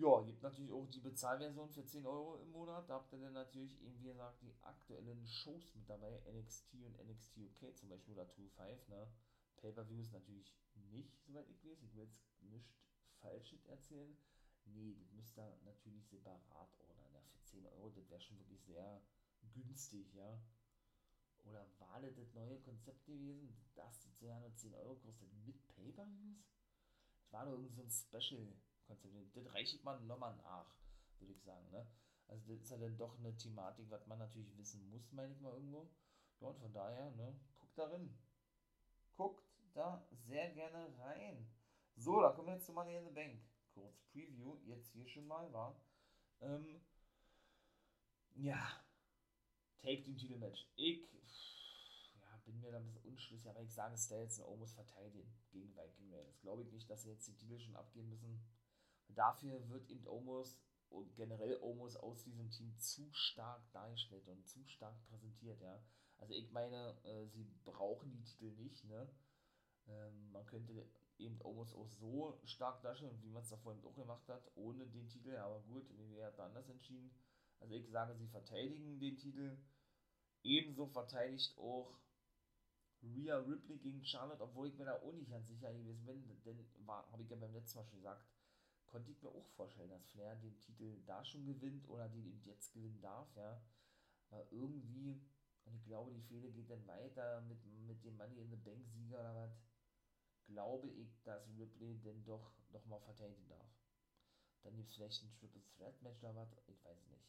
Ja, 0.01 0.22
gibt 0.22 0.42
natürlich 0.42 0.72
auch 0.72 0.86
die 0.86 1.01
Bezahlversion 1.01 1.68
für 1.68 1.84
10 1.84 2.07
Euro 2.07 2.38
im 2.38 2.51
Monat. 2.53 2.88
Da 2.88 2.94
habt 2.94 3.12
ihr 3.12 3.18
dann 3.18 3.34
natürlich 3.34 3.78
eben, 3.82 3.98
wie 3.98 4.09
gesagt, 4.09 4.40
die 4.40 4.55
aktuellen 4.62 5.26
Shows 5.26 5.74
mit 5.74 5.86
dabei. 5.90 6.22
NXT 6.32 6.72
und 6.86 6.98
NXT 7.07 7.36
UK 7.36 7.76
zum 7.76 7.90
Beispiel 7.90 8.14
oder 8.14 8.24
2.5. 8.24 8.88
Ne? 8.88 9.12
Pay-Per-Views 9.57 10.12
natürlich 10.12 10.57
nicht, 10.90 11.20
soweit 11.26 11.46
ich 11.51 11.62
weiß. 11.62 11.82
Ich 11.82 11.94
will 11.94 12.05
jetzt 12.05 12.22
nichts 12.40 12.80
Falsches 13.20 13.66
erzählen. 13.66 14.16
Nee, 14.64 14.96
das 14.98 15.12
müsst 15.12 15.36
ihr 15.36 15.59
natürlich 15.66 16.09
separat 16.09 16.74
ordern. 16.78 17.12
Ja, 17.12 17.20
für 17.20 17.44
10 17.44 17.66
Euro, 17.66 17.90
das 17.90 18.09
wäre 18.09 18.22
schon 18.22 18.38
wirklich 18.38 18.62
sehr 18.62 19.03
günstig, 19.53 20.14
ja. 20.14 20.40
Oder 21.44 21.66
war 21.78 22.01
das 22.01 22.16
das 22.16 22.32
neue 22.32 22.59
Konzept 22.61 23.05
gewesen, 23.05 23.55
dass 23.74 24.01
das 24.01 24.18
ja 24.20 24.40
nur 24.40 24.55
10 24.55 24.72
Euro 24.72 24.94
kostet 24.96 25.30
mit 25.44 25.68
Pay-Per-Views? 25.68 26.42
Das 27.20 27.32
war 27.32 27.44
doch 27.44 27.53
irgend 27.53 27.74
so 27.74 27.82
ein 27.82 27.90
Special-Konzept. 28.97 29.47
Das 29.47 29.55
reicht 29.55 29.84
man 29.84 30.07
nochmal 30.07 30.36
nach, 30.36 30.74
würde 31.18 31.32
ich 31.32 31.43
sagen, 31.43 31.70
ne? 31.70 31.86
Also 32.28 32.47
das 32.53 32.62
ist 32.62 32.70
ja 32.70 32.78
dann 32.78 32.97
doch 32.97 33.18
eine 33.18 33.36
Thematik, 33.36 33.91
was 33.91 34.07
man 34.07 34.18
natürlich 34.18 34.57
wissen 34.57 34.88
muss, 34.91 35.11
meine 35.12 35.32
ich 35.32 35.41
mal 35.41 35.53
irgendwo. 35.53 35.91
Ja, 36.41 36.49
und 36.49 36.59
von 36.59 36.72
daher, 36.72 37.11
ne, 37.12 37.38
guckt 37.59 37.76
darin. 37.76 38.16
Guckt 39.16 39.45
da 39.74 40.07
sehr 40.26 40.51
gerne 40.53 40.97
rein. 40.99 41.47
So, 41.97 42.20
da 42.20 42.30
kommen 42.30 42.49
wir 42.49 42.55
jetzt 42.55 42.66
zu 42.66 42.72
Money 42.72 42.97
in 42.97 43.05
the 43.05 43.11
Bank 43.11 43.41
kurz 43.74 44.01
Preview 44.12 44.57
jetzt 44.64 44.88
hier 44.93 45.07
schon 45.07 45.26
mal 45.26 45.53
war. 45.53 45.80
Ähm, 46.41 46.80
ja, 48.34 48.84
Take 49.82 50.03
Team 50.03 50.16
Titelmatch. 50.16 50.66
Ich 50.76 51.09
ja, 52.20 52.36
bin 52.45 52.61
mir 52.61 52.70
da 52.70 52.78
ein 52.78 52.84
bisschen 52.84 53.05
unschlüssig, 53.05 53.49
aber 53.49 53.62
ich 53.62 53.72
sage, 53.72 53.97
Styles 53.97 54.38
und 54.38 54.47
Omos 54.47 54.74
verteidigen 54.74 55.32
gegen 55.51 55.74
Viking 55.76 56.12
Raiders. 56.12 56.41
Glaube 56.41 56.62
ich 56.62 56.72
nicht, 56.72 56.88
dass 56.88 57.03
sie 57.03 57.11
jetzt 57.11 57.26
die 57.26 57.36
Titel 57.36 57.59
schon 57.59 57.76
abgeben 57.76 58.09
müssen. 58.09 58.41
Dafür 59.14 59.68
wird 59.68 59.88
eben 59.88 60.06
Omos 60.06 60.58
und 60.88 61.14
generell 61.14 61.58
Omos 61.62 61.96
aus 61.96 62.24
diesem 62.24 62.50
Team 62.50 62.76
zu 62.78 63.08
stark 63.12 63.70
dargestellt 63.72 64.26
und 64.28 64.46
zu 64.48 64.66
stark 64.66 65.00
präsentiert, 65.08 65.61
ja. 65.61 65.82
Also 66.18 66.34
ich 66.34 66.50
meine, 66.50 66.96
äh, 67.04 67.26
sie 67.28 67.44
brauchen 67.64 68.11
die 68.12 68.24
Titel 68.24 68.50
nicht, 68.52 68.84
ne? 68.84 69.08
Ähm, 69.86 70.30
man 70.32 70.46
könnte 70.46 70.86
eben 71.18 71.40
Omos 71.42 71.74
auch 71.74 71.88
so 71.88 72.40
stark 72.44 72.82
darstellen, 72.82 73.22
wie 73.22 73.30
man 73.30 73.42
es 73.42 73.50
da 73.50 73.56
vorhin 73.56 73.84
auch 73.84 73.94
gemacht 73.94 74.28
hat, 74.28 74.50
ohne 74.54 74.86
den 74.86 75.08
Titel, 75.08 75.36
aber 75.36 75.61
gut, 75.61 75.88
WWE 75.96 76.26
hat 76.26 76.38
da 76.38 76.46
anders 76.46 76.68
entschieden. 76.68 77.11
Also 77.61 77.74
ich 77.74 77.88
sage, 77.90 78.14
sie 78.16 78.28
verteidigen 78.28 78.98
den 78.98 79.16
Titel. 79.16 79.58
Ebenso 80.42 80.86
verteidigt 80.86 81.56
auch 81.58 81.98
Rhea 83.02 83.36
Ripley 83.38 83.78
gegen 83.78 84.04
Charlotte, 84.04 84.42
obwohl 84.42 84.68
ich 84.68 84.76
mir 84.76 84.84
da 84.86 84.94
auch 84.94 85.12
nicht 85.12 85.30
ganz 85.30 85.48
sicher 85.48 85.72
gewesen 85.72 86.04
bin, 86.04 86.42
denn 86.44 86.66
habe 86.86 87.22
ich 87.22 87.30
ja 87.30 87.36
beim 87.36 87.52
letzten 87.52 87.78
Mal 87.78 87.84
schon 87.84 87.98
gesagt, 87.98 88.26
konnte 88.91 89.11
ich 89.11 89.22
mir 89.22 89.30
auch 89.30 89.49
vorstellen, 89.57 89.91
dass 89.91 90.07
Flair 90.07 90.36
den 90.36 90.59
Titel 90.59 91.03
da 91.07 91.24
schon 91.24 91.47
gewinnt 91.47 91.88
oder 91.88 92.09
den 92.09 92.26
eben 92.26 92.45
jetzt 92.45 92.72
gewinnen 92.72 93.01
darf, 93.01 93.34
ja. 93.36 93.62
Aber 94.30 94.47
irgendwie, 94.53 95.20
und 95.64 95.74
ich 95.74 95.84
glaube, 95.84 96.12
die 96.12 96.22
Fehde 96.22 96.53
geht 96.53 96.70
dann 96.70 96.86
weiter 96.86 97.41
mit, 97.43 97.64
mit 97.64 98.05
dem 98.05 98.16
Money 98.16 98.41
in 98.41 98.51
the 98.51 98.57
Bank 98.57 98.86
Sieger 98.86 99.18
oder 99.18 99.34
was 99.34 99.70
glaube 100.51 100.88
ich, 100.88 101.22
dass 101.22 101.49
Ripley 101.57 101.99
denn 102.01 102.24
doch 102.24 102.53
nochmal 102.70 103.01
verteidigen 103.01 103.49
darf. 103.49 103.70
Dann 104.62 104.76
gibt 104.76 104.91
es 104.91 104.97
vielleicht 104.97 105.22
ein 105.22 105.32
Triple 105.32 105.62
Threat 105.76 106.03
Match 106.03 106.22
oder 106.22 106.34
was, 106.34 106.53
ich 106.66 106.84
weiß 106.84 107.07
nicht. 107.07 107.24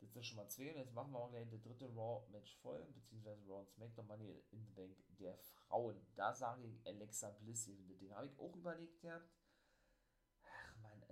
Das 0.00 0.16
ist 0.16 0.26
schon 0.26 0.36
mal 0.36 0.48
zwei. 0.48 0.64
Jetzt 0.64 0.94
machen 0.94 1.12
wir 1.12 1.20
auch 1.20 1.30
gleich 1.30 1.48
das 1.48 1.62
dritte 1.62 1.86
Raw-Match 1.94 2.56
voll, 2.56 2.84
beziehungsweise 2.92 3.46
Raw 3.46 3.60
und 3.60 3.70
SmackDown 3.70 4.06
Money 4.08 4.42
in 4.50 4.64
the 4.64 4.72
Bank 4.72 4.96
der 5.20 5.36
Frauen. 5.36 6.04
Da 6.16 6.34
sage 6.34 6.66
ich 6.66 6.84
Alexa 6.84 7.30
Bliss 7.30 7.66
das 7.66 7.98
Ding. 7.98 8.12
Habe 8.12 8.26
ich 8.26 8.36
auch 8.40 8.56
überlegt 8.56 9.00
gehabt. 9.00 9.30
Man, 9.30 9.41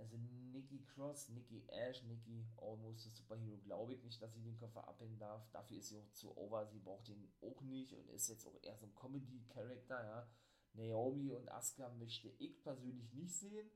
also 0.01 0.17
Nikki 0.51 0.83
Cross, 0.93 1.29
Nikki 1.29 1.63
Ash, 1.67 2.03
Nikki 2.03 2.45
Almost 2.57 3.07
a 3.07 3.09
Superhero, 3.09 3.57
glaube 3.57 3.93
ich 3.93 4.03
nicht, 4.03 4.21
dass 4.21 4.33
sie 4.33 4.41
den 4.41 4.57
Koffer 4.57 4.87
abhängen 4.87 5.19
darf. 5.19 5.47
Dafür 5.51 5.77
ist 5.77 5.89
sie 5.89 5.97
auch 5.97 6.11
zu 6.11 6.35
over, 6.35 6.65
sie 6.67 6.79
braucht 6.79 7.07
den 7.07 7.31
auch 7.41 7.61
nicht 7.61 7.93
und 7.93 8.09
ist 8.09 8.27
jetzt 8.27 8.45
auch 8.45 8.57
eher 8.61 8.75
so 8.77 8.87
ein 8.87 8.95
Comedy-Charakter, 8.95 10.03
ja. 10.03 10.27
Naomi 10.73 11.33
und 11.33 11.49
Asuka 11.49 11.89
möchte 11.89 12.29
ich 12.39 12.61
persönlich 12.63 13.11
nicht 13.13 13.35
sehen. 13.35 13.69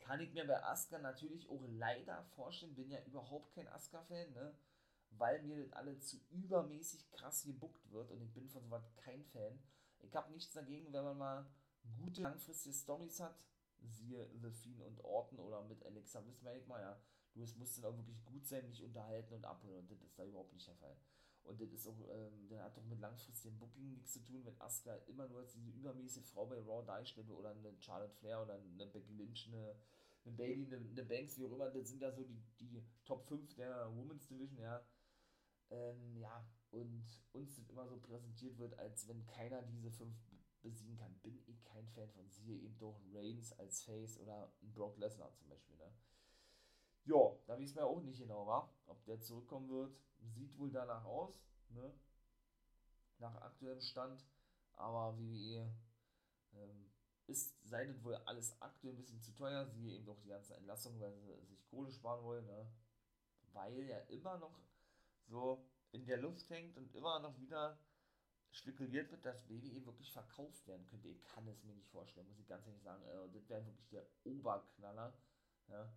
Kann 0.00 0.20
ich 0.20 0.32
mir 0.32 0.46
bei 0.46 0.62
Asuka 0.62 0.98
natürlich 0.98 1.48
auch 1.48 1.64
leider 1.68 2.24
vorstellen, 2.34 2.74
bin 2.74 2.90
ja 2.90 3.02
überhaupt 3.04 3.54
kein 3.54 3.68
Asuka-Fan, 3.68 4.32
ne? 4.32 4.54
Weil 5.10 5.42
mir 5.42 5.62
das 5.62 5.72
alle 5.72 5.98
zu 5.98 6.18
übermäßig 6.30 7.10
krass 7.10 7.44
gebuckt 7.44 7.90
wird 7.90 8.10
und 8.10 8.22
ich 8.22 8.32
bin 8.32 8.48
von 8.48 8.64
sowas 8.64 8.92
kein 8.96 9.24
Fan. 9.26 9.58
Ich 10.00 10.14
habe 10.16 10.32
nichts 10.32 10.52
dagegen, 10.52 10.92
wenn 10.92 11.04
man 11.04 11.18
mal 11.18 11.46
gute 11.98 12.22
langfristige 12.22 12.74
Stories 12.74 13.20
hat, 13.20 13.46
siehe 13.88 14.28
The 14.40 14.50
Fiend 14.50 14.82
und 14.82 15.02
Orton 15.04 15.38
oder 15.38 15.62
mit 15.62 15.84
Alexa 15.84 16.20
Bliss, 16.20 16.42
meine 16.42 16.58
ich 16.58 16.66
mal, 16.66 16.80
ja. 16.80 17.00
Du, 17.34 17.42
es 17.42 17.56
muss 17.56 17.74
dann 17.74 17.86
auch 17.86 17.96
wirklich 17.96 18.22
gut 18.24 18.46
sein, 18.46 18.68
mich 18.68 18.82
unterhalten 18.82 19.32
und 19.34 19.44
abholen 19.44 19.78
und 19.78 19.90
das 19.90 20.02
ist 20.02 20.18
da 20.18 20.24
überhaupt 20.24 20.52
nicht 20.52 20.68
der 20.68 20.74
Fall. 20.74 20.96
Und 21.44 21.60
das 21.60 21.72
ist 21.72 21.86
auch, 21.86 21.98
ähm, 22.10 22.48
das 22.48 22.60
hat 22.60 22.76
doch 22.76 22.84
mit 22.84 23.00
langfristigem 23.00 23.58
Booking 23.58 23.90
nichts 23.90 24.12
zu 24.12 24.20
tun, 24.20 24.44
wenn 24.44 24.60
Asuka 24.60 24.94
immer 25.08 25.26
nur 25.28 25.40
als 25.40 25.52
diese 25.52 25.70
übermäßige 25.70 26.24
Frau 26.24 26.46
bei 26.46 26.58
Raw 26.58 26.84
darstellt 26.86 27.30
oder 27.30 27.50
eine 27.50 27.74
Charlotte 27.80 28.14
Flair 28.14 28.42
oder 28.42 28.54
eine 28.54 28.86
Becky 28.86 29.14
Lynch, 29.14 29.48
eine, 29.48 29.74
eine 30.24 30.36
Bailey, 30.36 30.66
eine, 30.66 30.76
eine 30.76 31.04
Banks, 31.04 31.38
wie 31.38 31.46
auch 31.46 31.52
immer, 31.52 31.70
das 31.70 31.88
sind 31.88 32.00
ja 32.00 32.12
so 32.12 32.22
die, 32.22 32.40
die 32.60 32.84
Top 33.04 33.26
5 33.26 33.54
der 33.54 33.90
Women's 33.96 34.26
Division, 34.28 34.60
ja. 34.60 34.86
Ähm, 35.70 36.18
ja, 36.18 36.46
und 36.70 37.04
uns 37.32 37.58
immer 37.68 37.88
so 37.88 37.96
präsentiert 37.98 38.58
wird, 38.58 38.78
als 38.78 39.08
wenn 39.08 39.26
keiner 39.26 39.62
diese 39.62 39.90
fünf 39.90 40.14
besiegen 40.62 40.96
kann, 40.96 41.18
bin 41.20 41.42
ich 41.46 41.64
kein 41.64 41.88
Fan 41.88 42.10
von. 42.10 42.28
Siehe 42.28 42.58
eben 42.58 42.78
doch 42.78 43.00
Reigns 43.12 43.52
als 43.58 43.82
Face 43.82 44.18
oder 44.18 44.52
Brock 44.60 44.96
Lesnar 44.98 45.32
zum 45.34 45.48
Beispiel. 45.48 45.76
Ne? 45.76 45.92
Ja, 47.04 47.36
da 47.46 47.58
wissen 47.58 47.76
wir 47.76 47.86
auch 47.86 48.00
nicht 48.00 48.20
genau, 48.20 48.46
wa? 48.46 48.72
ob 48.86 49.04
der 49.04 49.20
zurückkommen 49.20 49.68
wird. 49.68 49.96
Sieht 50.20 50.56
wohl 50.58 50.70
danach 50.70 51.04
aus, 51.04 51.42
ne? 51.68 51.92
nach 53.18 53.34
aktuellem 53.36 53.80
Stand. 53.80 54.24
Aber 54.74 55.16
WWE 55.18 55.74
ähm, 56.54 56.90
ist, 57.26 57.56
sei 57.64 57.86
das 57.86 58.02
wohl 58.02 58.16
alles 58.26 58.60
aktuell 58.60 58.94
ein 58.94 58.98
bisschen 58.98 59.20
zu 59.20 59.32
teuer. 59.32 59.66
Siehe 59.66 59.94
eben 59.94 60.06
doch 60.06 60.20
die 60.20 60.28
ganze 60.28 60.54
Entlassung, 60.54 61.00
weil 61.00 61.12
sie 61.12 61.46
sich 61.46 61.66
Kohle 61.66 61.90
sparen 61.90 62.24
wollen. 62.24 62.46
Ne? 62.46 62.70
Weil 63.52 63.84
ja 63.84 63.98
immer 64.08 64.38
noch 64.38 64.58
so 65.26 65.64
in 65.92 66.06
der 66.06 66.18
Luft 66.18 66.48
hängt 66.50 66.76
und 66.76 66.94
immer 66.94 67.20
noch 67.20 67.38
wieder 67.38 67.78
spekuliert 68.52 69.10
wird, 69.10 69.24
dass 69.24 69.48
WWE 69.48 69.84
wirklich 69.86 70.12
verkauft 70.12 70.66
werden 70.66 70.86
könnte. 70.86 71.08
Ich 71.08 71.24
kann 71.24 71.48
es 71.48 71.64
mir 71.64 71.74
nicht 71.74 71.88
vorstellen, 71.88 72.28
muss 72.28 72.38
ich 72.38 72.46
ganz 72.46 72.66
ehrlich 72.66 72.82
sagen. 72.82 73.02
Also, 73.04 73.28
das 73.28 73.48
wäre 73.48 73.66
wirklich 73.66 73.88
der 73.88 74.06
Oberknaller. 74.24 75.12
Ja. 75.68 75.92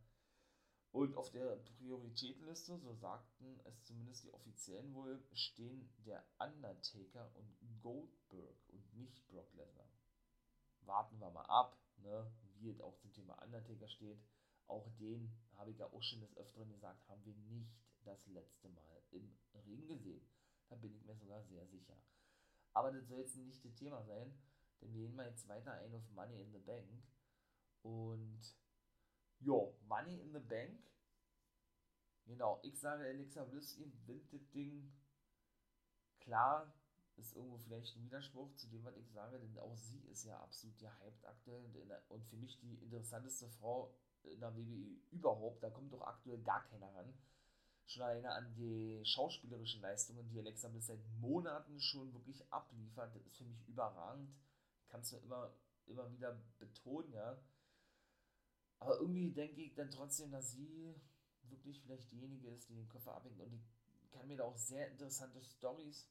Und 0.91 1.17
auf 1.17 1.29
der 1.31 1.57
Prioritätenliste, 1.57 2.79
so 2.79 2.93
sagten 2.93 3.59
es 3.65 3.83
zumindest 3.83 4.23
die 4.23 4.33
Offiziellen 4.33 4.93
wohl, 4.93 5.21
stehen 5.33 5.93
der 6.05 6.25
Undertaker 6.39 7.29
und 7.35 7.53
Goldberg 7.81 8.55
und 8.69 8.95
nicht 8.95 9.27
Brock 9.27 9.53
Lesnar. 9.53 9.89
Warten 10.81 11.19
wir 11.19 11.29
mal 11.31 11.45
ab, 11.47 11.77
ne, 11.97 12.31
wie 12.59 12.69
es 12.69 12.79
auch 12.79 12.95
zum 12.95 13.11
Thema 13.11 13.33
Undertaker 13.43 13.89
steht. 13.89 14.23
Auch 14.67 14.87
den, 14.97 15.35
habe 15.55 15.71
ich 15.71 15.77
ja 15.77 15.91
auch 15.91 16.01
schon 16.01 16.21
des 16.21 16.37
Öfteren 16.37 16.71
gesagt, 16.71 17.05
haben 17.09 17.25
wir 17.25 17.35
nicht 17.35 17.75
das 18.05 18.25
letzte 18.27 18.69
Mal 18.69 19.03
im 19.11 19.35
Ring 19.65 19.85
gesehen. 19.87 20.25
Da 20.69 20.75
bin 20.75 20.95
ich 20.95 21.03
mir 21.03 21.15
sogar 21.15 21.43
sehr 21.43 21.67
sicher. 21.67 21.97
Aber 22.75 22.91
das 22.91 23.07
soll 23.07 23.19
jetzt 23.19 23.37
nicht 23.37 23.63
das 23.63 23.73
Thema 23.73 24.03
sein, 24.03 24.37
denn 24.81 24.93
wir 24.93 25.01
gehen 25.01 25.15
mal 25.15 25.27
jetzt 25.27 25.47
weiter 25.47 25.71
ein 25.73 25.93
auf 25.93 26.09
Money 26.11 26.41
in 26.41 26.51
the 26.51 26.59
Bank. 26.59 27.03
Und 27.81 28.55
ja, 29.39 29.53
Money 29.87 30.19
in 30.19 30.33
the 30.33 30.39
Bank. 30.39 30.77
Genau, 32.25 32.59
ich 32.63 32.77
sage, 32.79 33.05
Alexa 33.05 33.45
Bliss 33.45 33.77
gewinnt 33.77 34.33
das 34.33 34.49
Ding. 34.49 34.91
Klar, 36.19 36.73
ist 37.15 37.35
irgendwo 37.35 37.57
vielleicht 37.59 37.95
ein 37.95 38.03
Widerspruch 38.03 38.53
zu 38.55 38.67
dem, 38.67 38.83
was 38.83 38.97
ich 38.97 39.09
sage, 39.09 39.39
denn 39.39 39.57
auch 39.59 39.75
sie 39.77 40.01
ist 40.09 40.25
ja 40.25 40.37
absolut 40.41 40.77
gehypt 40.77 41.25
aktuell 41.25 41.63
und 42.09 42.25
für 42.25 42.35
mich 42.35 42.59
die 42.59 42.75
interessanteste 42.83 43.47
Frau 43.47 43.95
in 44.23 44.39
der 44.41 44.53
WWE 44.53 44.99
überhaupt. 45.11 45.63
Da 45.63 45.69
kommt 45.69 45.93
doch 45.93 46.01
aktuell 46.01 46.41
gar 46.41 46.65
keiner 46.65 46.93
ran 46.93 47.13
schon 47.85 48.03
alleine 48.03 48.31
an 48.31 48.53
die 48.55 48.99
schauspielerischen 49.03 49.81
Leistungen, 49.81 50.27
die 50.29 50.39
Alexa 50.39 50.67
Bliss 50.67 50.87
seit 50.87 51.05
Monaten 51.19 51.79
schon 51.79 52.13
wirklich 52.13 52.43
abliefert. 52.51 53.15
Das 53.15 53.25
ist 53.25 53.37
für 53.37 53.45
mich 53.45 53.67
überragend. 53.67 54.33
Kannst 54.87 55.11
du 55.11 55.17
immer, 55.17 55.53
immer 55.85 56.11
wieder 56.11 56.37
betonen, 56.59 57.13
ja. 57.13 57.37
Aber 58.79 58.99
irgendwie 58.99 59.31
denke 59.31 59.61
ich 59.61 59.73
dann 59.73 59.89
trotzdem, 59.89 60.31
dass 60.31 60.51
sie 60.51 60.93
wirklich 61.43 61.79
vielleicht 61.81 62.11
diejenige 62.11 62.49
ist, 62.49 62.69
die 62.69 62.75
den 62.75 62.89
Koffer 62.89 63.15
abhängt. 63.15 63.39
Und 63.39 63.53
ich 63.53 64.11
kann 64.11 64.27
mir 64.27 64.37
da 64.37 64.43
auch 64.43 64.57
sehr 64.57 64.89
interessante 64.89 65.41
Stories 65.41 66.07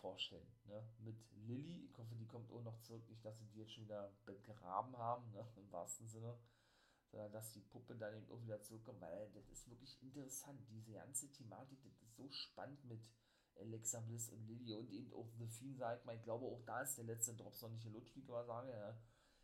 vorstellen. 0.00 0.46
Ne? 0.66 0.82
Mit 0.98 1.16
Lilly, 1.46 1.86
ich 1.86 1.98
hoffe, 1.98 2.14
die 2.14 2.26
kommt 2.26 2.50
auch 2.52 2.62
noch 2.62 2.80
zurück. 2.80 3.08
Nicht, 3.08 3.24
dass 3.24 3.38
sie 3.38 3.46
die 3.46 3.58
jetzt 3.58 3.72
schon 3.72 3.84
wieder 3.84 4.12
begraben 4.24 4.96
haben, 4.96 5.30
ne? 5.32 5.46
im 5.56 5.70
wahrsten 5.70 6.08
Sinne 6.08 6.36
sondern 7.10 7.32
dass 7.32 7.52
die 7.52 7.60
Puppe 7.60 7.96
dann 7.96 8.14
eben 8.14 8.30
auch 8.30 8.42
wieder 8.42 8.60
zurückkommt, 8.62 9.00
weil 9.00 9.30
das 9.32 9.48
ist 9.50 9.68
wirklich 9.68 10.00
interessant. 10.02 10.60
Diese 10.70 10.92
ganze 10.92 11.30
Thematik, 11.32 11.82
das 11.82 12.00
ist 12.02 12.16
so 12.16 12.28
spannend 12.30 12.84
mit 12.84 13.00
Alexa 13.56 14.00
Bliss 14.00 14.30
und 14.30 14.46
Lily 14.46 14.74
und 14.74 14.90
eben 14.90 15.12
auch 15.12 15.28
The 15.38 15.46
Fiend, 15.46 15.78
sagt 15.78 16.06
man. 16.06 16.16
Ich 16.16 16.22
glaube, 16.22 16.46
auch 16.46 16.62
da 16.64 16.82
ist 16.82 16.96
der 16.96 17.04
letzte 17.04 17.34
Drops 17.34 17.62
noch 17.62 17.70
nicht 17.70 17.84
gelutscht, 17.84 18.14
wie 18.14 18.20
ich 18.20 18.28
mal 18.28 18.44
sage. 18.44 18.70
Ja. 18.70 18.96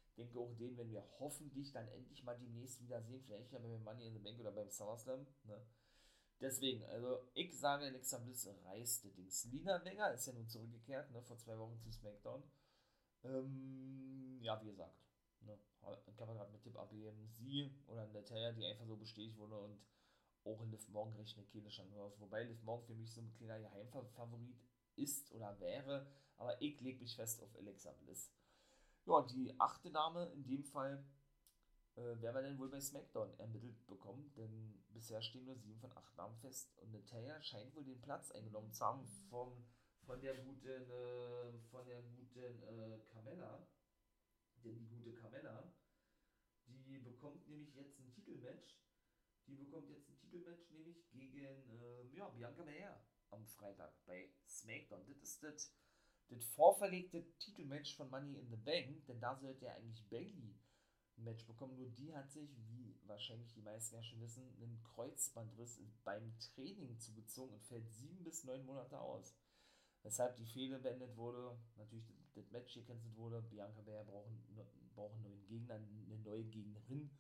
Ich 0.09 0.15
denke 0.15 0.39
auch 0.39 0.55
den, 0.55 0.77
wenn 0.79 0.91
wir 0.91 1.05
hoffentlich 1.19 1.73
dann 1.73 1.89
endlich 1.89 2.23
mal 2.23 2.39
demnächst 2.39 2.81
wieder 2.81 3.03
sehen, 3.03 3.23
vielleicht 3.25 3.53
ja 3.53 3.59
beim 3.59 3.83
Money 3.83 4.07
in 4.07 4.15
the 4.15 4.21
Bank 4.21 4.39
oder 4.41 4.53
beim 4.53 4.71
SummerSlam. 4.71 5.27
Ne? 5.45 5.61
Deswegen, 6.41 6.85
also 6.85 7.29
ich 7.35 7.59
sage, 7.59 7.87
Alexa 7.87 8.19
Bliss 8.19 8.49
reißt 8.65 9.05
das 9.05 9.15
Ding. 9.15 9.53
Lina 9.53 9.85
Vega 9.85 10.09
ist 10.09 10.27
ja 10.27 10.33
nun 10.33 10.49
zurückgekehrt, 10.49 11.11
ne, 11.11 11.23
vor 11.23 11.39
zwei 11.39 11.59
Wochen 11.59 11.79
zu 11.81 11.91
SmackDown. 11.91 12.43
Ähm, 13.25 14.39
ja, 14.43 14.63
wie 14.63 14.67
gesagt, 14.67 14.97
Ne? 15.47 15.59
Kann 16.17 16.29
man 16.29 16.37
gerade 16.37 16.53
mit 16.53 16.63
Tipp 16.63 16.77
abgeben. 16.77 17.29
Sie 17.29 17.71
oder 17.87 18.07
Natalia, 18.07 18.53
die 18.53 18.65
einfach 18.65 18.87
so 18.87 18.97
bestätigt 18.97 19.37
wurde 19.39 19.59
und 19.59 19.79
auch 20.45 20.63
in 20.63 20.71
Liv 20.71 20.89
Morgan 20.89 21.17
recht 21.17 21.37
eine 21.37 21.47
kleine 21.47 21.69
Chance 21.69 22.01
aus. 22.01 22.21
Wobei 22.21 22.45
Liv 22.45 22.63
Morgan 22.63 22.87
für 22.87 22.95
mich 22.95 23.13
so 23.13 23.21
ein 23.21 23.33
kleiner 23.35 23.61
Geheimfavorit 23.61 24.57
ist 24.97 25.33
oder 25.33 25.59
wäre, 25.61 26.07
aber 26.37 26.61
ich 26.63 26.81
lege 26.81 27.01
mich 27.01 27.17
fest 27.17 27.43
auf 27.43 27.55
Alexa 27.57 27.93
Bliss. 27.93 28.33
Ja, 29.05 29.23
die 29.23 29.55
achte 29.59 29.91
Dame 29.91 30.27
in 30.33 30.45
dem 30.47 30.65
Fall 30.65 31.05
äh, 31.97 32.21
werden 32.21 32.35
wir 32.35 32.43
denn 32.43 32.59
wohl 32.59 32.71
bei 32.71 32.81
SmackDown 32.81 33.39
ermittelt 33.39 33.87
bekommen, 33.87 34.33
denn 34.37 34.83
bisher 34.89 35.23
stehen 35.23 35.45
nur 35.45 35.57
sieben 35.57 35.79
von 35.79 35.93
acht 35.97 36.17
Namen 36.17 36.37
fest 36.37 36.77
und 36.79 36.93
Natalia 36.93 37.41
scheint 37.43 37.75
wohl 37.75 37.85
den 37.85 38.01
Platz 38.01 38.31
eingenommen 38.33 38.73
zu 38.73 38.85
haben 38.85 39.07
vom, 39.29 39.65
von 40.05 40.21
der 40.21 40.37
guten, 40.39 40.67
äh, 40.67 41.59
von 41.71 41.85
der 41.87 42.03
guten 42.03 42.63
äh, 42.63 42.99
Carmella 43.13 43.67
denn 44.67 44.79
die 44.79 44.89
gute 44.89 45.15
Carmella, 45.15 45.73
die 46.67 46.99
bekommt 46.99 47.49
nämlich 47.49 47.75
jetzt 47.75 47.99
ein 47.99 48.11
Titelmatch. 48.13 48.77
Die 49.47 49.55
bekommt 49.55 49.89
jetzt 49.91 50.09
ein 50.09 50.19
Titelmatch, 50.19 50.71
nämlich 50.71 51.09
gegen 51.11 51.71
äh, 51.71 52.07
ja, 52.13 52.29
Bianca 52.29 52.63
Belair 52.63 53.01
am 53.31 53.47
Freitag 53.47 53.93
bei 54.05 54.31
SmackDown. 54.47 55.07
Das 55.07 55.23
ist 55.23 55.43
das, 55.43 55.73
das 56.29 56.45
vorverlegte 56.45 57.25
Titelmatch 57.39 57.97
von 57.97 58.11
Money 58.11 58.39
in 58.39 58.51
the 58.51 58.57
Bank, 58.57 59.07
denn 59.07 59.21
da 59.21 59.37
sollte 59.37 59.67
ja 59.67 59.75
eigentlich 59.75 60.09
Bailey 60.09 60.59
ein 61.17 61.25
Match 61.25 61.47
bekommen. 61.47 61.77
Nur 61.77 61.89
die 61.91 62.15
hat 62.15 62.31
sich, 62.31 62.51
wie 62.69 62.99
wahrscheinlich 63.05 63.53
die 63.53 63.63
meisten 63.63 63.95
ja 63.95 64.03
schon 64.03 64.21
wissen, 64.21 64.49
einen 64.61 64.83
Kreuzbandriss 64.83 65.81
beim 66.05 66.37
Training 66.39 66.99
zugezogen 66.99 67.55
und 67.55 67.65
fällt 67.65 67.89
sieben 67.91 68.25
bis 68.25 68.45
neun 68.45 68.65
Monate 68.65 69.01
aus. 69.01 69.37
Weshalb 70.03 70.37
die 70.37 70.47
Fehde 70.47 70.79
beendet 70.79 71.17
wurde. 71.17 71.59
Natürlich 71.77 72.09
das 72.37 72.51
Match 72.51 72.75
gecancelt 72.75 73.17
wurde. 73.17 73.43
Bianca 73.43 73.81
Belair 73.83 74.05
braucht, 74.05 74.31
braucht 74.95 75.21
neuen 75.23 75.45
Gegner, 75.47 75.75
eine 75.75 76.19
neue 76.23 76.45
Gegnerin. 76.45 77.11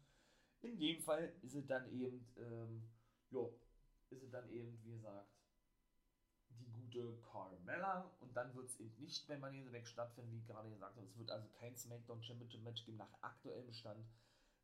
In 0.62 0.78
dem 0.78 1.00
Fall 1.00 1.32
ist 1.42 1.54
es 1.54 1.66
dann 1.66 1.90
eben, 1.92 2.26
ähm, 2.36 2.88
jo, 3.30 3.58
ist 4.10 4.22
es 4.22 4.30
dann 4.30 4.48
eben, 4.50 4.78
wie 4.84 4.92
gesagt, 4.92 5.28
die 6.50 6.70
gute 6.70 7.18
Carmella 7.22 8.10
und 8.20 8.34
dann 8.36 8.54
wird 8.54 8.66
es 8.66 8.80
eben 8.80 8.94
nicht 8.98 9.26
bei 9.26 9.38
Money 9.38 9.58
in 9.58 9.64
the 9.64 9.70
Bank 9.70 9.86
stattfinden, 9.86 10.32
wie 10.32 10.46
gerade 10.46 10.70
gesagt 10.70 10.96
habe. 10.96 11.06
Es 11.06 11.18
wird 11.18 11.30
also 11.30 11.48
kein 11.48 11.76
SmackDown 11.76 12.22
Championship 12.22 12.62
Match 12.62 12.84
geben 12.84 12.98
nach 12.98 13.12
aktuellem 13.22 13.72
Stand, 13.72 14.06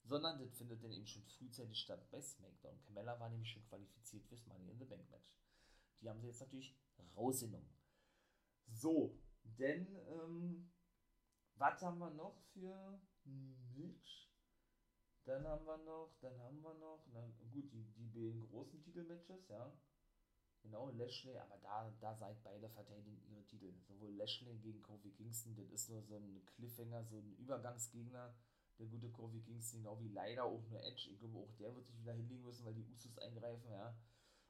sondern 0.04 0.38
das 0.38 0.56
findet 0.56 0.82
dann 0.82 0.92
eben 0.92 1.06
schon 1.06 1.22
frühzeitig 1.22 1.78
statt 1.78 2.10
bei 2.10 2.20
SmackDown. 2.20 2.80
Carmella 2.82 3.18
war 3.20 3.28
nämlich 3.28 3.50
schon 3.50 3.64
qualifiziert 3.64 4.24
fürs 4.26 4.46
Money 4.46 4.70
in 4.70 4.78
the 4.78 4.84
Bank 4.84 5.08
Match. 5.10 5.38
Die 6.00 6.08
haben 6.08 6.20
sie 6.20 6.28
jetzt 6.28 6.40
natürlich 6.40 6.74
rausgenommen. 7.16 7.68
So, 8.66 9.18
denn, 9.44 9.86
ähm, 10.08 10.70
was 11.56 11.80
haben 11.82 11.98
wir 11.98 12.10
noch 12.10 12.36
für 12.52 13.00
Match? 13.24 14.28
Dann 15.24 15.46
haben 15.46 15.64
wir 15.64 15.78
noch, 15.78 16.16
dann 16.20 16.36
haben 16.40 16.60
wir 16.60 16.74
noch, 16.74 17.06
na 17.12 17.24
gut, 17.52 17.72
die, 17.72 17.84
die 17.92 18.08
beiden 18.08 18.40
großen 18.40 18.82
Titelmatches, 18.82 19.48
ja. 19.48 19.72
Genau, 20.62 20.90
Lashley, 20.90 21.36
aber 21.36 21.58
da, 21.58 21.92
da 22.00 22.14
seid 22.14 22.42
beide 22.42 22.68
verteidigen 22.68 23.20
ihre 23.28 23.44
Titel. 23.46 23.72
Sowohl 23.80 24.14
Lashley 24.14 24.58
gegen 24.58 24.82
Kofi 24.82 25.10
Kingston, 25.10 25.56
das 25.56 25.70
ist 25.70 25.88
nur 25.88 26.02
so 26.02 26.16
ein 26.16 26.44
Cliffhanger, 26.46 27.04
so 27.04 27.18
ein 27.18 27.34
Übergangsgegner. 27.36 28.34
Der 28.78 28.86
gute 28.86 29.10
Kofi 29.10 29.40
Kingston, 29.42 29.82
genau 29.82 30.00
wie 30.00 30.08
leider 30.08 30.44
auch 30.44 30.62
nur 30.68 30.82
Edge. 30.82 31.10
Ich 31.10 31.18
glaube, 31.18 31.38
auch 31.38 31.52
der 31.56 31.74
wird 31.74 31.86
sich 31.86 31.98
wieder 31.98 32.14
hinlegen 32.14 32.44
müssen, 32.44 32.64
weil 32.64 32.74
die 32.74 32.86
Usos 32.86 33.18
eingreifen, 33.18 33.70
ja. 33.70 33.96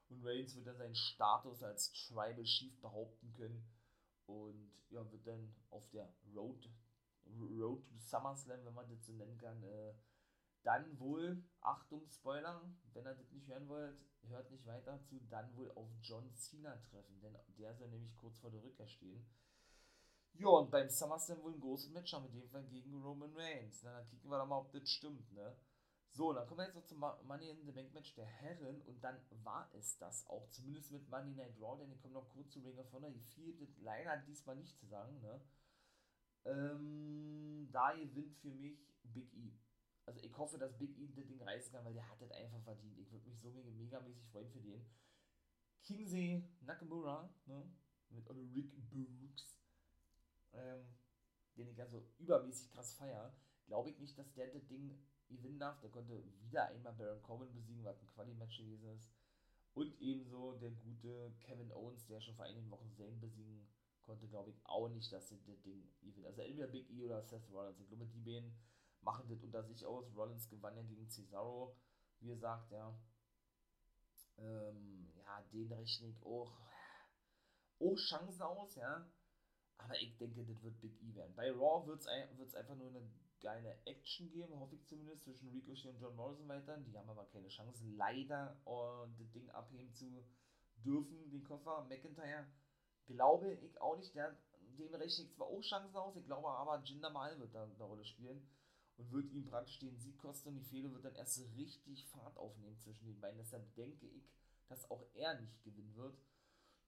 Und 0.09 0.25
Reigns 0.25 0.55
wird 0.55 0.67
dann 0.67 0.77
seinen 0.77 0.95
Status 0.95 1.63
als 1.63 1.93
Tribal 1.93 2.45
Chief 2.45 2.79
behaupten 2.81 3.33
können 3.33 3.67
und 4.33 4.73
ja, 4.91 5.11
wird 5.11 5.27
dann 5.27 5.55
auf 5.71 5.89
der 5.91 6.09
Road, 6.35 6.69
Road 7.39 7.87
to 7.89 7.99
SummerSlam, 7.99 8.65
wenn 8.65 8.75
man 8.75 8.89
das 8.89 9.05
so 9.07 9.13
nennen 9.13 9.39
kann, 9.39 9.63
äh, 9.63 9.95
dann 10.63 10.99
wohl, 10.99 11.43
Achtung, 11.61 12.09
Spoiler, 12.09 12.63
wenn 12.93 13.07
ihr 13.07 13.15
das 13.15 13.33
nicht 13.33 13.49
hören 13.49 13.69
wollt, 13.69 13.99
hört 14.29 14.51
nicht 14.51 14.67
weiter 14.67 15.03
zu, 15.03 15.21
dann 15.29 15.55
wohl 15.57 15.71
auf 15.73 15.89
John 16.03 16.33
Cena 16.35 16.77
treffen, 16.77 17.21
denn 17.21 17.37
der 17.59 17.75
soll 17.75 17.89
nämlich 17.89 18.15
kurz 18.17 18.39
vor 18.39 18.51
der 18.51 18.63
Rückkehr 18.63 18.87
stehen. 18.87 19.27
Ja, 20.35 20.49
und 20.49 20.71
beim 20.71 20.89
SummerSlam 20.89 21.43
wohl 21.43 21.53
ein 21.55 21.61
großes 21.61 21.91
Match 21.91 22.13
haben, 22.13 22.27
in 22.27 22.33
dem 22.33 22.49
Fall 22.49 22.65
gegen 22.65 23.03
Roman 23.03 23.35
Reigns. 23.35 23.83
Na, 23.83 23.99
dann 23.99 24.09
kicken 24.09 24.31
wir 24.31 24.39
doch 24.39 24.47
mal, 24.47 24.59
ob 24.59 24.73
das 24.73 24.89
stimmt, 24.89 25.31
ne? 25.33 25.57
So, 26.15 26.35
dann 26.35 26.47
kommen 26.47 26.59
wir 26.59 26.67
jetzt 26.67 26.75
noch 26.75 26.85
zum 26.85 26.99
Money 26.99 27.49
in 27.49 27.65
the 27.65 27.73
Bank 27.73 27.95
Match 27.95 28.15
der 28.15 28.27
Herren 28.27 28.83
und 28.83 29.03
dann 29.03 29.19
war 29.43 29.71
es 29.75 29.97
das 29.97 30.29
auch, 30.29 30.47
zumindest 30.51 30.93
mit 30.93 31.09
Money 31.09 31.35
Night 31.35 31.55
Raw, 31.59 31.79
denn 31.81 31.91
ich 31.91 32.03
komme 32.03 32.13
noch 32.13 32.29
kurz 32.29 32.51
zu 32.51 32.61
Ring 32.61 32.79
of 32.79 32.93
Honor, 32.93 33.11
die 33.11 33.23
fiel 33.23 33.57
leider 33.79 34.19
diesmal 34.19 34.57
nicht 34.57 34.77
zu 34.79 34.87
sagen, 34.87 35.19
ne? 35.23 35.41
Ähm, 36.45 37.67
da 37.73 37.95
gewinnt 37.95 38.37
für 38.37 38.51
mich 38.51 38.93
Big 39.05 39.33
E. 39.33 39.55
Also 40.05 40.21
ich 40.21 40.37
hoffe, 40.37 40.59
dass 40.59 40.77
Big 40.77 40.99
E 40.99 41.09
das 41.15 41.27
Ding 41.27 41.43
reißen 41.43 41.73
kann, 41.73 41.85
weil 41.85 41.95
der 41.95 42.07
hat 42.07 42.21
das 42.21 42.31
einfach 42.31 42.61
verdient. 42.61 42.99
Ich 42.99 43.11
würde 43.11 43.27
mich 43.31 43.41
so 43.41 43.51
mega, 43.51 43.71
megamäßig 43.71 44.27
freuen 44.27 44.51
für 44.51 44.61
den. 44.61 44.85
Kingsey 45.83 46.47
Nakamura, 46.61 47.33
ne? 47.47 47.73
mit 48.11 48.29
Rick 48.29 48.91
Books, 48.91 49.59
ähm, 50.53 50.85
den 51.57 51.69
ich 51.69 51.81
also 51.81 52.07
übermäßig 52.19 52.71
krass 52.71 52.95
feier, 52.95 53.35
glaube 53.67 53.89
ich 53.89 53.99
nicht, 53.99 54.19
dass 54.19 54.33
der 54.35 54.49
das 54.49 54.67
Ding 54.67 54.95
gewinnen 55.33 55.59
darf. 55.59 55.81
Der 55.81 55.91
konnte 55.91 56.23
wieder 56.43 56.67
einmal 56.69 56.93
Baron 56.95 57.23
Corbin 57.23 57.53
besiegen, 57.53 57.85
was 57.85 58.01
ein 58.01 58.09
Quali-Match 58.11 58.59
gewesen 58.59 58.89
ist. 58.95 59.11
Und 59.75 59.99
ebenso 60.01 60.53
der 60.59 60.71
gute 60.71 61.33
Kevin 61.41 61.73
Owens, 61.73 62.07
der 62.07 62.21
schon 62.21 62.35
vor 62.35 62.45
einigen 62.45 62.71
Wochen 62.71 62.93
Zane 62.93 63.17
besiegen 63.17 63.67
konnte, 64.03 64.29
glaube 64.29 64.51
ich 64.51 64.61
auch 64.65 64.89
nicht, 64.89 65.11
dass 65.13 65.29
das 65.29 65.43
Ding 65.45 65.63
gewinnt. 65.63 66.27
Also 66.27 66.43
entweder 66.43 66.67
Big 66.67 66.91
E 66.91 67.05
oder 67.05 67.23
Seth 67.23 67.49
Rollins. 67.51 67.81
Ich 67.81 67.89
glaube, 67.89 68.07
die 68.07 68.21
beiden 68.21 68.55
machen 69.01 69.29
das 69.29 69.43
unter 69.43 69.63
sich 69.65 69.85
aus. 69.87 70.15
Rollins 70.15 70.49
gewann 70.49 70.77
ja 70.77 70.83
gegen 70.83 71.09
Cesaro, 71.09 71.77
wie 72.21 72.29
gesagt, 72.29 72.71
ja. 72.71 72.95
Ähm, 74.39 75.13
ja, 75.17 75.43
den 75.53 75.73
rechne 75.73 76.09
ich 76.09 76.23
auch, 76.23 76.53
auch 77.81 77.97
Chancen 77.97 78.43
aus, 78.43 78.75
ja. 78.75 79.07
Aber 79.79 80.01
ich 80.01 80.17
denke, 80.17 80.45
das 80.45 80.63
wird 80.63 80.81
Big 80.81 81.01
E 81.03 81.15
werden. 81.15 81.35
Bei 81.35 81.51
Raw 81.51 81.87
wird 81.87 82.01
es 82.01 82.55
einfach 82.55 82.77
nur 82.77 82.89
eine 82.89 83.03
geile 83.43 83.77
Action 83.85 84.31
geben, 84.31 84.59
hoffe 84.59 84.77
ich 84.77 84.87
zumindest, 84.87 85.25
zwischen 85.25 85.51
Ricochet 85.51 85.95
und 85.95 86.01
John 86.01 86.17
Morrison 86.17 86.49
weiter. 86.49 86.79
Die 86.79 86.97
haben 86.97 87.11
aber 87.11 87.27
keine 87.27 87.49
Chance, 87.49 87.85
leider 87.97 88.57
uh, 88.67 89.07
das 89.19 89.31
Ding 89.33 89.51
abheben 89.51 89.93
zu 89.93 90.25
dürfen, 90.77 91.31
den 91.31 91.45
Koffer. 91.45 91.85
McIntyre 91.89 92.47
glaube 93.07 93.53
ich 93.53 93.81
auch 93.81 93.97
nicht. 93.97 94.15
Der, 94.15 94.37
den 94.79 94.95
rechne 94.95 95.25
ich 95.25 95.35
zwar 95.35 95.49
auch 95.49 95.61
Chancen 95.61 95.97
aus, 95.97 96.17
ich 96.17 96.25
glaube 96.25 96.49
aber, 96.49 96.83
Jinder 96.85 97.11
Mal 97.11 97.39
wird 97.39 97.55
da 97.55 97.65
eine 97.65 97.85
Rolle 97.85 98.05
spielen 98.05 98.49
und 98.97 99.13
wird 99.13 99.31
ihm 99.33 99.45
praktisch 99.45 99.79
den 99.79 99.99
Sieg 99.99 100.19
kosten 100.19 100.51
und 100.51 100.55
die 100.57 100.65
Fehde 100.65 100.93
wird 100.93 101.05
dann 101.05 101.15
erst 101.15 101.41
richtig 101.57 102.07
Fahrt 102.07 102.37
aufnehmen 102.37 102.79
zwischen 102.79 103.07
den 103.07 103.21
beiden. 103.21 103.39
Deshalb 103.39 103.75
denke 103.75 104.07
ich, 104.07 104.31
dass 104.69 104.91
auch 104.91 105.05
er 105.15 105.41
nicht 105.41 105.63
gewinnen 105.63 105.95
wird. 105.97 106.17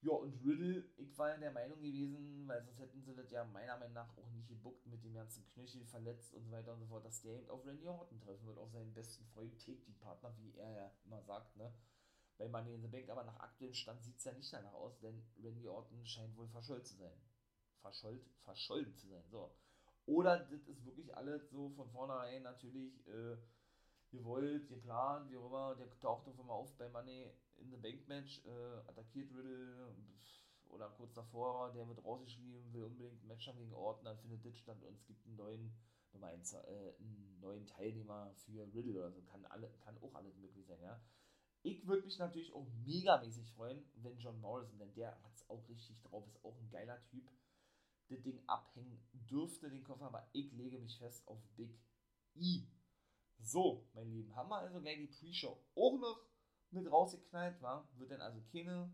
Ja, 0.05 0.11
und 0.11 0.39
Riddle, 0.45 0.83
ich 0.97 1.17
war 1.17 1.29
ja 1.29 1.37
der 1.37 1.51
Meinung 1.51 1.81
gewesen, 1.81 2.47
weil 2.47 2.63
sonst 2.63 2.77
hätten 2.77 3.01
sie 3.01 3.15
das 3.15 3.31
ja 3.31 3.43
meiner 3.43 3.75
Meinung 3.75 3.95
nach 3.95 4.15
auch 4.15 4.29
nicht 4.29 4.47
gebuckt 4.47 4.85
mit 4.85 5.03
dem 5.03 5.15
ganzen 5.15 5.43
Knöchel 5.47 5.83
verletzt 5.83 6.35
und 6.35 6.45
so 6.45 6.51
weiter 6.51 6.73
und 6.73 6.81
so 6.81 6.85
fort, 6.85 7.03
dass 7.05 7.23
der 7.23 7.33
eben 7.33 7.49
auf 7.49 7.65
Randy 7.65 7.87
Orton 7.87 8.19
treffen 8.19 8.45
wird, 8.45 8.59
auf 8.59 8.69
seinen 8.69 8.93
besten 8.93 9.25
Freund, 9.33 9.57
take 9.59 9.81
die 9.81 9.93
Partner, 9.93 10.31
wie 10.37 10.53
er 10.57 10.71
ja 10.75 10.91
immer 11.05 11.23
sagt, 11.23 11.55
ne? 11.57 11.73
Bei 12.37 12.47
Money 12.47 12.75
in 12.75 12.83
the 12.83 12.87
Bank, 12.87 13.09
aber 13.09 13.23
nach 13.23 13.39
aktuellem 13.39 13.73
Stand 13.73 14.03
sieht 14.03 14.19
es 14.19 14.25
ja 14.25 14.33
nicht 14.33 14.53
danach 14.53 14.73
aus, 14.73 14.99
denn 14.99 15.25
Randy 15.41 15.67
Orton 15.67 16.05
scheint 16.05 16.37
wohl 16.37 16.49
verschollen 16.49 16.85
zu 16.85 16.97
sein. 16.97 17.19
Verschollt, 17.81 18.29
verschollen 18.41 18.95
zu 18.95 19.07
sein, 19.07 19.23
so. 19.31 19.55
Oder 20.05 20.37
das 20.37 20.67
ist 20.67 20.85
wirklich 20.85 21.17
alles 21.17 21.49
so 21.49 21.71
von 21.71 21.89
vornherein 21.89 22.43
natürlich 22.43 23.07
äh, 23.07 23.37
gewollt, 24.11 24.69
geplant, 24.69 25.31
wie 25.31 25.37
auch 25.37 25.47
immer, 25.47 25.75
der 25.75 25.89
taucht 25.99 26.27
auf 26.27 26.39
einmal 26.39 26.57
auf 26.57 26.77
bei 26.77 26.89
Money 26.89 27.31
in 27.57 27.71
the 27.71 27.77
Bank 27.77 28.07
Match, 28.07 28.43
äh, 28.45 28.89
attackiert 28.89 29.31
Riddle 29.33 29.95
oder 30.69 30.89
kurz 30.89 31.13
davor, 31.13 31.71
der 31.73 31.87
wird 31.87 32.03
rausgeschrieben, 32.03 32.73
will 32.73 32.83
unbedingt 32.83 33.21
ein 33.23 33.27
Match 33.27 33.47
haben 33.47 33.57
gegen 33.57 33.73
Orton, 33.73 34.05
dann 34.05 34.17
findet 34.17 34.45
das 34.45 34.57
statt 34.57 34.81
und 34.83 34.95
es 34.95 35.05
gibt 35.05 35.25
einen 35.25 35.37
neuen, 35.37 35.73
Nummer 36.13 36.27
1, 36.27 36.53
äh, 36.53 36.93
einen 36.99 37.39
neuen 37.39 37.65
Teilnehmer 37.65 38.33
für 38.35 38.65
Riddle 38.73 38.99
oder 38.99 39.11
so, 39.11 39.21
kann, 39.21 39.45
alle, 39.45 39.69
kann 39.79 39.97
auch 39.99 40.13
alles 40.15 40.35
möglich 40.37 40.65
sein, 40.65 40.81
ja. 40.81 41.01
Ich 41.61 41.87
würde 41.87 42.03
mich 42.03 42.19
natürlich 42.19 42.53
auch 42.53 42.67
megamäßig 42.85 43.51
freuen, 43.53 43.83
wenn 43.95 44.19
John 44.19 44.39
Morrison, 44.39 44.77
denn 44.77 44.93
der 44.93 45.19
hat 45.23 45.33
es 45.33 45.49
auch 45.49 45.67
richtig 45.67 45.99
drauf, 46.03 46.27
ist 46.27 46.43
auch 46.45 46.57
ein 46.59 46.69
geiler 46.69 47.01
Typ, 47.05 47.27
das 48.07 48.21
Ding 48.21 48.39
abhängen 48.47 49.03
dürfte, 49.13 49.69
den 49.69 49.83
Koffer, 49.83 50.05
aber 50.05 50.29
ich 50.33 50.51
lege 50.51 50.77
mich 50.77 50.97
fest 50.99 51.27
auf 51.27 51.41
Big 51.55 51.75
E. 52.35 52.67
So, 53.39 53.89
mein 53.93 54.11
Lieben, 54.11 54.35
haben 54.35 54.49
wir 54.49 54.57
also 54.57 54.79
gleich 54.79 54.97
die 54.97 55.07
Pre-Show 55.07 55.57
auch 55.75 55.99
noch 55.99 56.23
mit 56.75 56.91
rausgeknallt, 56.91 57.61
war. 57.61 57.89
Wird 57.97 58.11
dann 58.11 58.21
also 58.21 58.41
keine 58.51 58.93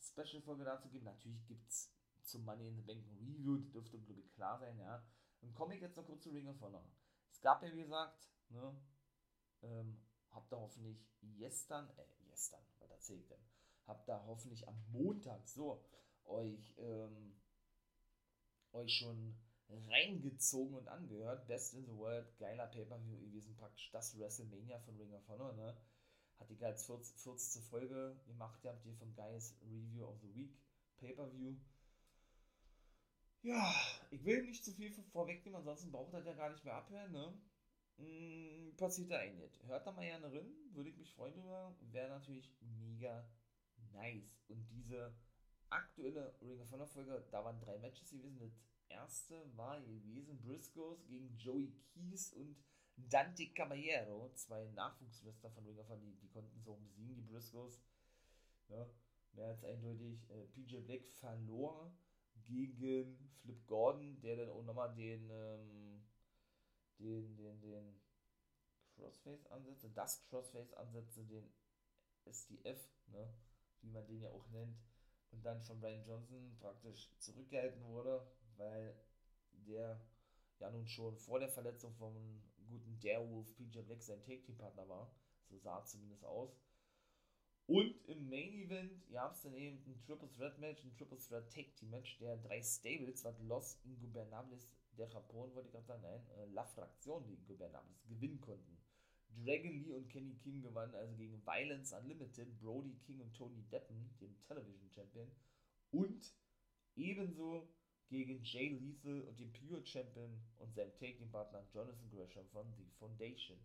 Special-Folge 0.00 0.64
dazu 0.64 0.88
geben. 0.88 1.04
Natürlich 1.04 1.46
gibt 1.46 1.68
es 1.68 1.92
zum 2.22 2.44
Money 2.44 2.68
in 2.68 2.76
the 2.76 2.82
Bank 2.82 3.04
Review, 3.20 3.56
das 3.58 3.70
dürfte, 3.70 3.98
glaube 4.00 4.20
ich, 4.20 4.32
klar 4.32 4.58
sein, 4.58 4.78
ja. 4.78 5.04
Dann 5.40 5.54
komme 5.54 5.74
ich 5.74 5.80
jetzt 5.80 5.96
noch 5.96 6.06
kurz 6.06 6.22
zu 6.22 6.30
Ring 6.30 6.48
of 6.48 6.60
Honor. 6.60 6.84
Es 7.30 7.40
gab 7.40 7.62
ja, 7.62 7.72
wie 7.72 7.82
gesagt, 7.82 8.30
ne, 8.48 8.76
ähm, 9.62 10.00
habt 10.30 10.52
ihr 10.52 10.60
hoffentlich 10.60 11.04
gestern, 11.20 11.88
äh, 11.98 12.04
gestern, 12.26 12.64
was 12.78 12.90
erzählt 12.90 13.28
denn? 13.30 13.44
Habt 13.86 14.08
ihr 14.08 14.24
hoffentlich 14.26 14.68
am 14.68 14.80
Montag 14.90 15.48
so 15.48 15.84
euch, 16.24 16.74
ähm, 16.78 17.34
euch 18.72 18.92
schon 18.92 19.36
reingezogen 19.68 20.76
und 20.76 20.88
angehört. 20.88 21.46
Best 21.46 21.74
in 21.74 21.86
the 21.86 21.96
World, 21.96 22.36
geiler 22.38 22.66
Pay-Per-View 22.66 23.18
gewesen, 23.18 23.56
praktisch 23.56 23.90
das 23.90 24.18
WrestleMania 24.18 24.78
von 24.80 24.96
Ring 24.96 25.12
of 25.14 25.26
Honor, 25.28 25.52
ne? 25.54 25.76
Hatte 26.42 26.54
ich 26.54 26.64
als 26.64 26.86
40. 26.86 27.62
Folge 27.62 28.20
gemacht, 28.26 28.58
habt 28.64 28.84
ihr 28.84 28.96
vom 28.96 29.14
Guys 29.14 29.54
Review 29.62 30.08
of 30.08 30.18
the 30.22 30.34
Week 30.34 30.58
Pay-Per-View. 30.96 31.54
Ja, 33.42 33.72
ich 34.10 34.24
will 34.24 34.42
nicht 34.42 34.64
zu 34.64 34.72
viel 34.72 34.90
vorwegnehmen, 34.90 35.60
ansonsten 35.60 35.92
braucht 35.92 36.12
er 36.14 36.24
ja 36.24 36.32
gar 36.32 36.50
nicht 36.50 36.64
mehr 36.64 36.74
abhören, 36.74 37.12
ne? 37.12 37.32
Hm, 37.98 38.74
passiert 38.76 39.12
da 39.12 39.18
ein 39.18 39.38
jetzt. 39.38 39.62
Hört 39.68 39.86
da 39.86 39.92
mal 39.92 40.04
gerne 40.04 40.32
rein, 40.32 40.52
würde 40.72 40.90
ich 40.90 40.96
mich 40.96 41.14
freuen 41.14 41.32
drüber. 41.32 41.76
Wäre 41.92 42.08
natürlich 42.08 42.52
mega 42.60 43.24
nice. 43.92 44.42
Und 44.48 44.68
diese 44.72 45.14
aktuelle 45.70 46.34
Ring 46.42 46.60
of 46.60 46.72
Honor 46.72 46.88
Folge, 46.88 47.24
da 47.30 47.44
waren 47.44 47.60
drei 47.60 47.78
Matches 47.78 48.10
gewesen. 48.10 48.40
Das 48.40 48.58
erste 48.88 49.56
war 49.56 49.80
gewesen 49.80 50.40
Briscoes 50.40 51.06
gegen 51.06 51.36
Joey 51.36 51.72
Keys 51.94 52.32
und 52.32 52.56
Dante 52.96 53.46
Caballero, 53.52 54.30
zwei 54.34 54.64
Nachwuchswrestler 54.68 55.50
von 55.50 55.64
Ring 55.64 55.78
of 55.78 55.88
Honor, 55.88 56.02
die, 56.02 56.16
die 56.16 56.28
konnten 56.28 56.60
so 56.60 56.76
besiegen, 56.76 57.16
die 57.16 57.22
Briscoes. 57.22 57.80
Ja, 58.68 58.88
mehr 59.32 59.48
als 59.48 59.64
eindeutig. 59.64 60.28
Äh, 60.30 60.46
PJ 60.54 60.78
Black 60.80 61.06
verlor 61.08 61.92
gegen 62.44 63.30
Flip 63.40 63.66
Gordon, 63.66 64.20
der 64.20 64.36
dann 64.36 64.50
auch 64.50 64.64
nochmal 64.64 64.94
den, 64.94 65.30
ähm, 65.30 66.02
den, 66.98 67.36
den, 67.36 67.60
den 67.60 68.00
Crossface 68.94 69.46
ansetzte, 69.46 69.90
das 69.90 70.22
Crossface 70.22 70.74
ansetzte, 70.74 71.24
den 71.24 71.52
STF, 72.30 72.88
ne, 73.06 73.34
wie 73.80 73.90
man 73.90 74.06
den 74.06 74.20
ja 74.20 74.30
auch 74.30 74.48
nennt, 74.48 74.78
und 75.30 75.44
dann 75.44 75.62
von 75.62 75.80
Brian 75.80 76.04
Johnson 76.04 76.56
praktisch 76.60 77.10
zurückgehalten 77.18 77.82
wurde, 77.84 78.26
weil 78.56 78.94
der 79.66 80.00
ja 80.58 80.70
nun 80.70 80.86
schon 80.86 81.16
vor 81.16 81.40
der 81.40 81.48
Verletzung 81.48 81.94
vom 81.94 82.42
guten 82.72 82.98
Darewolf 83.00 83.54
PJ 83.56 83.80
Black 83.82 84.02
sein 84.02 84.22
Take-Team-Partner 84.24 84.88
war. 84.88 85.14
So 85.48 85.58
sah 85.58 85.80
es 85.80 85.90
zumindest 85.90 86.24
aus. 86.24 86.58
Und 87.66 87.94
im 88.08 88.28
Main 88.28 88.54
Event 88.54 89.08
gab 89.10 89.32
es 89.32 89.42
dann 89.42 89.54
eben 89.54 89.78
ein 89.86 90.02
Triple 90.02 90.30
Threat 90.30 90.58
Match, 90.58 90.84
ein 90.84 90.94
Triple 90.94 91.18
Threat 91.18 91.48
Tag 91.52 91.74
Team 91.76 91.90
Match 91.90 92.18
der 92.18 92.36
drei 92.38 92.60
Stables, 92.62 93.24
was 93.24 93.38
Los 93.40 93.78
Ingobernables 93.84 94.68
der 94.98 95.08
Japon, 95.08 95.54
wollte 95.54 95.68
ich 95.68 95.72
gerade 95.72 95.86
sagen, 95.86 96.02
nein, 96.02 96.26
äh, 96.36 96.46
La 96.52 96.64
Fraktion 96.64 97.24
de 97.26 97.36
Ingobernables 97.36 98.04
gewinnen 98.08 98.40
konnten. 98.40 98.78
Dragon 99.44 99.72
Lee 99.72 99.94
und 99.94 100.08
Kenny 100.08 100.34
King 100.34 100.60
gewannen 100.60 100.94
also 100.94 101.14
gegen 101.16 101.42
Violence 101.46 101.92
Unlimited, 101.92 102.60
Brody 102.60 102.94
King 103.06 103.20
und 103.20 103.34
Tony 103.34 103.62
Deppen, 103.70 104.14
dem 104.20 104.36
Television 104.42 104.90
Champion. 104.90 105.30
Und 105.90 106.34
ebenso 106.96 107.68
gegen 108.12 108.42
Jay 108.44 108.68
Lethal 108.68 109.22
und 109.22 109.40
den 109.40 109.50
Pure 109.54 109.84
Champion 109.86 110.38
und 110.58 110.74
seinem 110.74 110.94
Taking-Partner 110.98 111.64
Jonathan 111.72 112.10
Gresham 112.10 112.46
von 112.48 112.70
The 112.76 112.84
Foundation. 112.98 113.58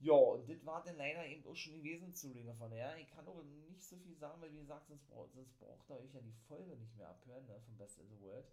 Ja, 0.00 0.12
und 0.12 0.48
das 0.48 0.66
war 0.66 0.82
dann 0.82 0.96
leider 0.96 1.24
eben 1.24 1.46
auch 1.46 1.54
schon 1.54 1.74
gewesen 1.74 2.12
zu 2.12 2.32
Ring 2.32 2.48
of 2.48 2.58
Honor. 2.58 2.96
Ich 2.96 3.08
kann 3.10 3.28
auch 3.28 3.40
nicht 3.68 3.84
so 3.84 3.96
viel 3.96 4.16
sagen, 4.16 4.40
weil 4.42 4.52
wie 4.52 4.58
gesagt, 4.58 4.88
sonst, 4.88 5.06
braucht, 5.08 5.32
sonst 5.34 5.56
braucht 5.58 5.88
ihr 5.88 5.96
euch 5.96 6.14
ja 6.14 6.20
die 6.20 6.32
Folge 6.48 6.76
nicht 6.76 6.96
mehr 6.96 7.08
abhören, 7.08 7.46
ne, 7.46 7.60
von 7.60 7.76
Best 7.76 8.00
in 8.00 8.08
the 8.08 8.20
World. 8.20 8.46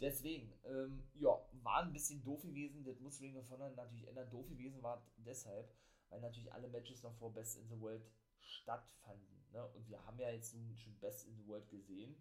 Deswegen, 0.00 0.52
ähm, 0.64 1.04
ja, 1.14 1.40
war 1.62 1.84
ein 1.84 1.92
bisschen 1.92 2.22
doof 2.24 2.42
gewesen. 2.42 2.84
Das 2.84 2.98
muss 2.98 3.20
Ring 3.20 3.36
of 3.36 3.48
Honor 3.50 3.70
natürlich 3.70 4.08
ändern. 4.08 4.30
Doof 4.30 4.48
gewesen 4.48 4.82
war 4.82 5.00
deshalb, 5.18 5.72
weil 6.08 6.20
natürlich 6.20 6.52
alle 6.52 6.68
Matches 6.68 7.04
noch 7.04 7.14
vor 7.14 7.32
Best 7.32 7.56
in 7.56 7.68
the 7.68 7.80
World 7.80 8.04
stattfanden. 8.40 9.44
Ne? 9.52 9.64
Und 9.74 9.88
wir 9.88 10.04
haben 10.04 10.18
ja 10.18 10.30
jetzt 10.30 10.54
nun 10.54 10.76
schon 10.76 10.98
Best 10.98 11.26
in 11.26 11.36
the 11.36 11.46
World 11.46 11.68
gesehen 11.70 12.16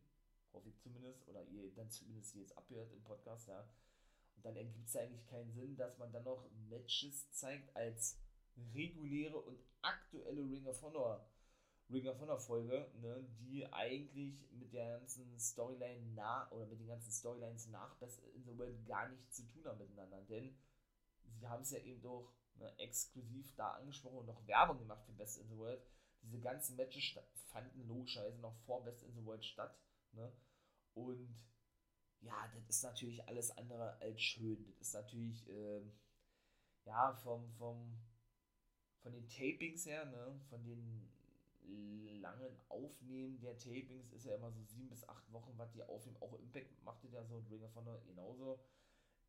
hoffe 0.54 0.70
ich 0.70 0.80
zumindest, 0.80 1.28
oder 1.28 1.44
ihr 1.44 1.74
dann 1.76 1.90
zumindest 1.90 2.36
jetzt 2.36 2.58
abhört 2.58 2.92
im 2.94 3.04
Podcast, 3.04 3.48
ja. 3.48 3.68
Und 4.36 4.46
dann 4.46 4.56
ergibt 4.56 4.88
es 4.88 4.96
eigentlich 4.96 5.26
keinen 5.26 5.52
Sinn, 5.52 5.76
dass 5.76 5.98
man 5.98 6.12
dann 6.12 6.24
noch 6.24 6.48
Matches 6.70 7.32
zeigt 7.32 7.76
als 7.76 8.20
reguläre 8.74 9.38
und 9.38 9.60
aktuelle 9.82 10.42
Ring 10.42 10.66
of 10.68 10.82
Honor 10.82 11.28
Ring 11.90 12.08
of 12.08 12.20
Honor 12.20 12.38
Folge, 12.38 12.92
ne, 13.02 13.26
die 13.40 13.66
eigentlich 13.72 14.52
mit 14.52 14.74
der 14.74 15.00
ganzen 15.00 15.40
Storyline 15.40 16.02
nach 16.16 16.52
oder 16.52 16.66
mit 16.66 16.82
den 16.82 16.88
ganzen 16.88 17.12
Storylines 17.12 17.68
nach 17.68 17.96
Best 17.96 18.20
in 18.36 18.44
the 18.44 18.58
World 18.58 18.86
gar 18.86 19.08
nichts 19.08 19.38
zu 19.38 19.44
tun 19.48 19.66
haben 19.66 19.78
miteinander. 19.78 20.22
Denn 20.24 20.58
sie 21.40 21.48
haben 21.48 21.62
es 21.62 21.72
ja 21.72 21.80
eben 21.80 22.02
doch 22.02 22.34
ne, 22.56 22.78
exklusiv 22.78 23.56
da 23.56 23.72
angesprochen 23.76 24.18
und 24.18 24.26
noch 24.26 24.46
Werbung 24.48 24.80
gemacht 24.80 25.06
für 25.06 25.14
Best 25.14 25.38
in 25.38 25.48
the 25.48 25.58
World. 25.58 25.82
Diese 26.24 26.42
ganzen 26.42 26.76
Matches 26.76 27.18
fanden 27.46 27.88
logischerweise 27.88 28.40
noch 28.40 28.58
vor 28.66 28.84
Best 28.84 29.04
in 29.04 29.16
the 29.16 29.24
World 29.24 29.46
statt. 29.46 29.74
Ne? 30.14 30.32
Und 30.94 31.36
ja, 32.22 32.48
das 32.54 32.68
ist 32.68 32.84
natürlich 32.84 33.28
alles 33.28 33.52
andere 33.58 34.00
als 34.02 34.22
schön. 34.22 34.66
Das 34.66 34.88
ist 34.88 34.94
natürlich, 34.94 35.48
ähm, 35.50 35.92
ja, 36.86 37.14
vom, 37.14 37.52
vom, 37.54 37.98
von 39.00 39.12
den 39.14 39.28
Tapings 39.28 39.86
her, 39.86 40.06
ne, 40.06 40.40
von 40.50 40.64
den 40.64 41.08
langen 42.22 42.56
Aufnehmen 42.70 43.40
der 43.40 43.58
Tapings 43.58 44.12
ist 44.12 44.26
ja 44.26 44.36
immer 44.36 44.52
so 44.52 44.62
sieben 44.64 44.90
bis 44.90 45.08
acht 45.08 45.32
Wochen, 45.32 45.54
was 45.58 45.72
die 45.72 45.84
aufnehmen. 45.84 46.18
Auch 46.22 46.34
Impact 46.40 46.84
macht 46.84 47.04
das 47.04 47.14
ja 47.14 47.24
so, 47.26 47.44
Ring 47.50 47.64
of 47.64 47.76
Honor 47.76 48.02
genauso. 48.06 48.60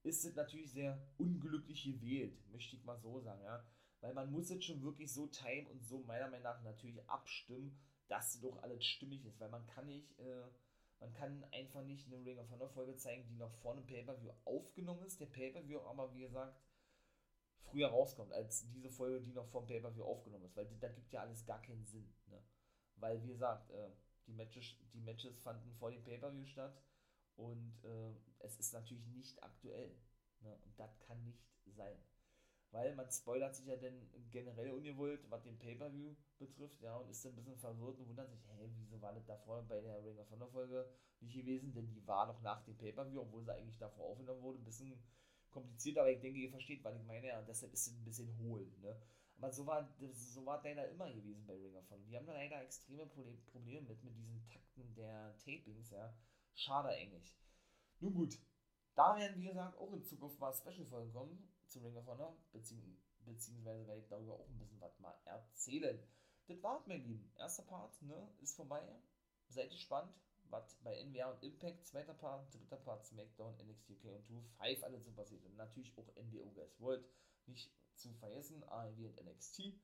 Ist 0.03 0.25
es 0.25 0.35
natürlich 0.35 0.73
sehr 0.73 0.99
unglücklich 1.19 1.85
gewählt, 1.85 2.39
möchte 2.51 2.77
ich 2.77 2.85
mal 2.85 2.99
so 2.99 3.21
sagen, 3.21 3.43
ja. 3.43 3.65
Weil 4.01 4.15
man 4.15 4.31
muss 4.31 4.49
jetzt 4.49 4.65
schon 4.65 4.83
wirklich 4.83 5.13
so 5.13 5.27
timen 5.27 5.67
und 5.67 5.85
so 5.85 6.01
meiner 6.05 6.29
Meinung 6.29 6.45
nach 6.45 6.63
natürlich 6.63 7.03
abstimmen, 7.09 7.77
dass 8.07 8.41
doch 8.41 8.63
alles 8.63 8.85
stimmig 8.85 9.25
ist. 9.25 9.41
Weil 9.41 9.51
man 9.51 9.67
kann 9.67 9.87
nicht, 9.87 10.19
äh, 10.21 10.45
man 11.01 11.13
kann 11.15 11.45
einfach 11.53 11.83
nicht 11.83 12.07
eine 12.07 12.25
Ring 12.25 12.39
of 12.39 12.51
Honor 12.51 12.69
Folge 12.71 12.97
zeigen, 12.97 13.27
die 13.29 13.37
noch 13.37 13.53
vor 13.57 13.73
einem 13.73 13.87
Pay-Per-View 13.87 14.31
aufgenommen 14.45 15.05
ist. 15.05 15.21
Der 15.21 15.27
Pay-Per-View 15.27 15.81
aber, 15.81 16.13
wie 16.13 16.21
gesagt, 16.21 16.61
früher 17.71 17.89
rauskommt, 17.89 18.33
als 18.33 18.69
diese 18.71 18.91
Folge, 18.91 19.21
die 19.21 19.33
noch 19.33 19.49
vom 19.49 19.67
Pay-Per-View 19.67 20.05
aufgenommen 20.05 20.45
ist. 20.45 20.57
Weil 20.57 20.67
da 20.81 20.89
gibt 20.89 21.13
ja 21.13 21.21
alles 21.21 21.45
gar 21.47 21.63
keinen 21.63 21.85
Sinn. 21.85 22.13
Ne? 22.27 22.43
Weil, 22.97 23.23
wie 23.23 23.29
gesagt, 23.29 23.71
äh, 23.71 23.91
die, 24.27 24.33
Matches, 24.33 24.77
die 24.93 25.01
Matches 25.01 25.39
fanden 25.39 25.73
vor 25.75 25.91
dem 25.91 26.03
Pay-Per-View 26.03 26.47
statt 26.47 26.83
und 27.37 27.85
äh, 27.85 28.15
es 28.41 28.59
ist 28.59 28.73
natürlich 28.73 29.07
nicht 29.07 29.43
aktuell. 29.43 29.97
Ne? 30.41 30.57
Und 30.65 30.79
das 30.79 30.99
kann 31.01 31.23
nicht 31.23 31.47
sein. 31.67 31.97
Weil 32.71 32.95
man 32.95 33.11
spoilert 33.11 33.55
sich 33.57 33.67
ja 33.67 33.77
dann 33.77 34.11
generell 34.31 34.71
ungewollt, 34.73 35.21
was 35.31 35.43
den 35.43 35.59
Pay-Per-View 35.59 36.15
betrifft, 36.39 36.83
ja, 36.83 36.97
und 36.97 37.09
ist 37.09 37.25
dann 37.25 37.33
ein 37.33 37.37
bisschen 37.37 37.57
verwirrt 37.57 37.99
und 37.99 38.09
wundert 38.09 38.29
sich, 38.29 38.47
hä, 38.47 38.69
wieso 38.77 39.01
war 39.01 39.15
das 39.15 39.25
davor 39.25 39.63
bei 39.63 39.81
der 39.81 40.05
Ring 40.05 40.19
of 40.19 40.31
Honor 40.31 40.51
Folge 40.51 40.89
nicht 41.21 41.35
gewesen? 41.35 41.73
Denn 41.73 41.89
die 41.89 42.07
war 42.07 42.27
noch 42.27 42.43
nach 42.43 42.63
dem 42.65 42.77
Pay-Per-View, 42.77 43.23
obwohl 43.23 43.43
sie 43.43 43.55
eigentlich 43.55 43.79
davor 43.79 44.07
aufgenommen 44.07 44.43
wurde, 44.43 44.59
ein 44.59 44.65
bisschen 44.65 45.03
kompliziert, 45.51 45.97
aber 45.97 46.11
ich 46.11 46.21
denke, 46.21 46.39
ihr 46.39 46.51
versteht, 46.51 46.85
was 46.85 46.95
ich 46.95 47.05
meine, 47.05 47.29
ja, 47.29 47.39
und 47.39 47.49
deshalb 47.49 47.73
ist 47.73 47.87
es 47.87 47.95
ein 47.95 48.05
bisschen 48.05 48.37
hohl, 48.39 48.71
ne? 48.83 49.01
Aber 49.39 49.53
so 49.53 49.65
war, 49.67 49.89
so 50.13 50.45
war 50.45 50.61
Dana 50.61 50.85
immer 50.85 51.11
gewesen 51.13 51.47
bei 51.47 51.55
Ring 51.55 51.77
of 51.77 51.89
Honor. 51.91 52.05
Die 52.05 52.17
haben 52.17 52.27
da 52.27 52.33
leider 52.33 52.61
extreme 52.61 53.07
Probleme 53.07 53.83
mit, 53.83 54.03
mit 54.03 54.17
diesen 54.17 54.45
Takten 54.45 54.95
der 54.95 55.37
Tapings, 55.39 55.91
ja. 55.91 56.13
Schade 56.55 56.89
eigentlich. 56.89 57.39
Nun 58.01 58.15
gut, 58.15 58.39
da 58.95 59.17
werden, 59.17 59.41
wie 59.41 59.47
gesagt, 59.47 59.79
auch 59.79 59.93
in 59.93 60.05
Zukunft 60.05 60.39
mal 60.39 60.53
Special-Folgen 60.53 61.13
kommen 61.13 61.49
zu 61.69 61.81
Ring 61.81 61.97
of 61.97 62.07
Honor, 62.07 62.37
bezieh 62.53 62.99
beziehungsweise 63.25 63.87
werde 63.87 64.01
ich 64.01 64.09
darüber 64.09 64.35
auch 64.35 64.49
ein 64.49 64.59
bisschen 64.59 64.81
was 64.81 64.99
mal 65.01 65.15
erzählen. 65.25 66.03
Das 66.47 66.63
war's, 66.63 66.87
mein 66.87 67.03
Lieben. 67.03 67.31
Erster 67.37 67.63
Part, 67.65 68.01
ne, 68.03 68.29
ist 68.41 68.57
vorbei. 68.57 68.83
Seid 69.49 69.71
gespannt, 69.71 70.13
was 70.51 70.77
bei 70.83 71.03
NWA 71.05 71.33
und 71.33 71.43
Impact, 71.43 71.87
zweiter 71.87 72.15
Part, 72.15 72.53
dritter 72.55 72.79
Part, 72.79 73.05
SmackDown, 73.05 73.55
NXT 73.59 73.91
UK 73.91 74.05
und 74.15 74.27
2, 74.27 74.77
5 74.77 74.85
alles 74.85 75.05
so 75.05 75.13
passiert. 75.13 75.45
Und 75.45 75.57
natürlich 75.57 75.97
auch 75.99 76.09
NWO 76.17 76.51
Guys 76.53 76.81
World. 76.81 77.05
Nicht 77.47 77.71
zu 77.95 78.13
vergessen, 78.15 78.63
AEW 78.65 79.09
und 79.09 79.25
NXT. 79.25 79.75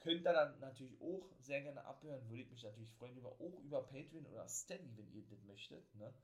Könnt 0.00 0.24
ihr 0.24 0.32
dann 0.32 0.58
natürlich 0.60 0.98
auch 1.00 1.30
sehr 1.40 1.60
gerne 1.62 1.84
abhören. 1.84 2.28
Würde 2.30 2.42
ich 2.42 2.50
mich 2.50 2.62
natürlich 2.62 2.90
freuen 2.92 3.16
über 3.16 3.32
auch 3.32 3.60
über 3.62 3.82
Patreon 3.82 4.26
oder 4.26 4.48
Steady, 4.48 4.96
wenn 4.96 5.12
ihr 5.12 5.26
das 5.28 5.42
möchtet. 5.42 5.94
Ne? 5.94 6.14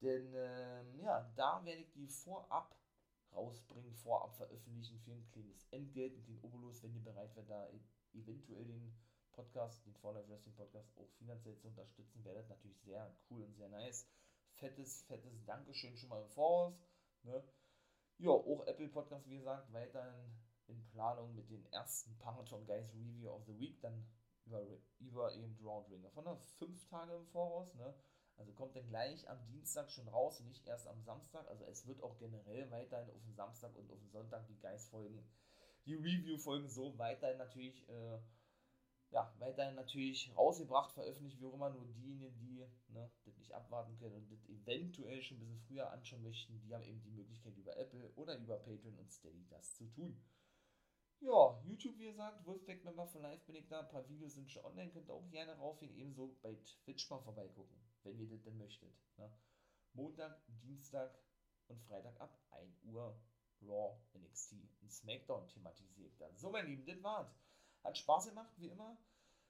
Denn 0.00 0.32
ähm, 0.34 1.00
ja, 1.00 1.32
da 1.36 1.64
werde 1.64 1.80
ich 1.80 1.92
die 1.92 2.06
vorab 2.06 2.76
rausbringen, 3.34 3.94
vorab 3.94 4.34
veröffentlichen 4.34 4.98
für 5.00 5.12
ein 5.12 5.26
kleines 5.30 5.66
Entgelt, 5.70 6.12
einen 6.12 6.24
kleinen 6.24 6.44
Obolus, 6.44 6.82
wenn 6.82 6.94
ihr 6.94 7.02
bereit 7.02 7.34
wärt, 7.36 7.48
da 7.48 7.68
e-, 7.70 8.18
eventuell 8.18 8.64
den 8.64 8.94
Podcast, 9.32 9.84
den 9.86 9.94
For 9.94 10.14
Life 10.14 10.28
Wrestling 10.28 10.54
Podcast 10.54 10.96
auch 10.96 11.10
finanziell 11.18 11.56
zu 11.56 11.68
unterstützen, 11.68 12.24
wäre 12.24 12.36
das 12.36 12.48
natürlich 12.48 12.80
sehr 12.80 13.14
cool 13.30 13.42
und 13.42 13.54
sehr 13.54 13.68
nice. 13.68 14.06
Fettes, 14.54 15.02
fettes 15.02 15.44
Dankeschön 15.44 15.96
schon 15.96 16.10
mal 16.10 16.22
im 16.22 16.28
Voraus. 16.28 16.74
Ne? 17.22 17.42
Ja, 18.18 18.30
auch 18.30 18.66
Apple 18.66 18.88
Podcast, 18.88 19.28
wie 19.28 19.38
gesagt, 19.38 19.72
weiterhin 19.72 20.38
in 20.66 20.84
Planung 20.88 21.34
mit 21.34 21.50
den 21.50 21.64
ersten 21.72 22.16
Paraton 22.18 22.66
Guys 22.66 22.92
Review 22.94 23.30
of 23.30 23.44
the 23.46 23.58
Week, 23.58 23.80
dann 23.80 24.06
über, 24.44 24.62
über 24.98 25.34
eben 25.34 25.56
Round 25.62 25.90
Ringer. 25.90 26.10
Von 26.10 26.24
der 26.24 26.36
fünf 26.36 26.86
Tage 26.86 27.14
im 27.14 27.26
Voraus, 27.26 27.74
ne? 27.74 27.94
Also 28.36 28.52
kommt 28.52 28.74
dann 28.74 28.88
gleich 28.88 29.28
am 29.28 29.44
Dienstag 29.46 29.90
schon 29.90 30.08
raus 30.08 30.40
und 30.40 30.48
nicht 30.48 30.66
erst 30.66 30.88
am 30.88 31.02
Samstag. 31.02 31.46
Also 31.48 31.64
es 31.66 31.86
wird 31.86 32.02
auch 32.02 32.18
generell 32.18 32.70
weiterhin 32.70 33.10
auf 33.10 33.22
den 33.22 33.34
Samstag 33.34 33.74
und 33.76 33.90
auf 33.90 34.00
den 34.00 34.10
Sonntag 34.10 34.46
die 34.48 34.58
Geist-Folgen, 34.58 35.24
die 35.86 35.94
Review-Folgen 35.94 36.68
so 36.68 36.96
weiterhin 36.98 37.38
natürlich, 37.38 37.88
äh, 37.88 38.18
ja, 39.10 39.34
weiterhin 39.38 39.74
natürlich 39.74 40.32
rausgebracht, 40.36 40.92
veröffentlicht, 40.92 41.40
wie 41.40 41.46
auch 41.46 41.54
immer, 41.54 41.70
nur 41.70 41.86
diejenigen, 41.86 42.38
die 42.38 42.66
ne, 42.88 43.10
das 43.24 43.36
nicht 43.36 43.52
abwarten 43.52 43.96
können 43.98 44.14
und 44.14 44.30
das 44.30 44.48
eventuell 44.48 45.22
schon 45.22 45.36
ein 45.36 45.40
bisschen 45.40 45.60
früher 45.60 45.90
anschauen 45.90 46.22
möchten, 46.22 46.60
die 46.60 46.74
haben 46.74 46.84
eben 46.84 47.02
die 47.02 47.10
Möglichkeit 47.10 47.56
über 47.56 47.76
Apple 47.76 48.10
oder 48.14 48.36
über 48.38 48.58
Patreon 48.58 48.98
und 48.98 49.12
Steady 49.12 49.46
das 49.48 49.74
zu 49.74 49.86
tun. 49.88 50.22
Ja, 51.20 51.60
YouTube, 51.64 51.98
wie 51.98 52.06
gesagt, 52.06 52.44
Wolfpack 52.44 52.82
Member 52.84 53.06
von 53.06 53.22
Live 53.22 53.44
bin 53.44 53.54
ich 53.54 53.68
da. 53.68 53.80
Ein 53.80 53.88
paar 53.88 54.08
Videos 54.08 54.34
sind 54.34 54.50
schon 54.50 54.64
online, 54.64 54.90
könnt 54.90 55.08
ihr 55.08 55.14
auch 55.14 55.30
gerne 55.30 55.56
raufgehen. 55.56 55.94
Ebenso 55.94 56.36
bei 56.42 56.56
Twitch 56.84 57.08
mal 57.10 57.20
vorbeigucken, 57.20 57.76
wenn 58.04 58.18
ihr 58.18 58.28
das 58.28 58.42
denn 58.42 58.56
möchtet. 58.58 58.94
Ne? 59.16 59.32
Montag, 59.94 60.40
Dienstag 60.62 61.18
und 61.68 61.80
Freitag 61.82 62.20
ab 62.20 62.38
1 62.50 62.82
Uhr 62.84 63.20
Raw, 63.62 64.00
NXT 64.14 64.54
und 64.80 64.90
SmackDown 64.90 65.48
thematisiert 65.48 66.20
dann. 66.20 66.36
So, 66.36 66.50
mein 66.50 66.66
Lieben, 66.66 66.84
das 66.86 67.02
war's. 67.02 67.34
Hat 67.84 67.96
Spaß 67.96 68.26
gemacht, 68.26 68.52
wie 68.58 68.68
immer. 68.68 68.96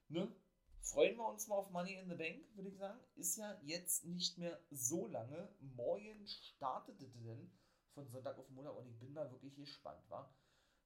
Ne? 0.09 0.35
Freuen 0.81 1.17
wir 1.17 1.29
uns 1.29 1.47
mal 1.47 1.57
auf 1.57 1.71
Money 1.71 1.95
in 1.95 2.09
the 2.09 2.17
Bank, 2.17 2.45
würde 2.55 2.69
ich 2.69 2.77
sagen. 2.77 2.99
Ist 3.15 3.37
ja 3.37 3.59
jetzt 3.63 4.05
nicht 4.05 4.37
mehr 4.39 4.61
so 4.71 5.07
lange. 5.07 5.49
Morgen 5.61 6.27
startet 6.27 7.01
es 7.01 7.13
denn 7.13 7.51
von 7.95 8.09
Sonntag 8.09 8.39
auf 8.39 8.49
Montag 8.51 8.77
und 8.77 8.89
ich 8.89 8.99
bin 8.99 9.13
mal 9.13 9.31
wirklich 9.31 9.55
gespannt, 9.55 10.03
wa? 10.09 10.35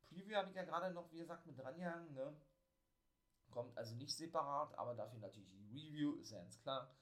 Preview 0.08 0.36
habe 0.36 0.50
ich 0.50 0.56
ja 0.56 0.64
gerade 0.64 0.92
noch, 0.92 1.10
wie 1.12 1.18
gesagt, 1.18 1.46
mit 1.46 1.58
dran 1.58 1.78
gehangen, 1.78 2.12
ne? 2.14 2.36
Kommt 3.50 3.76
also 3.78 3.94
nicht 3.94 4.14
separat, 4.14 4.76
aber 4.78 4.94
dafür 4.94 5.20
natürlich 5.20 5.50
die 5.50 5.66
Review, 5.68 6.16
ist 6.16 6.30
ja 6.30 6.38
ganz 6.40 6.60
klar. 6.60 6.94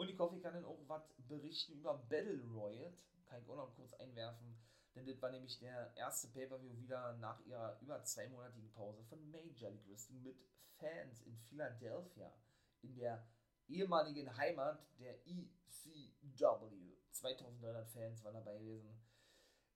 Und 0.00 0.18
hoffe, 0.18 0.36
ich 0.36 0.42
kann 0.42 0.54
dann 0.54 0.64
auch 0.64 0.78
was 0.86 1.02
berichten 1.28 1.74
über 1.74 1.92
Battle 2.08 2.42
Royale. 2.54 2.94
Kann 3.26 3.42
ich 3.42 3.46
auch 3.50 3.56
noch 3.56 3.76
kurz 3.76 3.92
einwerfen. 3.92 4.56
Denn 4.94 5.04
das 5.04 5.20
war 5.20 5.30
nämlich 5.30 5.58
der 5.58 5.94
erste 5.94 6.28
Pay-Per-View 6.28 6.74
wieder 6.78 7.18
nach 7.18 7.38
ihrer 7.44 7.78
über 7.82 8.02
zweimonatigen 8.02 8.72
Pause 8.72 9.04
von 9.04 9.30
Major 9.30 9.70
League 9.70 9.86
Wrestling 9.90 10.22
mit 10.22 10.38
Fans 10.78 11.20
in 11.26 11.36
Philadelphia. 11.36 12.32
In 12.80 12.96
der 12.96 13.28
ehemaligen 13.68 14.34
Heimat 14.38 14.82
der 14.98 15.18
ECW. 15.26 16.96
2900 17.10 17.86
Fans 17.90 18.24
waren 18.24 18.32
dabei 18.32 18.56
gewesen 18.56 18.98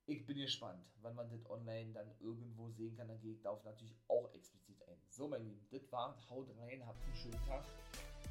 ich 0.07 0.25
bin 0.25 0.37
gespannt, 0.37 0.85
wann 1.01 1.15
man 1.15 1.29
das 1.29 1.49
online 1.49 1.91
dann 1.91 2.11
irgendwo 2.19 2.69
sehen 2.69 2.95
kann. 2.95 3.07
Dann 3.07 3.19
gehe 3.21 3.33
ich 3.33 3.41
darauf 3.41 3.63
natürlich 3.63 3.95
auch 4.07 4.31
explizit 4.33 4.81
ein. 4.87 4.97
So, 5.09 5.27
mein 5.27 5.43
Lieben, 5.43 5.67
das 5.71 5.91
war 5.91 6.15
Haut 6.29 6.47
rein, 6.59 6.85
habt 6.85 7.03
einen 7.03 7.15
schönen 7.15 7.45
Tag. 7.47 7.63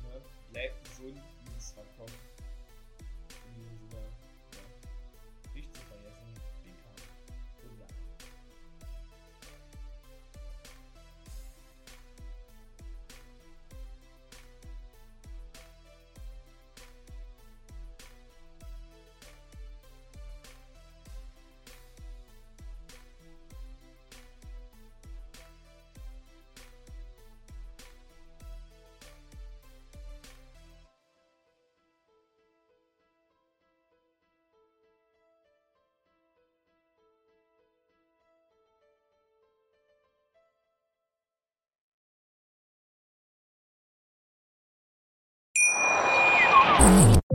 Ne? 0.02 0.22
Bleibt 0.52 0.84
gesund, 0.84 1.20
ins 1.64 1.76
was 1.76 1.86
kommt. 1.96 2.33